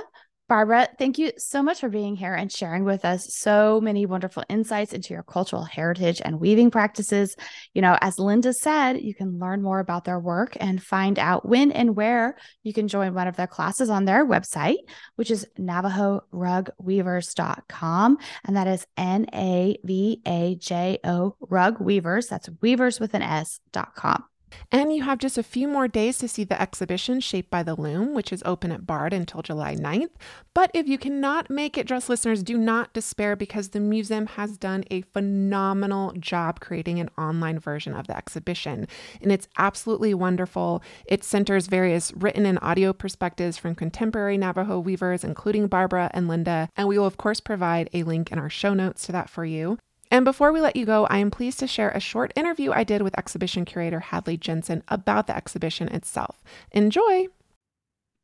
Barbara, 0.50 0.90
thank 0.98 1.18
you 1.20 1.32
so 1.38 1.62
much 1.62 1.80
for 1.80 1.90
being 1.90 2.16
here 2.16 2.34
and 2.34 2.52
sharing 2.52 2.84
with 2.84 3.06
us 3.06 3.36
so 3.36 3.80
many 3.80 4.08
wonderful 4.08 4.44
insights 4.50 4.94
into 4.94 5.14
your 5.14 5.22
cultural 5.22 5.64
heritage 5.64 6.24
and 6.26 6.40
weaving 6.40 6.72
practices. 6.72 7.36
You 7.76 7.84
know, 7.84 7.96
as 8.02 8.16
Lynda 8.16 8.56
said, 8.56 9.00
you 9.00 9.14
can 9.14 9.38
learn 9.38 9.62
more 9.62 9.80
about 9.80 10.06
their 10.06 10.20
work 10.20 10.58
and 10.60 10.82
find 10.82 11.20
out 11.20 11.48
when 11.48 11.72
and 11.72 11.96
where 11.96 12.36
you 12.64 12.74
can 12.74 12.88
join 12.88 13.14
one 13.14 13.28
of 13.28 13.36
their 13.36 13.46
classes 13.46 13.92
on 13.92 14.06
their 14.06 14.26
website, 14.26 14.78
which 15.18 15.30
is 15.30 15.46
NavajoRugWeavers.com. 15.60 18.18
And 18.44 18.58
that 18.58 18.66
is 18.66 18.88
N 18.98 19.28
A 19.32 19.78
V 19.84 20.20
A 20.26 20.56
J 20.56 20.98
O 21.04 21.36
Rug 21.42 21.80
Weavers. 21.80 22.26
That's 22.26 22.50
weavers 22.60 23.00
with 23.00 23.14
an 23.14 23.22
S.com. 23.22 24.24
And 24.72 24.94
you 24.94 25.04
have 25.04 25.18
just 25.18 25.38
a 25.38 25.44
few 25.44 25.68
more 25.68 25.88
days 25.88 26.18
to 26.20 26.28
see 26.28 26.44
the 26.44 26.62
exhibition 26.62 27.20
Shaped 27.20 27.50
by 27.50 27.64
the 27.64 27.76
Loom, 27.76 28.14
which 28.14 28.32
is 28.32 28.44
open 28.46 28.72
at 28.72 28.86
BARD 28.86 29.14
until 29.14 29.42
July 29.42 29.76
9th. 29.76 30.12
But 30.54 30.72
if 30.74 30.88
you 30.88 30.98
cannot 30.98 31.50
make 31.50 31.78
it, 31.78 31.88
dress 31.88 32.10
listeners, 32.10 32.44
do 32.44 32.58
not 32.58 32.94
despair 32.94 33.36
because 33.36 33.70
the 33.70 33.80
museum 33.80 34.28
has 34.28 34.58
done 34.58 34.84
a 34.92 35.02
phenomenal 35.02 36.14
job 36.14 36.60
creating 36.60 37.00
an 37.00 37.10
online 37.18 37.60
version 37.60 37.94
of 37.94 38.08
the 38.08 38.18
exhibition. 38.18 38.88
And 39.22 39.32
it's 39.32 39.48
absolutely 39.58 40.14
wonderful. 40.14 40.84
It 41.06 41.24
centers 41.24 41.68
various 41.68 42.14
written 42.14 42.46
and 42.46 42.60
audio 42.62 42.94
perspectives 42.94 43.58
from 43.58 43.76
contemporary 43.76 44.38
Navajo 44.38 44.80
weavers, 44.80 45.24
including 45.24 45.68
Barbara 45.68 46.12
and 46.14 46.30
Lynda. 46.30 46.70
And 46.76 46.88
we 46.88 46.98
will, 46.98 47.06
of 47.06 47.18
course, 47.18 47.40
provide 47.40 47.90
a 47.94 48.04
link 48.04 48.32
in 48.32 48.40
our 48.40 48.50
show 48.50 48.74
notes 48.74 49.06
to 49.06 49.12
that 49.12 49.30
for 49.30 49.46
you. 49.46 49.78
And 50.12 50.26
before 50.26 50.52
we 50.52 50.60
let 50.60 50.76
you 50.76 50.88
go, 50.88 51.06
I 51.06 51.20
am 51.20 51.30
pleased 51.30 51.60
to 51.60 51.68
share 51.68 51.92
a 51.92 52.00
short 52.00 52.34
interview 52.36 52.72
I 52.72 52.84
did 52.84 53.04
with 53.04 53.18
exhibition 53.18 53.64
curator 53.64 54.00
Hadley 54.00 54.38
Jensen 54.38 54.82
about 54.88 55.28
the 55.28 55.38
exhibition 55.38 55.88
itself. 55.90 56.42
Enjoy! 56.72 57.28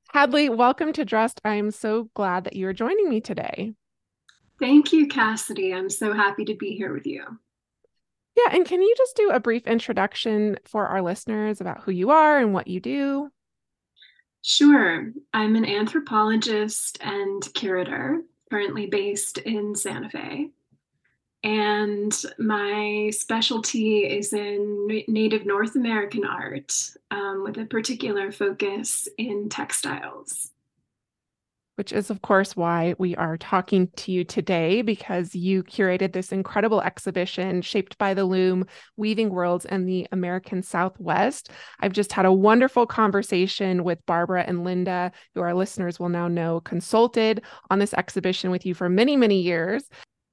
Hadley, 0.10 0.50
welcome 0.50 0.94
to 0.94 1.06
Dressed. 1.06 1.40
I 1.46 1.56
am 1.56 1.70
so 1.70 2.10
glad 2.16 2.46
that 2.46 2.56
you 2.56 2.68
are 2.68 2.74
joining 2.74 3.08
me 3.08 3.22
today. 3.22 3.74
Thank 4.60 4.94
you, 4.94 5.08
Cassidy. 5.08 5.74
I'm 5.74 5.90
so 5.90 6.12
happy 6.14 6.46
to 6.46 6.56
be 6.56 6.76
here 6.76 6.92
with 6.92 7.06
you. 7.06 7.24
Yeah, 8.36 8.56
and 8.56 8.66
can 8.66 8.82
you 8.82 8.94
just 8.98 9.16
do 9.16 9.30
a 9.30 9.40
brief 9.40 9.68
introduction 9.68 10.58
for 10.66 10.88
our 10.88 11.04
listeners 11.04 11.62
about 11.62 11.82
who 11.82 11.92
you 11.92 12.10
are 12.10 12.40
and 12.40 12.52
what 12.52 12.68
you 12.68 12.80
do? 12.80 13.30
Sure. 14.42 15.12
I'm 15.34 15.56
an 15.56 15.66
anthropologist 15.66 16.98
and 17.02 17.48
curator, 17.54 18.22
currently 18.50 18.88
based 18.88 19.38
in 19.38 19.76
Santa 19.76 20.10
Fe 20.10 20.52
and 21.46 22.24
my 22.39 23.12
specialty 23.14 24.00
is 24.00 24.34
in 24.34 25.04
Native 25.08 25.46
North 25.46 25.76
American 25.76 26.26
art 26.26 26.74
um, 27.12 27.43
with 27.43 27.60
a 27.60 27.66
particular 27.66 28.32
focus 28.32 29.08
in 29.20 29.48
textiles. 29.48 30.50
Which 31.76 31.91
is, 31.91 32.10
of 32.10 32.24
course, 32.24 32.56
why 32.56 32.96
we 32.98 33.16
are 33.18 33.38
talking 33.38 33.89
to 33.98 34.12
you 34.12 34.24
today 34.24 34.82
because 34.82 35.36
you 35.36 35.62
curated 35.62 36.14
this 36.14 36.32
incredible 36.32 36.82
exhibition 36.82 37.62
shaped 37.62 37.98
by 38.00 38.16
the 38.16 38.26
loom, 38.26 38.66
Weaving 38.98 39.30
Worlds 39.30 39.66
and 39.66 39.88
the 39.88 40.08
American 40.12 40.64
Southwest. 40.64 41.52
I've 41.82 41.93
just 41.93 42.14
had 42.14 42.26
a 42.26 42.34
wonderful 42.34 42.88
conversation 42.88 43.84
with 43.84 44.04
Barbara 44.08 44.46
and 44.48 44.66
Lynda, 44.66 45.12
who 45.36 45.41
our 45.41 45.54
listeners 45.54 46.00
will 46.00 46.10
now 46.10 46.28
know 46.28 46.60
consulted 46.62 47.43
on 47.70 47.78
this 47.78 47.93
exhibition 47.93 48.50
with 48.50 48.66
you 48.66 48.74
for 48.74 48.89
many, 48.89 49.16
many 49.16 49.41
years. 49.41 49.84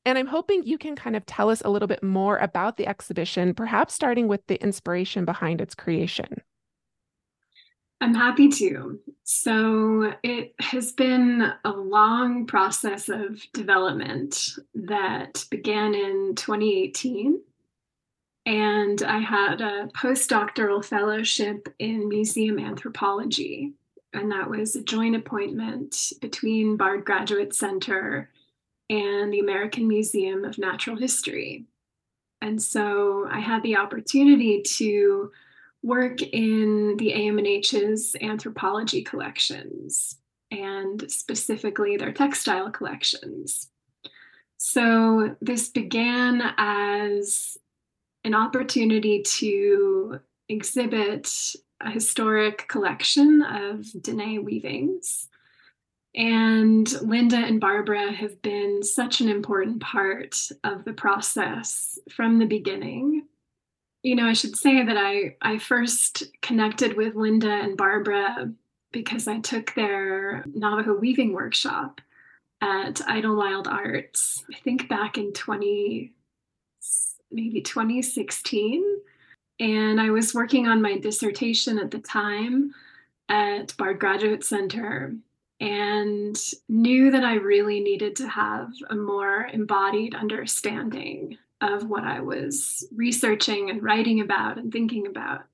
And 0.05 0.19
I'm 0.19 0.27
hoping 0.27 0.65
you 0.65 0.79
can 0.79 0.97
kind 0.97 1.15
of 1.15 1.25
tell 1.27 1.49
us 1.49 1.63
a 1.65 1.71
little 1.71 1.89
bit 1.89 2.03
more 2.03 2.39
about 2.39 2.77
the 2.77 2.87
exhibition, 2.87 3.55
perhaps 3.55 3.95
starting 3.95 4.27
with 4.27 4.47
the 4.49 4.61
inspiration 4.63 5.25
behind 5.25 5.61
its 5.61 5.75
creation. 5.75 6.43
I'm 8.01 8.15
happy 8.15 8.49
to. 8.49 8.99
So, 9.23 10.15
it 10.25 10.55
has 10.59 10.91
been 10.91 11.53
a 11.65 11.71
long 11.71 12.47
process 12.47 13.09
of 13.09 13.41
development 13.55 14.49
that 14.75 15.45
began 15.53 15.95
in 15.95 16.35
2018. 16.35 17.41
And 18.45 19.03
I 19.05 19.19
had 19.19 19.61
a 19.61 19.87
postdoctoral 19.97 20.85
fellowship 20.85 21.73
in 21.79 22.09
museum 22.09 22.59
anthropology. 22.59 23.75
And 24.13 24.33
that 24.33 24.51
was 24.51 24.75
a 24.75 24.83
joint 24.83 25.15
appointment 25.15 26.13
between 26.21 26.77
Bard 26.77 27.05
Graduate 27.05 27.55
Center 27.55 28.31
and 28.93 29.33
the 29.33 29.41
American 29.41 29.89
Museum 29.89 30.45
of 30.45 30.59
Natural 30.59 30.97
History. 30.97 31.65
And 32.43 32.61
so 32.61 33.27
I 33.31 33.41
had 33.41 33.63
the 33.63 33.77
opportunity 33.77 34.61
to 34.63 35.33
work 35.83 36.21
in 36.21 36.97
the 36.99 37.13
AMNH's 37.13 38.15
anthropology 38.21 39.03
collections 39.03 40.19
and 40.51 41.11
specifically 41.11 41.97
their 41.97 42.13
textile 42.13 42.71
collections. 42.71 43.71
So 44.59 45.37
this 45.41 45.71
began 45.71 46.53
as 46.59 47.57
an 48.25 48.35
opportunity 48.35 49.23
to 49.23 50.21
exhibit 50.51 51.33
a 51.81 51.91
historic 51.91 52.69
collection 52.69 53.41
of 53.43 53.87
Diné 53.87 54.45
weavings 54.45 55.29
and 56.15 56.87
Lynda 56.87 57.43
and 57.43 57.61
Barbara 57.61 58.13
have 58.13 58.41
been 58.43 58.83
such 58.83 59.21
an 59.21 59.29
important 59.29 59.81
part 59.81 60.37
of 60.63 60.85
the 60.85 60.93
process 60.93 61.99
from 62.11 62.39
the 62.39 62.47
beginning. 62.47 63.27
You 64.03 64.17
know, 64.17 64.27
I 64.27 64.35
should 64.35 64.57
say 64.57 64.85
that 64.85 64.97
I, 64.97 65.37
I 65.41 65.59
first 65.59 66.25
connected 66.43 66.97
with 66.97 67.15
Lynda 67.15 67.65
and 67.65 67.77
Barbara 67.77 68.53
because 68.93 69.27
I 69.27 69.41
took 69.41 69.75
their 69.75 70.45
Navajo 70.53 70.95
weaving 70.95 71.33
workshop 71.33 72.01
at 72.61 72.97
Idyllwild 72.97 73.67
Arts, 73.67 74.45
I 74.53 74.59
think 74.59 74.89
back 74.89 75.17
in 75.17 75.33
20, 75.33 76.13
maybe 77.31 77.63
2016. 77.63 78.85
And 79.59 80.01
I 80.01 80.11
was 80.11 80.35
working 80.35 80.69
on 80.69 80.83
my 80.83 80.99
dissertation 80.99 81.79
at 81.79 81.91
the 81.91 81.99
time 81.99 82.75
at 83.29 83.75
Bard 83.79 83.99
Graduate 83.99 84.45
Center 84.45 85.15
and 85.63 86.37
knew 86.69 87.13
that 87.13 87.23
I 87.23 87.35
really 87.35 87.79
needed 87.79 88.17
to 88.17 88.27
have 88.27 88.73
a 88.91 88.97
more 88.97 89.47
embodied 89.53 90.13
understanding 90.13 91.39
of 91.61 91.89
what 91.89 92.03
I 92.03 92.19
was 92.19 92.85
researching 92.93 93.71
and 93.71 93.81
writing 93.81 94.21
about 94.21 94.59
and 94.59 94.73
thinking 94.73 95.07
about. 95.07 95.45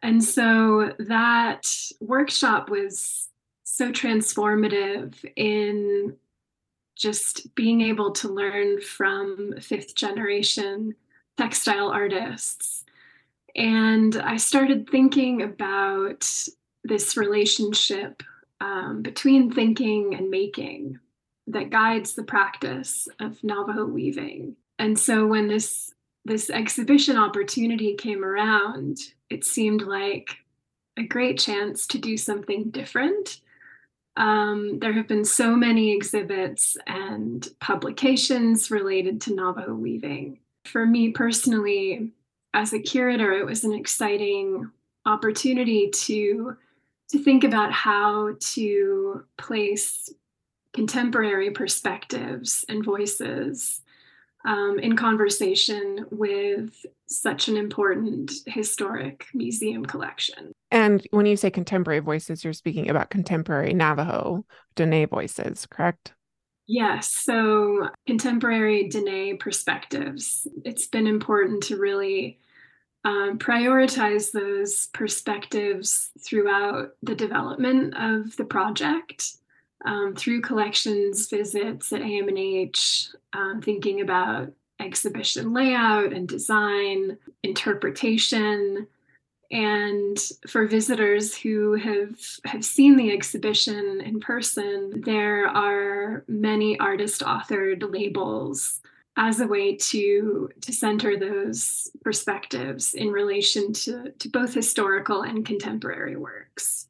And 0.00 0.22
so 0.22 0.94
that 1.00 1.68
workshop 2.00 2.70
was 2.70 3.30
so 3.64 3.90
transformative 3.90 5.14
in 5.34 6.14
just 6.94 7.52
being 7.56 7.80
able 7.80 8.12
to 8.12 8.28
learn 8.28 8.80
from 8.80 9.54
fifth 9.60 9.96
generation 9.96 10.94
textile 11.36 11.88
artists. 11.88 12.84
And 13.56 14.14
I 14.18 14.36
started 14.36 14.88
thinking 14.88 15.42
about 15.42 16.30
this 16.84 17.16
relationship 17.16 18.22
um, 18.60 19.02
between 19.02 19.50
thinking 19.50 20.14
and 20.14 20.30
making 20.30 20.98
that 21.46 21.70
guides 21.70 22.14
the 22.14 22.22
practice 22.22 23.06
of 23.20 23.42
Navajo 23.44 23.84
weaving. 23.84 24.56
And 24.78 24.98
so 24.98 25.26
when 25.26 25.48
this 25.48 25.92
this 26.26 26.48
exhibition 26.48 27.18
opportunity 27.18 27.94
came 27.96 28.24
around, 28.24 28.98
it 29.28 29.44
seemed 29.44 29.82
like 29.82 30.38
a 30.96 31.02
great 31.02 31.38
chance 31.38 31.86
to 31.88 31.98
do 31.98 32.16
something 32.16 32.70
different. 32.70 33.40
Um, 34.16 34.78
there 34.78 34.92
have 34.92 35.08
been 35.08 35.24
so 35.24 35.54
many 35.54 35.92
exhibits 35.92 36.78
and 36.86 37.46
publications 37.60 38.70
related 38.70 39.20
to 39.22 39.34
Navajo 39.34 39.74
weaving. 39.74 40.38
For 40.64 40.86
me 40.86 41.10
personally, 41.10 42.12
as 42.54 42.72
a 42.72 42.78
curator, 42.78 43.32
it 43.32 43.44
was 43.44 43.64
an 43.64 43.74
exciting 43.74 44.70
opportunity 45.04 45.90
to 45.90 46.56
to 47.10 47.18
think 47.18 47.44
about 47.44 47.72
how 47.72 48.34
to 48.54 49.24
place 49.36 50.12
contemporary 50.72 51.50
perspectives 51.50 52.64
and 52.68 52.84
voices 52.84 53.80
um, 54.44 54.78
in 54.78 54.96
conversation 54.96 56.06
with 56.10 56.84
such 57.06 57.48
an 57.48 57.56
important 57.56 58.30
historic 58.46 59.26
museum 59.32 59.84
collection. 59.86 60.52
And 60.70 61.06
when 61.12 61.26
you 61.26 61.36
say 61.36 61.50
contemporary 61.50 62.00
voices, 62.00 62.44
you're 62.44 62.52
speaking 62.52 62.90
about 62.90 63.10
contemporary 63.10 63.72
Navajo 63.72 64.44
Diné 64.76 65.08
voices, 65.08 65.66
correct? 65.66 66.12
Yes. 66.66 67.12
So, 67.12 67.90
contemporary 68.06 68.88
Diné 68.88 69.38
perspectives. 69.38 70.46
It's 70.64 70.86
been 70.86 71.06
important 71.06 71.62
to 71.64 71.76
really 71.76 72.40
um, 73.04 73.38
prioritize 73.38 74.32
those 74.32 74.86
perspectives 74.88 76.10
throughout 76.20 76.94
the 77.02 77.14
development 77.14 77.94
of 77.96 78.34
the 78.36 78.44
project 78.44 79.34
um, 79.84 80.14
through 80.16 80.40
collections 80.40 81.28
visits 81.28 81.92
at 81.92 82.00
AMNH, 82.00 83.14
um, 83.34 83.60
thinking 83.60 84.00
about 84.00 84.50
exhibition 84.80 85.52
layout 85.52 86.12
and 86.12 86.26
design, 86.26 87.18
interpretation. 87.42 88.86
And 89.50 90.18
for 90.48 90.66
visitors 90.66 91.36
who 91.36 91.74
have, 91.74 92.18
have 92.46 92.64
seen 92.64 92.96
the 92.96 93.12
exhibition 93.12 94.00
in 94.00 94.18
person, 94.20 95.02
there 95.02 95.46
are 95.46 96.24
many 96.26 96.78
artist 96.78 97.20
authored 97.20 97.92
labels 97.92 98.80
as 99.16 99.40
a 99.40 99.46
way 99.46 99.76
to, 99.76 100.50
to 100.60 100.72
center 100.72 101.18
those 101.18 101.90
perspectives 102.02 102.94
in 102.94 103.08
relation 103.08 103.72
to, 103.72 104.10
to 104.18 104.28
both 104.28 104.52
historical 104.52 105.22
and 105.22 105.46
contemporary 105.46 106.16
works. 106.16 106.88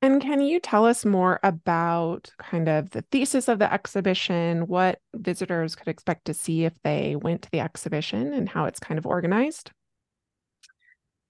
And 0.00 0.20
can 0.20 0.42
you 0.42 0.60
tell 0.60 0.84
us 0.84 1.04
more 1.04 1.40
about 1.42 2.30
kind 2.38 2.68
of 2.68 2.90
the 2.90 3.02
thesis 3.10 3.48
of 3.48 3.58
the 3.58 3.72
exhibition, 3.72 4.66
what 4.66 5.00
visitors 5.14 5.74
could 5.74 5.88
expect 5.88 6.26
to 6.26 6.34
see 6.34 6.64
if 6.64 6.74
they 6.82 7.16
went 7.16 7.42
to 7.42 7.50
the 7.50 7.60
exhibition, 7.60 8.34
and 8.34 8.48
how 8.48 8.66
it's 8.66 8.78
kind 8.78 8.98
of 8.98 9.06
organized? 9.06 9.70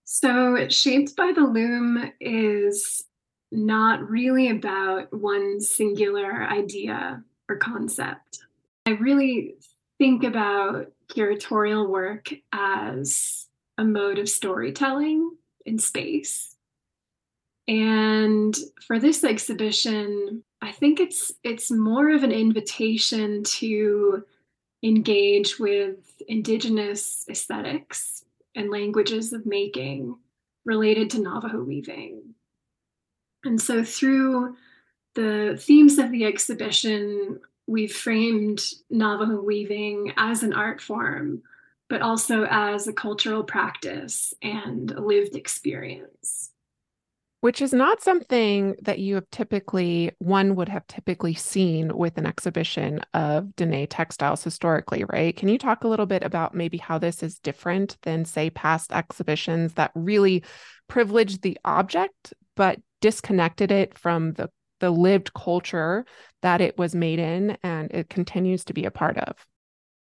So, 0.04 0.68
Shaped 0.68 1.14
by 1.14 1.32
the 1.32 1.42
Loom 1.42 2.10
is 2.20 3.04
not 3.52 4.10
really 4.10 4.48
about 4.48 5.06
one 5.16 5.60
singular 5.60 6.42
idea 6.42 7.22
or 7.48 7.56
concept. 7.56 8.40
I 8.86 8.90
really 8.90 9.54
think 9.98 10.24
about 10.24 10.92
curatorial 11.08 11.88
work 11.88 12.32
as 12.52 13.46
a 13.78 13.84
mode 13.84 14.18
of 14.18 14.28
storytelling 14.28 15.36
in 15.66 15.78
space 15.78 16.54
and 17.66 18.54
for 18.86 18.98
this 18.98 19.24
exhibition, 19.24 20.42
I 20.60 20.72
think 20.72 21.00
it's 21.00 21.32
it's 21.42 21.70
more 21.70 22.10
of 22.10 22.22
an 22.22 22.32
invitation 22.32 23.42
to 23.44 24.24
engage 24.82 25.58
with 25.58 25.96
indigenous 26.28 27.24
aesthetics 27.30 28.24
and 28.54 28.70
languages 28.70 29.32
of 29.32 29.46
making 29.46 30.16
related 30.66 31.10
to 31.10 31.20
Navajo 31.20 31.62
weaving. 31.62 32.34
And 33.44 33.60
so 33.60 33.82
through 33.82 34.56
the 35.14 35.58
themes 35.60 35.98
of 35.98 36.10
the 36.10 36.24
exhibition, 36.24 37.40
we've 37.66 37.94
framed 37.94 38.60
Navajo 38.90 39.40
weaving 39.40 40.12
as 40.16 40.42
an 40.42 40.52
art 40.52 40.80
form, 40.80 41.42
but 41.88 42.02
also 42.02 42.44
as 42.44 42.86
a 42.86 42.92
cultural 42.92 43.44
practice 43.44 44.34
and 44.42 44.90
a 44.90 45.00
lived 45.00 45.36
experience 45.36 46.50
which 47.44 47.60
is 47.60 47.74
not 47.74 48.00
something 48.00 48.74
that 48.80 49.00
you 49.00 49.16
have 49.16 49.28
typically, 49.30 50.10
one 50.18 50.56
would 50.56 50.70
have 50.70 50.86
typically 50.86 51.34
seen 51.34 51.94
with 51.94 52.16
an 52.16 52.24
exhibition 52.24 53.02
of 53.12 53.44
Diné 53.54 53.86
textiles 53.86 54.42
historically, 54.42 55.04
right? 55.04 55.36
Can 55.36 55.50
you 55.50 55.58
talk 55.58 55.84
a 55.84 55.88
little 55.88 56.06
bit 56.06 56.22
about 56.22 56.54
maybe 56.54 56.78
how 56.78 56.96
this 56.96 57.22
is 57.22 57.38
different 57.38 57.98
than, 58.00 58.24
say, 58.24 58.48
past 58.48 58.92
exhibitions 58.92 59.74
that 59.74 59.90
really 59.94 60.42
privileged 60.88 61.42
the 61.42 61.58
object, 61.66 62.32
but 62.56 62.80
disconnected 63.02 63.70
it 63.70 63.98
from 63.98 64.32
the, 64.32 64.48
the 64.80 64.90
lived 64.90 65.32
culture 65.34 66.04
that 66.42 66.60
it 66.60 66.76
was 66.78 66.94
made 66.94 67.18
in 67.18 67.56
and 67.62 67.90
it 67.92 68.08
continues 68.08 68.64
to 68.64 68.74
be 68.74 68.84
a 68.84 68.90
part 68.90 69.18
of? 69.18 69.46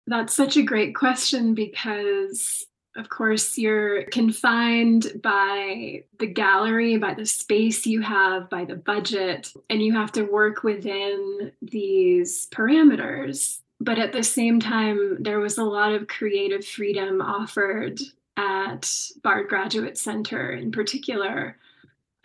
That's 0.07 0.33
such 0.33 0.57
a 0.57 0.63
great 0.63 0.95
question 0.95 1.53
because 1.53 2.65
of 2.97 3.09
course, 3.09 3.59
you're 3.59 4.05
confined 4.05 5.21
by 5.21 6.03
the 6.17 6.25
gallery, 6.25 6.97
by 6.97 7.13
the 7.13 7.27
space 7.27 7.85
you 7.85 8.01
have, 8.01 8.49
by 8.49 8.65
the 8.65 8.75
budget, 8.75 9.53
and 9.69 9.83
you 9.83 9.93
have 9.93 10.11
to 10.13 10.23
work 10.23 10.63
within 10.63 11.51
these 11.61 12.47
parameters. 12.49 13.59
But 13.79 13.99
at 13.99 14.13
the 14.13 14.23
same 14.23 14.59
time, 14.59 15.17
there 15.19 15.39
was 15.39 15.59
a 15.59 15.63
lot 15.63 15.93
of 15.93 16.07
creative 16.07 16.65
freedom 16.65 17.21
offered 17.21 17.99
at 18.35 18.91
Bard 19.23 19.47
Graduate 19.47 19.97
Center 19.97 20.51
in 20.51 20.71
particular. 20.71 21.57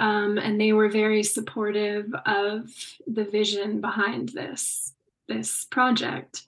Um, 0.02 0.36
and 0.36 0.60
they 0.60 0.72
were 0.72 0.88
very 0.88 1.22
supportive 1.22 2.12
of 2.26 2.74
the 3.06 3.24
vision 3.24 3.80
behind 3.80 4.30
this, 4.30 4.94
this 5.28 5.64
project. 5.66 6.46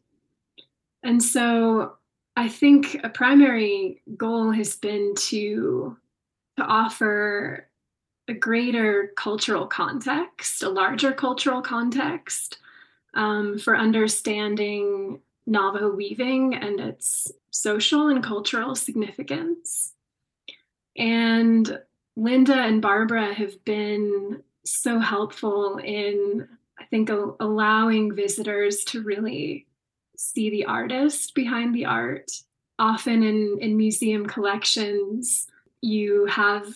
And 1.04 1.22
so 1.22 1.94
I 2.36 2.48
think 2.48 2.98
a 3.04 3.08
primary 3.08 4.02
goal 4.16 4.50
has 4.50 4.74
been 4.74 5.14
to 5.28 5.96
to 6.56 6.62
offer 6.62 7.68
a 8.26 8.34
greater 8.34 9.12
cultural 9.16 9.66
context, 9.66 10.62
a 10.64 10.68
larger 10.68 11.12
cultural 11.12 11.62
context 11.62 12.58
um, 13.14 13.58
for 13.58 13.76
understanding 13.76 15.20
Navajo 15.46 15.90
weaving 15.94 16.54
and 16.54 16.80
its 16.80 17.30
social 17.50 18.08
and 18.08 18.22
cultural 18.22 18.74
significance. 18.74 19.92
And 20.96 21.78
Lynda 22.18 22.56
and 22.56 22.80
Barbara 22.80 23.34
have 23.34 23.64
been 23.64 24.42
so 24.64 24.98
helpful 24.98 25.78
in, 25.78 26.48
I 26.78 26.84
think, 26.84 27.10
allowing 27.10 28.14
visitors 28.14 28.84
to 28.84 29.02
really 29.02 29.66
see 30.16 30.50
the 30.50 30.64
artist 30.64 31.34
behind 31.34 31.74
the 31.74 31.86
art. 31.86 32.30
Often 32.78 33.22
in, 33.22 33.58
in 33.60 33.76
museum 33.76 34.26
collections, 34.26 35.46
you 35.80 36.26
have 36.26 36.66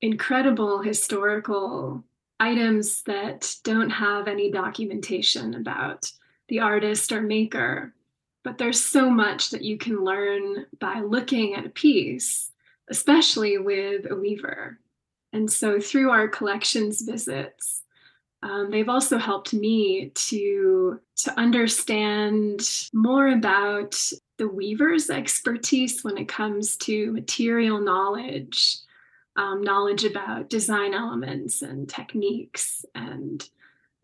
incredible 0.00 0.82
historical 0.82 2.04
items 2.38 3.02
that 3.02 3.54
don't 3.64 3.90
have 3.90 4.28
any 4.28 4.50
documentation 4.50 5.54
about 5.54 6.10
the 6.48 6.60
artist 6.60 7.12
or 7.12 7.20
maker. 7.20 7.94
But 8.42 8.56
there's 8.56 8.82
so 8.82 9.10
much 9.10 9.50
that 9.50 9.62
you 9.62 9.76
can 9.76 10.02
learn 10.02 10.66
by 10.78 11.00
looking 11.00 11.54
at 11.54 11.66
a 11.66 11.70
piece, 11.70 12.49
especially 12.90 13.58
with 13.58 14.10
a 14.10 14.16
weaver. 14.16 14.78
And 15.32 15.50
so 15.50 15.80
through 15.80 16.10
our 16.10 16.28
collections 16.28 17.02
visits, 17.02 17.82
um, 18.42 18.70
they've 18.70 18.88
also 18.88 19.18
helped 19.18 19.52
me 19.52 20.10
to 20.14 21.00
to 21.16 21.38
understand 21.38 22.66
more 22.92 23.28
about 23.28 24.00
the 24.38 24.48
weaver's 24.48 25.10
expertise 25.10 26.02
when 26.02 26.16
it 26.16 26.28
comes 26.28 26.76
to 26.78 27.12
material 27.12 27.78
knowledge, 27.78 28.78
um, 29.36 29.60
knowledge 29.60 30.04
about 30.04 30.48
design 30.48 30.94
elements 30.94 31.60
and 31.60 31.88
techniques, 31.88 32.86
and 32.94 33.46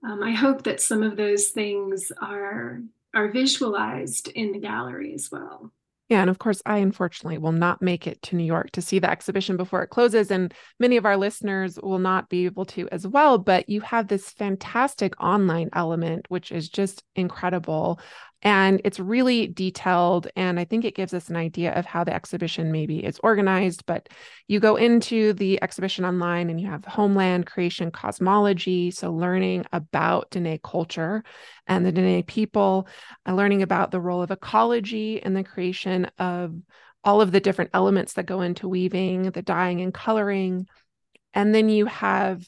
um, 0.05 0.23
I 0.23 0.33
hope 0.33 0.65
that 0.65 0.83
some 0.83 1.03
of 1.03 1.17
those 1.17 1.49
things 1.49 2.13
are 2.21 2.83
are 3.15 3.29
visualized 3.29 4.29
in 4.29 4.53
the 4.53 4.59
gallery 4.59 5.15
as 5.15 5.31
well. 5.33 5.73
Yeah, 6.09 6.21
and 6.21 6.31
of 6.31 6.39
course, 6.39 6.63
I 6.65 6.79
unfortunately 6.79 7.39
will 7.39 7.51
not 7.51 7.83
make 7.83 8.07
it 8.07 8.23
to 8.23 8.37
New 8.37 8.45
York 8.45 8.71
to 8.73 8.83
see 8.83 9.01
the 9.01 9.11
exhibition 9.11 9.57
before 9.57 9.83
it 9.83 9.89
closes, 9.89 10.31
and 10.31 10.55
many 10.79 10.97
of 10.97 11.05
our 11.05 11.17
listeners 11.17 11.81
will 11.83 11.99
not 11.99 12.29
be 12.29 12.45
able 12.45 12.65
to 12.67 12.89
as 12.93 13.05
well. 13.09 13.39
But 13.39 13.69
you 13.69 13.81
have 13.81 14.07
this 14.07 14.31
fantastic 14.31 15.21
online 15.21 15.69
element, 15.73 16.27
which 16.29 16.53
is 16.53 16.69
just 16.69 17.03
incredible. 17.17 17.99
And 18.43 18.81
it's 18.85 19.01
really 19.01 19.47
detailed. 19.47 20.29
And 20.37 20.61
I 20.61 20.65
think 20.65 20.85
it 20.85 20.95
gives 20.95 21.15
us 21.15 21.31
an 21.31 21.37
idea 21.37 21.73
of 21.73 21.87
how 21.87 22.05
the 22.05 22.15
exhibition 22.15 22.71
maybe 22.71 23.05
is 23.05 23.19
organized. 23.23 23.87
But 23.87 24.09
you 24.47 24.61
go 24.61 24.77
into 24.77 25.33
the 25.33 25.61
exhibition 25.63 26.05
online 26.05 26.51
and 26.51 26.61
you 26.61 26.69
have 26.69 26.85
homeland 26.85 27.47
creation 27.47 27.91
cosmology. 27.91 28.91
So, 28.91 29.13
learning 29.13 29.65
about 29.73 30.31
Diné 30.31 30.63
culture 30.63 31.25
and 31.67 31.85
the 31.85 31.93
Diné 31.93 32.27
people, 32.27 32.89
uh, 33.27 33.35
learning 33.35 33.63
about 33.63 33.91
the 33.91 34.01
role 34.01 34.23
of 34.23 34.31
ecology 34.31 35.17
in 35.17 35.35
the 35.35 35.45
creation 35.45 36.11
of 36.19 36.55
all 37.03 37.21
of 37.21 37.33
the 37.33 37.41
different 37.41 37.71
elements 37.73 38.15
that 38.15 38.27
go 38.27 38.41
into 38.43 38.69
weaving, 38.69 39.31
the 39.31 39.43
dyeing 39.43 39.81
and 39.81 39.95
coloring. 39.95 40.67
And 41.33 41.55
then 41.55 41.69
you 41.69 41.87
have 41.87 42.47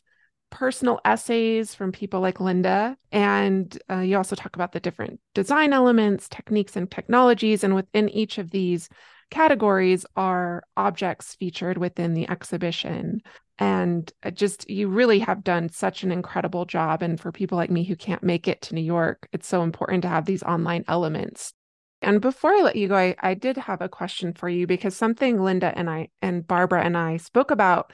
personal 0.50 1.00
essays 1.04 1.74
from 1.74 1.92
people 1.92 2.20
like 2.20 2.38
Lynda. 2.38 2.96
And 3.12 3.76
uh, 3.90 4.00
you 4.00 4.16
also 4.16 4.36
talk 4.36 4.56
about 4.56 4.72
the 4.72 4.80
different 4.80 5.20
design 5.34 5.72
elements, 5.72 6.28
techniques, 6.28 6.76
and 6.76 6.90
technologies. 6.90 7.64
And 7.64 7.74
within 7.74 8.08
each 8.08 8.38
of 8.38 8.50
these 8.50 8.88
categories 9.30 10.06
are 10.16 10.62
objects 10.76 11.34
featured 11.34 11.78
within 11.78 12.14
the 12.14 12.28
exhibition. 12.30 13.20
And 13.58 14.10
just, 14.34 14.70
you 14.70 14.88
really 14.88 15.18
have 15.18 15.42
done 15.42 15.68
such 15.68 16.02
an 16.02 16.12
incredible 16.12 16.64
job. 16.64 17.02
And 17.02 17.20
for 17.20 17.32
people 17.32 17.58
like 17.58 17.70
me 17.70 17.84
who 17.84 17.96
can't 17.96 18.22
make 18.22 18.46
it 18.46 18.62
to 18.62 18.74
New 18.74 18.82
York, 18.82 19.28
it's 19.32 19.48
so 19.48 19.62
important 19.62 20.02
to 20.02 20.08
have 20.08 20.24
these 20.24 20.42
online 20.42 20.84
elements. 20.88 21.52
And 22.00 22.20
before 22.20 22.52
I 22.52 22.62
let 22.62 22.76
you 22.76 22.88
go, 22.88 22.96
I, 22.96 23.16
I 23.18 23.34
did 23.34 23.56
have 23.56 23.80
a 23.80 23.88
question 23.88 24.32
for 24.32 24.48
you 24.48 24.66
because 24.66 24.96
something 24.96 25.38
Lynda 25.38 25.72
and 25.74 25.90
I 25.90 26.08
and 26.22 26.46
Barbara 26.46 26.84
and 26.84 26.96
I 26.96 27.16
spoke 27.16 27.50
about 27.50 27.92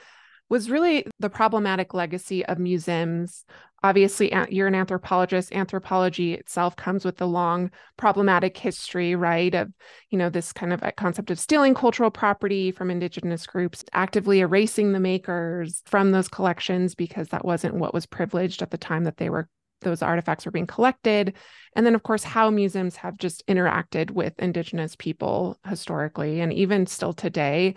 was 0.48 0.70
really 0.70 1.06
the 1.20 1.30
problematic 1.30 1.94
legacy 1.94 2.44
of 2.46 2.58
museums. 2.58 3.44
Obviously, 3.82 4.32
you're 4.48 4.66
an 4.66 4.74
anthropologist. 4.74 5.52
Anthropology 5.52 6.32
itself 6.34 6.74
comes 6.74 7.04
with 7.04 7.20
a 7.20 7.26
long 7.26 7.70
problematic 7.98 8.56
history, 8.56 9.14
right? 9.14 9.54
Of, 9.54 9.72
you 10.08 10.16
know, 10.16 10.30
this 10.30 10.52
kind 10.52 10.72
of 10.72 10.82
uh, 10.82 10.92
concept 10.96 11.30
of 11.30 11.38
stealing 11.38 11.74
cultural 11.74 12.10
property 12.10 12.70
from 12.70 12.90
Indigenous 12.90 13.46
groups, 13.46 13.84
actively 13.92 14.40
erasing 14.40 14.92
the 14.92 15.00
makers 15.00 15.82
from 15.84 16.12
those 16.12 16.28
collections 16.28 16.94
because 16.94 17.28
that 17.28 17.44
wasn't 17.44 17.74
what 17.74 17.92
was 17.92 18.06
privileged 18.06 18.62
at 18.62 18.70
the 18.70 18.78
time 18.78 19.04
that 19.04 19.18
they 19.18 19.28
were 19.28 19.48
those 19.82 20.02
artifacts 20.02 20.46
were 20.46 20.50
being 20.50 20.66
collected. 20.66 21.34
And 21.76 21.84
then, 21.84 21.94
of 21.94 22.02
course, 22.02 22.24
how 22.24 22.48
museums 22.48 22.96
have 22.96 23.18
just 23.18 23.46
interacted 23.46 24.10
with 24.10 24.32
Indigenous 24.38 24.96
people 24.96 25.58
historically 25.68 26.40
and 26.40 26.52
even 26.52 26.86
still 26.86 27.12
today. 27.12 27.74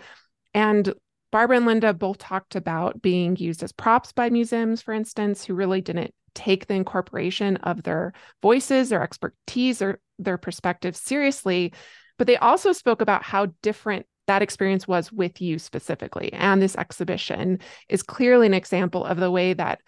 And 0.54 0.94
Barbara 1.30 1.58
and 1.58 1.66
Lynda 1.66 1.96
both 1.96 2.18
talked 2.18 2.56
about 2.56 3.02
being 3.02 3.36
used 3.36 3.62
as 3.62 3.72
props 3.72 4.12
by 4.12 4.30
museums, 4.30 4.80
for 4.82 4.94
instance, 4.94 5.44
who 5.44 5.54
really 5.54 5.80
didn't 5.80 6.14
take 6.34 6.66
the 6.66 6.74
incorporation 6.74 7.56
of 7.58 7.82
their 7.82 8.12
voices, 8.42 8.88
their 8.88 9.02
expertise, 9.02 9.82
or 9.82 10.00
their 10.18 10.38
perspectives 10.38 11.00
seriously. 11.00 11.72
But 12.16 12.26
they 12.26 12.36
also 12.36 12.72
spoke 12.72 13.00
about 13.00 13.22
how 13.22 13.48
different 13.62 14.06
that 14.26 14.42
experience 14.42 14.86
was 14.86 15.10
with 15.10 15.40
you 15.40 15.58
specifically. 15.58 16.32
And 16.32 16.60
this 16.60 16.76
exhibition 16.76 17.60
is 17.88 18.02
clearly 18.02 18.46
an 18.46 18.54
example 18.54 19.04
of 19.04 19.18
the 19.18 19.30
way 19.30 19.54
that 19.54 19.80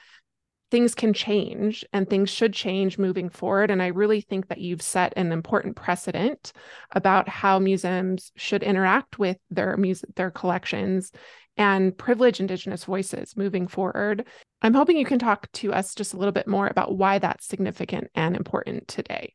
things 0.70 0.94
can 0.94 1.12
change 1.12 1.84
and 1.92 2.08
things 2.08 2.30
should 2.30 2.52
change 2.52 2.98
moving 2.98 3.28
forward. 3.28 3.70
And 3.70 3.82
I 3.82 3.88
really 3.88 4.20
think 4.20 4.48
that 4.48 4.60
you've 4.60 4.82
set 4.82 5.12
an 5.16 5.32
important 5.32 5.76
precedent 5.76 6.52
about 6.92 7.28
how 7.28 7.58
museums 7.58 8.32
should 8.36 8.62
interact 8.62 9.18
with 9.18 9.36
their 9.50 9.76
music, 9.76 10.14
their 10.14 10.30
collections 10.30 11.10
and 11.56 11.96
privilege 11.96 12.40
Indigenous 12.40 12.84
voices 12.84 13.36
moving 13.36 13.66
forward. 13.66 14.24
I'm 14.62 14.74
hoping 14.74 14.96
you 14.96 15.04
can 15.04 15.18
talk 15.18 15.50
to 15.52 15.72
us 15.72 15.94
just 15.94 16.14
a 16.14 16.16
little 16.16 16.32
bit 16.32 16.46
more 16.46 16.66
about 16.66 16.96
why 16.96 17.18
that's 17.18 17.46
significant 17.46 18.08
and 18.14 18.36
important 18.36 18.88
today. 18.88 19.34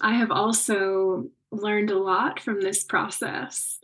I 0.00 0.14
have 0.14 0.30
also 0.30 1.28
learned 1.50 1.90
a 1.90 1.98
lot 1.98 2.40
from 2.40 2.60
this 2.60 2.84
process. 2.84 3.78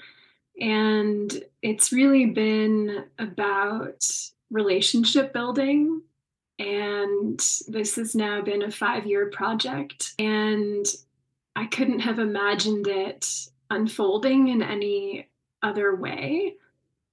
And 0.61 1.33
it's 1.63 1.93
really 1.93 2.27
been 2.27 3.05
about 3.19 4.05
relationship 4.51 5.33
building 5.33 6.00
and 6.61 7.41
this 7.69 7.97
has 7.97 8.15
now 8.15 8.43
been 8.43 8.63
a 8.63 8.71
five 8.71 9.07
year 9.07 9.31
project. 9.31 10.13
And 10.19 10.85
I 11.57 11.65
couldn't 11.67 12.01
have 12.01 12.19
imagined 12.19 12.87
it 12.87 13.27
unfolding 13.71 14.49
in 14.49 14.63
any 14.63 15.29
other 15.63 15.97
way. 15.97 16.57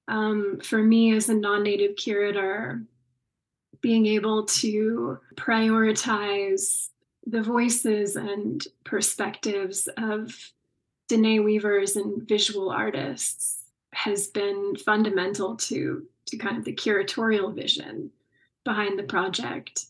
Um, 0.10 0.60
for 0.62 0.84
me, 0.84 1.16
as 1.16 1.30
a 1.30 1.34
non 1.34 1.64
native 1.64 1.96
curator, 1.96 2.82
being 3.80 4.06
able 4.06 4.46
to 4.46 5.18
prioritize 5.36 6.90
the 7.26 7.42
voices 7.42 8.18
and 8.18 8.66
perspectives 8.84 9.88
of 9.98 10.52
Diné 11.10 11.44
weavers 11.44 11.96
and 11.96 12.28
visual 12.28 12.70
artists 12.70 13.64
has 13.94 14.28
been 14.28 14.76
fundamental 14.76 15.56
to, 15.56 16.06
to 16.26 16.38
kind 16.38 16.58
of 16.58 16.66
the 16.66 16.74
curatorial 16.74 17.54
vision 17.54 18.12
behind 18.68 19.00
the 19.00 19.04
project. 19.04 19.86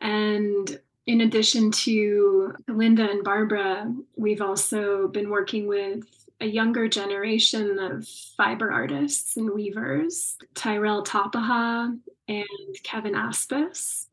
And 0.00 0.80
in 1.06 1.20
addition 1.20 1.70
to 1.70 2.52
Lynda 2.68 3.08
and 3.08 3.22
Barbara, 3.22 3.94
we've 4.16 4.42
also 4.42 5.06
been 5.06 5.30
working 5.30 5.68
with 5.68 6.04
a 6.40 6.46
younger 6.46 6.88
generation 6.88 7.78
of 7.78 8.08
fiber 8.36 8.72
artists 8.72 9.36
and 9.36 9.50
weavers, 9.50 10.36
Tyrell 10.56 11.04
Tapaha 11.04 11.96
and 12.26 12.82
Kevin 12.82 13.14
Aspaas. 13.14 14.06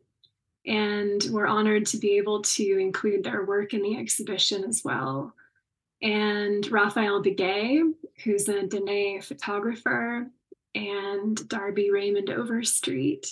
And 0.67 1.25
we're 1.31 1.47
honored 1.47 1.87
to 1.87 1.97
be 1.97 2.17
able 2.17 2.43
to 2.43 2.77
include 2.79 3.23
their 3.23 3.43
work 3.43 3.73
in 3.73 3.81
the 3.81 3.97
exhibition 3.97 4.63
as 4.65 4.83
well. 4.83 5.33
And 6.03 6.69
Raphael 6.71 7.23
Begay, 7.23 7.91
who's 8.23 8.47
a 8.49 8.61
Diné 8.61 9.23
photographer, 9.23 10.27
and 10.75 11.47
Darby 11.47 11.89
Raymond 11.89 12.29
Overstreet, 12.29 13.31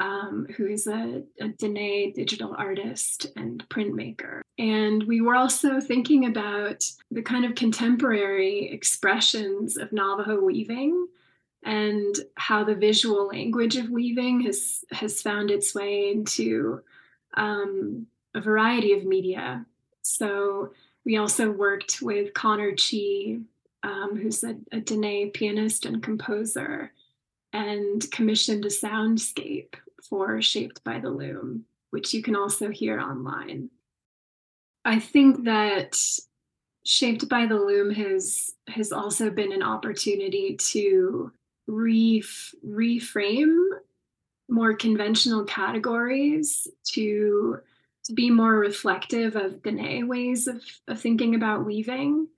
um, 0.00 0.46
who 0.56 0.66
is 0.66 0.86
a, 0.86 1.22
a 1.40 1.48
Diné 1.48 2.12
digital 2.14 2.54
artist 2.58 3.26
and 3.36 3.66
printmaker. 3.68 4.40
And 4.58 5.02
we 5.04 5.20
were 5.20 5.36
also 5.36 5.78
thinking 5.78 6.24
about 6.26 6.90
the 7.10 7.22
kind 7.22 7.44
of 7.44 7.54
contemporary 7.54 8.70
expressions 8.70 9.76
of 9.76 9.92
Navajo 9.92 10.40
weaving 10.40 11.06
and 11.62 12.14
how 12.36 12.64
the 12.64 12.74
visual 12.74 13.28
language 13.28 13.76
of 13.76 13.90
weaving 13.90 14.40
has 14.40 14.82
has 14.92 15.20
found 15.20 15.50
its 15.50 15.74
way 15.74 16.10
into 16.10 16.80
um, 17.34 18.06
a 18.34 18.40
variety 18.40 18.94
of 18.94 19.04
media. 19.04 19.66
So 20.00 20.72
we 21.04 21.18
also 21.18 21.50
worked 21.50 22.00
with 22.00 22.32
Connor 22.32 22.74
Chee, 22.74 23.40
um, 23.82 24.16
who's 24.16 24.42
a, 24.42 24.56
a 24.72 24.80
Diné 24.80 25.32
pianist 25.34 25.84
and 25.84 26.02
composer, 26.02 26.92
and 27.52 28.10
commissioned 28.10 28.64
a 28.64 28.68
soundscape 28.68 29.74
for 30.02 30.40
Shaped 30.42 30.82
by 30.84 30.98
the 30.98 31.10
Loom, 31.10 31.64
which 31.90 32.12
you 32.14 32.22
can 32.22 32.36
also 32.36 32.70
hear 32.70 33.00
online. 33.00 33.70
I 34.84 34.98
think 34.98 35.44
that 35.44 35.98
Shaped 36.84 37.28
by 37.28 37.46
the 37.46 37.56
Loom 37.56 37.90
has 37.90 38.54
has 38.68 38.92
also 38.92 39.30
been 39.30 39.52
an 39.52 39.62
opportunity 39.62 40.56
to 40.56 41.32
re- 41.66 42.22
reframe 42.66 43.68
more 44.48 44.74
conventional 44.74 45.44
categories 45.44 46.66
to 46.84 47.58
to 48.04 48.12
be 48.14 48.30
more 48.30 48.54
reflective 48.54 49.36
of 49.36 49.62
Diné 49.62 50.06
ways 50.06 50.46
of, 50.46 50.62
of 50.88 51.00
thinking 51.00 51.34
about 51.34 51.66
weaving. 51.66 52.28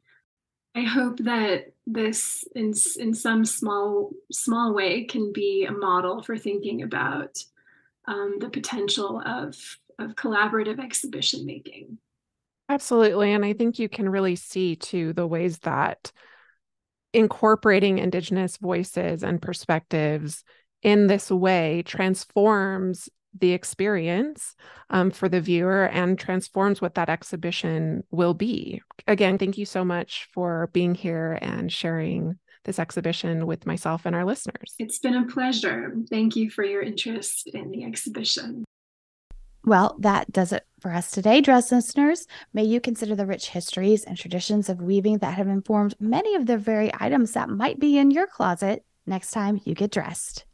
I 0.74 0.82
hope 0.82 1.18
that 1.18 1.72
this 1.86 2.44
in 2.54 2.74
in 2.98 3.14
some 3.14 3.44
small 3.44 4.10
small 4.30 4.74
way 4.74 5.04
can 5.04 5.32
be 5.32 5.64
a 5.64 5.72
model 5.72 6.22
for 6.22 6.36
thinking 6.36 6.82
about 6.82 7.44
um, 8.07 8.36
the 8.40 8.50
potential 8.50 9.22
of 9.24 9.57
of 9.98 10.14
collaborative 10.14 10.82
exhibition 10.82 11.46
making. 11.46 11.98
Absolutely, 12.68 13.32
and 13.32 13.44
I 13.44 13.53
think 13.53 13.78
you 13.78 13.88
can 13.88 14.09
really 14.09 14.36
see 14.36 14.76
too 14.76 15.12
the 15.12 15.26
ways 15.26 15.59
that 15.61 16.12
incorporating 17.12 17.98
indigenous 17.98 18.57
voices 18.57 19.22
and 19.22 19.42
perspectives 19.42 20.44
in 20.82 21.07
this 21.07 21.30
way 21.30 21.82
transforms 21.82 23.09
the 23.38 23.53
experience 23.53 24.55
um, 24.90 25.11
for 25.11 25.28
the 25.28 25.40
viewer 25.40 25.84
and 25.86 26.18
transforms 26.18 26.80
what 26.80 26.94
that 26.94 27.09
exhibition 27.09 28.03
will 28.11 28.34
be. 28.34 28.82
Again, 29.07 29.38
thank 29.38 29.57
you 29.57 29.64
so 29.64 29.84
much 29.84 30.28
for 30.32 30.68
being 30.72 30.94
here 30.94 31.38
and 31.40 31.72
sharing 31.72 32.38
this 32.64 32.78
exhibition 32.78 33.46
with 33.46 33.66
myself 33.66 34.06
and 34.06 34.14
our 34.14 34.24
listeners. 34.24 34.74
It's 34.78 34.98
been 34.98 35.16
a 35.16 35.26
pleasure. 35.26 35.94
Thank 36.10 36.36
you 36.36 36.50
for 36.50 36.64
your 36.64 36.82
interest 36.82 37.48
in 37.48 37.70
the 37.70 37.84
exhibition. 37.84 38.64
Well, 39.64 39.96
that 40.00 40.32
does 40.32 40.52
it 40.52 40.66
for 40.80 40.92
us 40.92 41.10
today, 41.10 41.40
dress 41.40 41.70
listeners. 41.70 42.26
May 42.52 42.64
you 42.64 42.80
consider 42.80 43.14
the 43.14 43.26
rich 43.26 43.50
histories 43.50 44.02
and 44.02 44.16
traditions 44.16 44.68
of 44.68 44.82
weaving 44.82 45.18
that 45.18 45.34
have 45.34 45.46
informed 45.46 45.94
many 46.00 46.34
of 46.34 46.46
the 46.46 46.58
very 46.58 46.90
items 46.98 47.32
that 47.32 47.48
might 47.48 47.78
be 47.78 47.96
in 47.96 48.10
your 48.10 48.26
closet 48.26 48.84
next 49.06 49.30
time 49.30 49.60
you 49.64 49.74
get 49.74 49.92
dressed. 49.92 50.44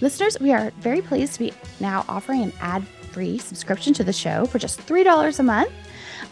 Listeners, 0.00 0.38
we 0.40 0.52
are 0.52 0.72
very 0.80 1.02
pleased 1.02 1.34
to 1.34 1.38
be 1.38 1.52
now 1.80 2.04
offering 2.08 2.42
an 2.42 2.52
ad 2.60 2.86
free 3.12 3.38
subscription 3.38 3.92
to 3.94 4.04
the 4.04 4.12
show 4.12 4.46
for 4.46 4.58
just 4.58 4.80
$3 4.80 5.38
a 5.38 5.42
month. 5.42 5.72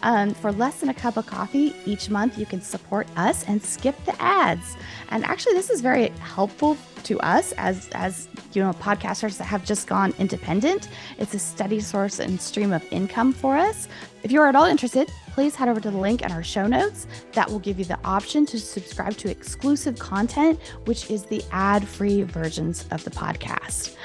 Um, 0.03 0.33
for 0.33 0.51
less 0.51 0.79
than 0.79 0.89
a 0.89 0.93
cup 0.93 1.17
of 1.17 1.27
coffee 1.27 1.75
each 1.85 2.09
month, 2.09 2.37
you 2.37 2.45
can 2.45 2.61
support 2.61 3.07
us 3.15 3.43
and 3.45 3.61
skip 3.61 3.95
the 4.05 4.19
ads. 4.21 4.75
And 5.09 5.23
actually, 5.25 5.53
this 5.53 5.69
is 5.69 5.81
very 5.81 6.09
helpful 6.19 6.77
to 7.03 7.19
us 7.21 7.51
as 7.53 7.89
as 7.93 8.27
you 8.53 8.61
know 8.61 8.73
podcasters 8.73 9.37
that 9.37 9.45
have 9.45 9.65
just 9.65 9.87
gone 9.87 10.13
independent. 10.19 10.89
It's 11.17 11.33
a 11.33 11.39
steady 11.39 11.79
source 11.79 12.19
and 12.19 12.39
stream 12.39 12.73
of 12.73 12.85
income 12.91 13.33
for 13.33 13.57
us. 13.57 13.87
If 14.23 14.31
you're 14.31 14.47
at 14.47 14.55
all 14.55 14.65
interested, 14.65 15.11
please 15.31 15.55
head 15.55 15.69
over 15.69 15.79
to 15.79 15.89
the 15.89 15.97
link 15.97 16.21
in 16.21 16.31
our 16.31 16.43
show 16.43 16.67
notes. 16.67 17.07
That 17.33 17.49
will 17.49 17.59
give 17.59 17.79
you 17.79 17.85
the 17.85 17.97
option 18.03 18.45
to 18.47 18.59
subscribe 18.59 19.15
to 19.17 19.31
exclusive 19.31 19.97
content, 19.97 20.59
which 20.85 21.09
is 21.09 21.25
the 21.25 21.43
ad-free 21.51 22.23
versions 22.23 22.85
of 22.91 23.03
the 23.03 23.11
podcast. 23.11 23.95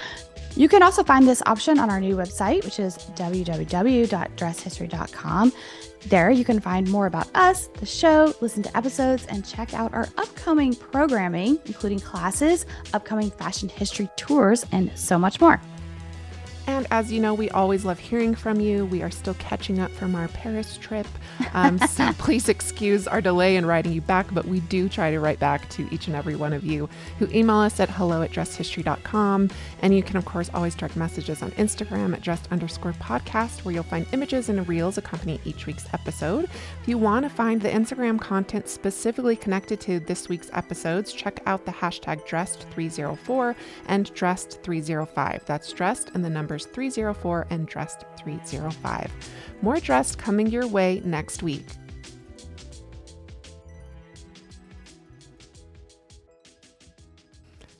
You 0.57 0.69
can 0.71 0.83
also 0.83 1.05
find 1.05 1.29
this 1.29 1.43
option 1.45 1.79
on 1.79 1.91
our 1.91 2.01
new 2.01 2.17
website, 2.17 2.65
which 2.65 2.81
is 2.81 2.97
www.dresshistory.com. 2.97 5.53
There, 6.07 6.31
you 6.31 6.45
can 6.45 6.61
find 6.61 6.89
more 6.89 7.07
about 7.07 7.27
us, 7.35 7.67
the 7.81 7.87
show, 7.87 8.33
listen 8.41 8.63
to 8.63 8.77
episodes, 8.77 9.27
and 9.27 9.45
check 9.45 9.75
out 9.75 9.93
our 9.93 10.09
upcoming 10.19 10.77
programming, 10.77 11.59
including 11.65 11.99
classes, 11.99 12.65
upcoming 12.95 13.29
fashion 13.33 13.69
history 13.69 14.09
tours, 14.15 14.65
and 14.71 14.93
so 14.95 15.19
much 15.19 15.41
more. 15.41 15.61
And 16.67 16.87
as 16.91 17.12
you 17.12 17.21
know, 17.21 17.33
we 17.33 17.49
always 17.51 17.85
love 17.85 17.99
hearing 17.99 18.35
from 18.35 18.61
you. 18.61 18.87
We 18.87 19.03
are 19.03 19.11
still 19.11 19.35
catching 19.35 19.79
up 19.79 19.93
from 19.93 20.17
our 20.17 20.27
Paris 20.29 20.77
trip. 20.77 21.07
Um, 21.55 21.79
so 21.89 22.12
please 22.14 22.49
excuse 22.49 23.07
our 23.07 23.21
delay 23.21 23.57
in 23.57 23.67
writing 23.67 23.93
you 23.93 24.01
back, 24.01 24.27
but 24.35 24.47
we 24.47 24.61
do 24.61 24.89
try 24.89 25.12
to 25.12 25.21
write 25.21 25.39
back 25.39 25.69
to 25.71 25.89
each 25.95 26.09
and 26.09 26.17
every 26.17 26.35
one 26.35 26.53
of 26.53 26.64
you 26.64 26.89
who 27.19 27.29
email 27.29 27.57
us 27.57 27.79
at 27.79 27.89
hello 27.89 28.23
at 28.23 28.33
dresshistory.com. 28.33 29.51
And 29.83 29.95
you 29.95 30.03
can, 30.03 30.17
of 30.17 30.25
course, 30.25 30.51
always 30.53 30.75
direct 30.75 30.97
messages 30.97 31.41
on 31.41 31.53
Instagram 31.53 32.12
at 32.14 32.21
dressed 32.21 32.49
underscore 32.51 32.95
podcast, 32.95 33.64
where 33.64 33.73
you'll 33.73 33.85
find 33.85 34.07
images 34.12 34.49
and 34.49 34.69
reels 34.69 34.99
accompanying 34.99 35.41
each 35.45 35.67
week's 35.67 35.87
episode. 35.95 36.45
If 36.83 36.89
you 36.89 36.99
want 36.99 37.25
to 37.25 37.31
find 37.31 37.62
the 37.62 37.71
Instagram 37.71 38.21
content 38.21 38.69
specifically 38.69 39.37
connected 39.37 39.81
to 39.83 40.01
this 40.01 40.29
week's 40.29 40.51
episodes, 40.53 41.12
check 41.12 41.41
out 41.47 41.64
the 41.64 41.73
hashtag 41.73 42.27
dressed304 42.27 43.55
and 43.87 44.12
dressed305. 44.14 45.45
That's 45.45 45.73
dressed 45.73 46.11
and 46.14 46.25
the 46.25 46.31
number 46.31 46.56
304 46.65 47.47
and 47.51 47.67
Dressed 47.67 48.05
305. 48.17 49.13
More 49.63 49.79
Dressed 49.79 50.19
coming 50.19 50.47
your 50.47 50.67
way 50.67 51.03
next 51.05 51.43
week. 51.43 51.67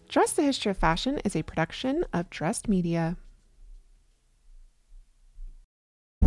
Dress 0.09 0.33
the 0.33 0.43
History 0.43 0.71
of 0.71 0.79
Fashion 0.79 1.19
is 1.25 1.37
a 1.37 1.43
production 1.43 2.05
of 2.13 2.31
Dressed 2.31 2.69
Media. 2.69 3.17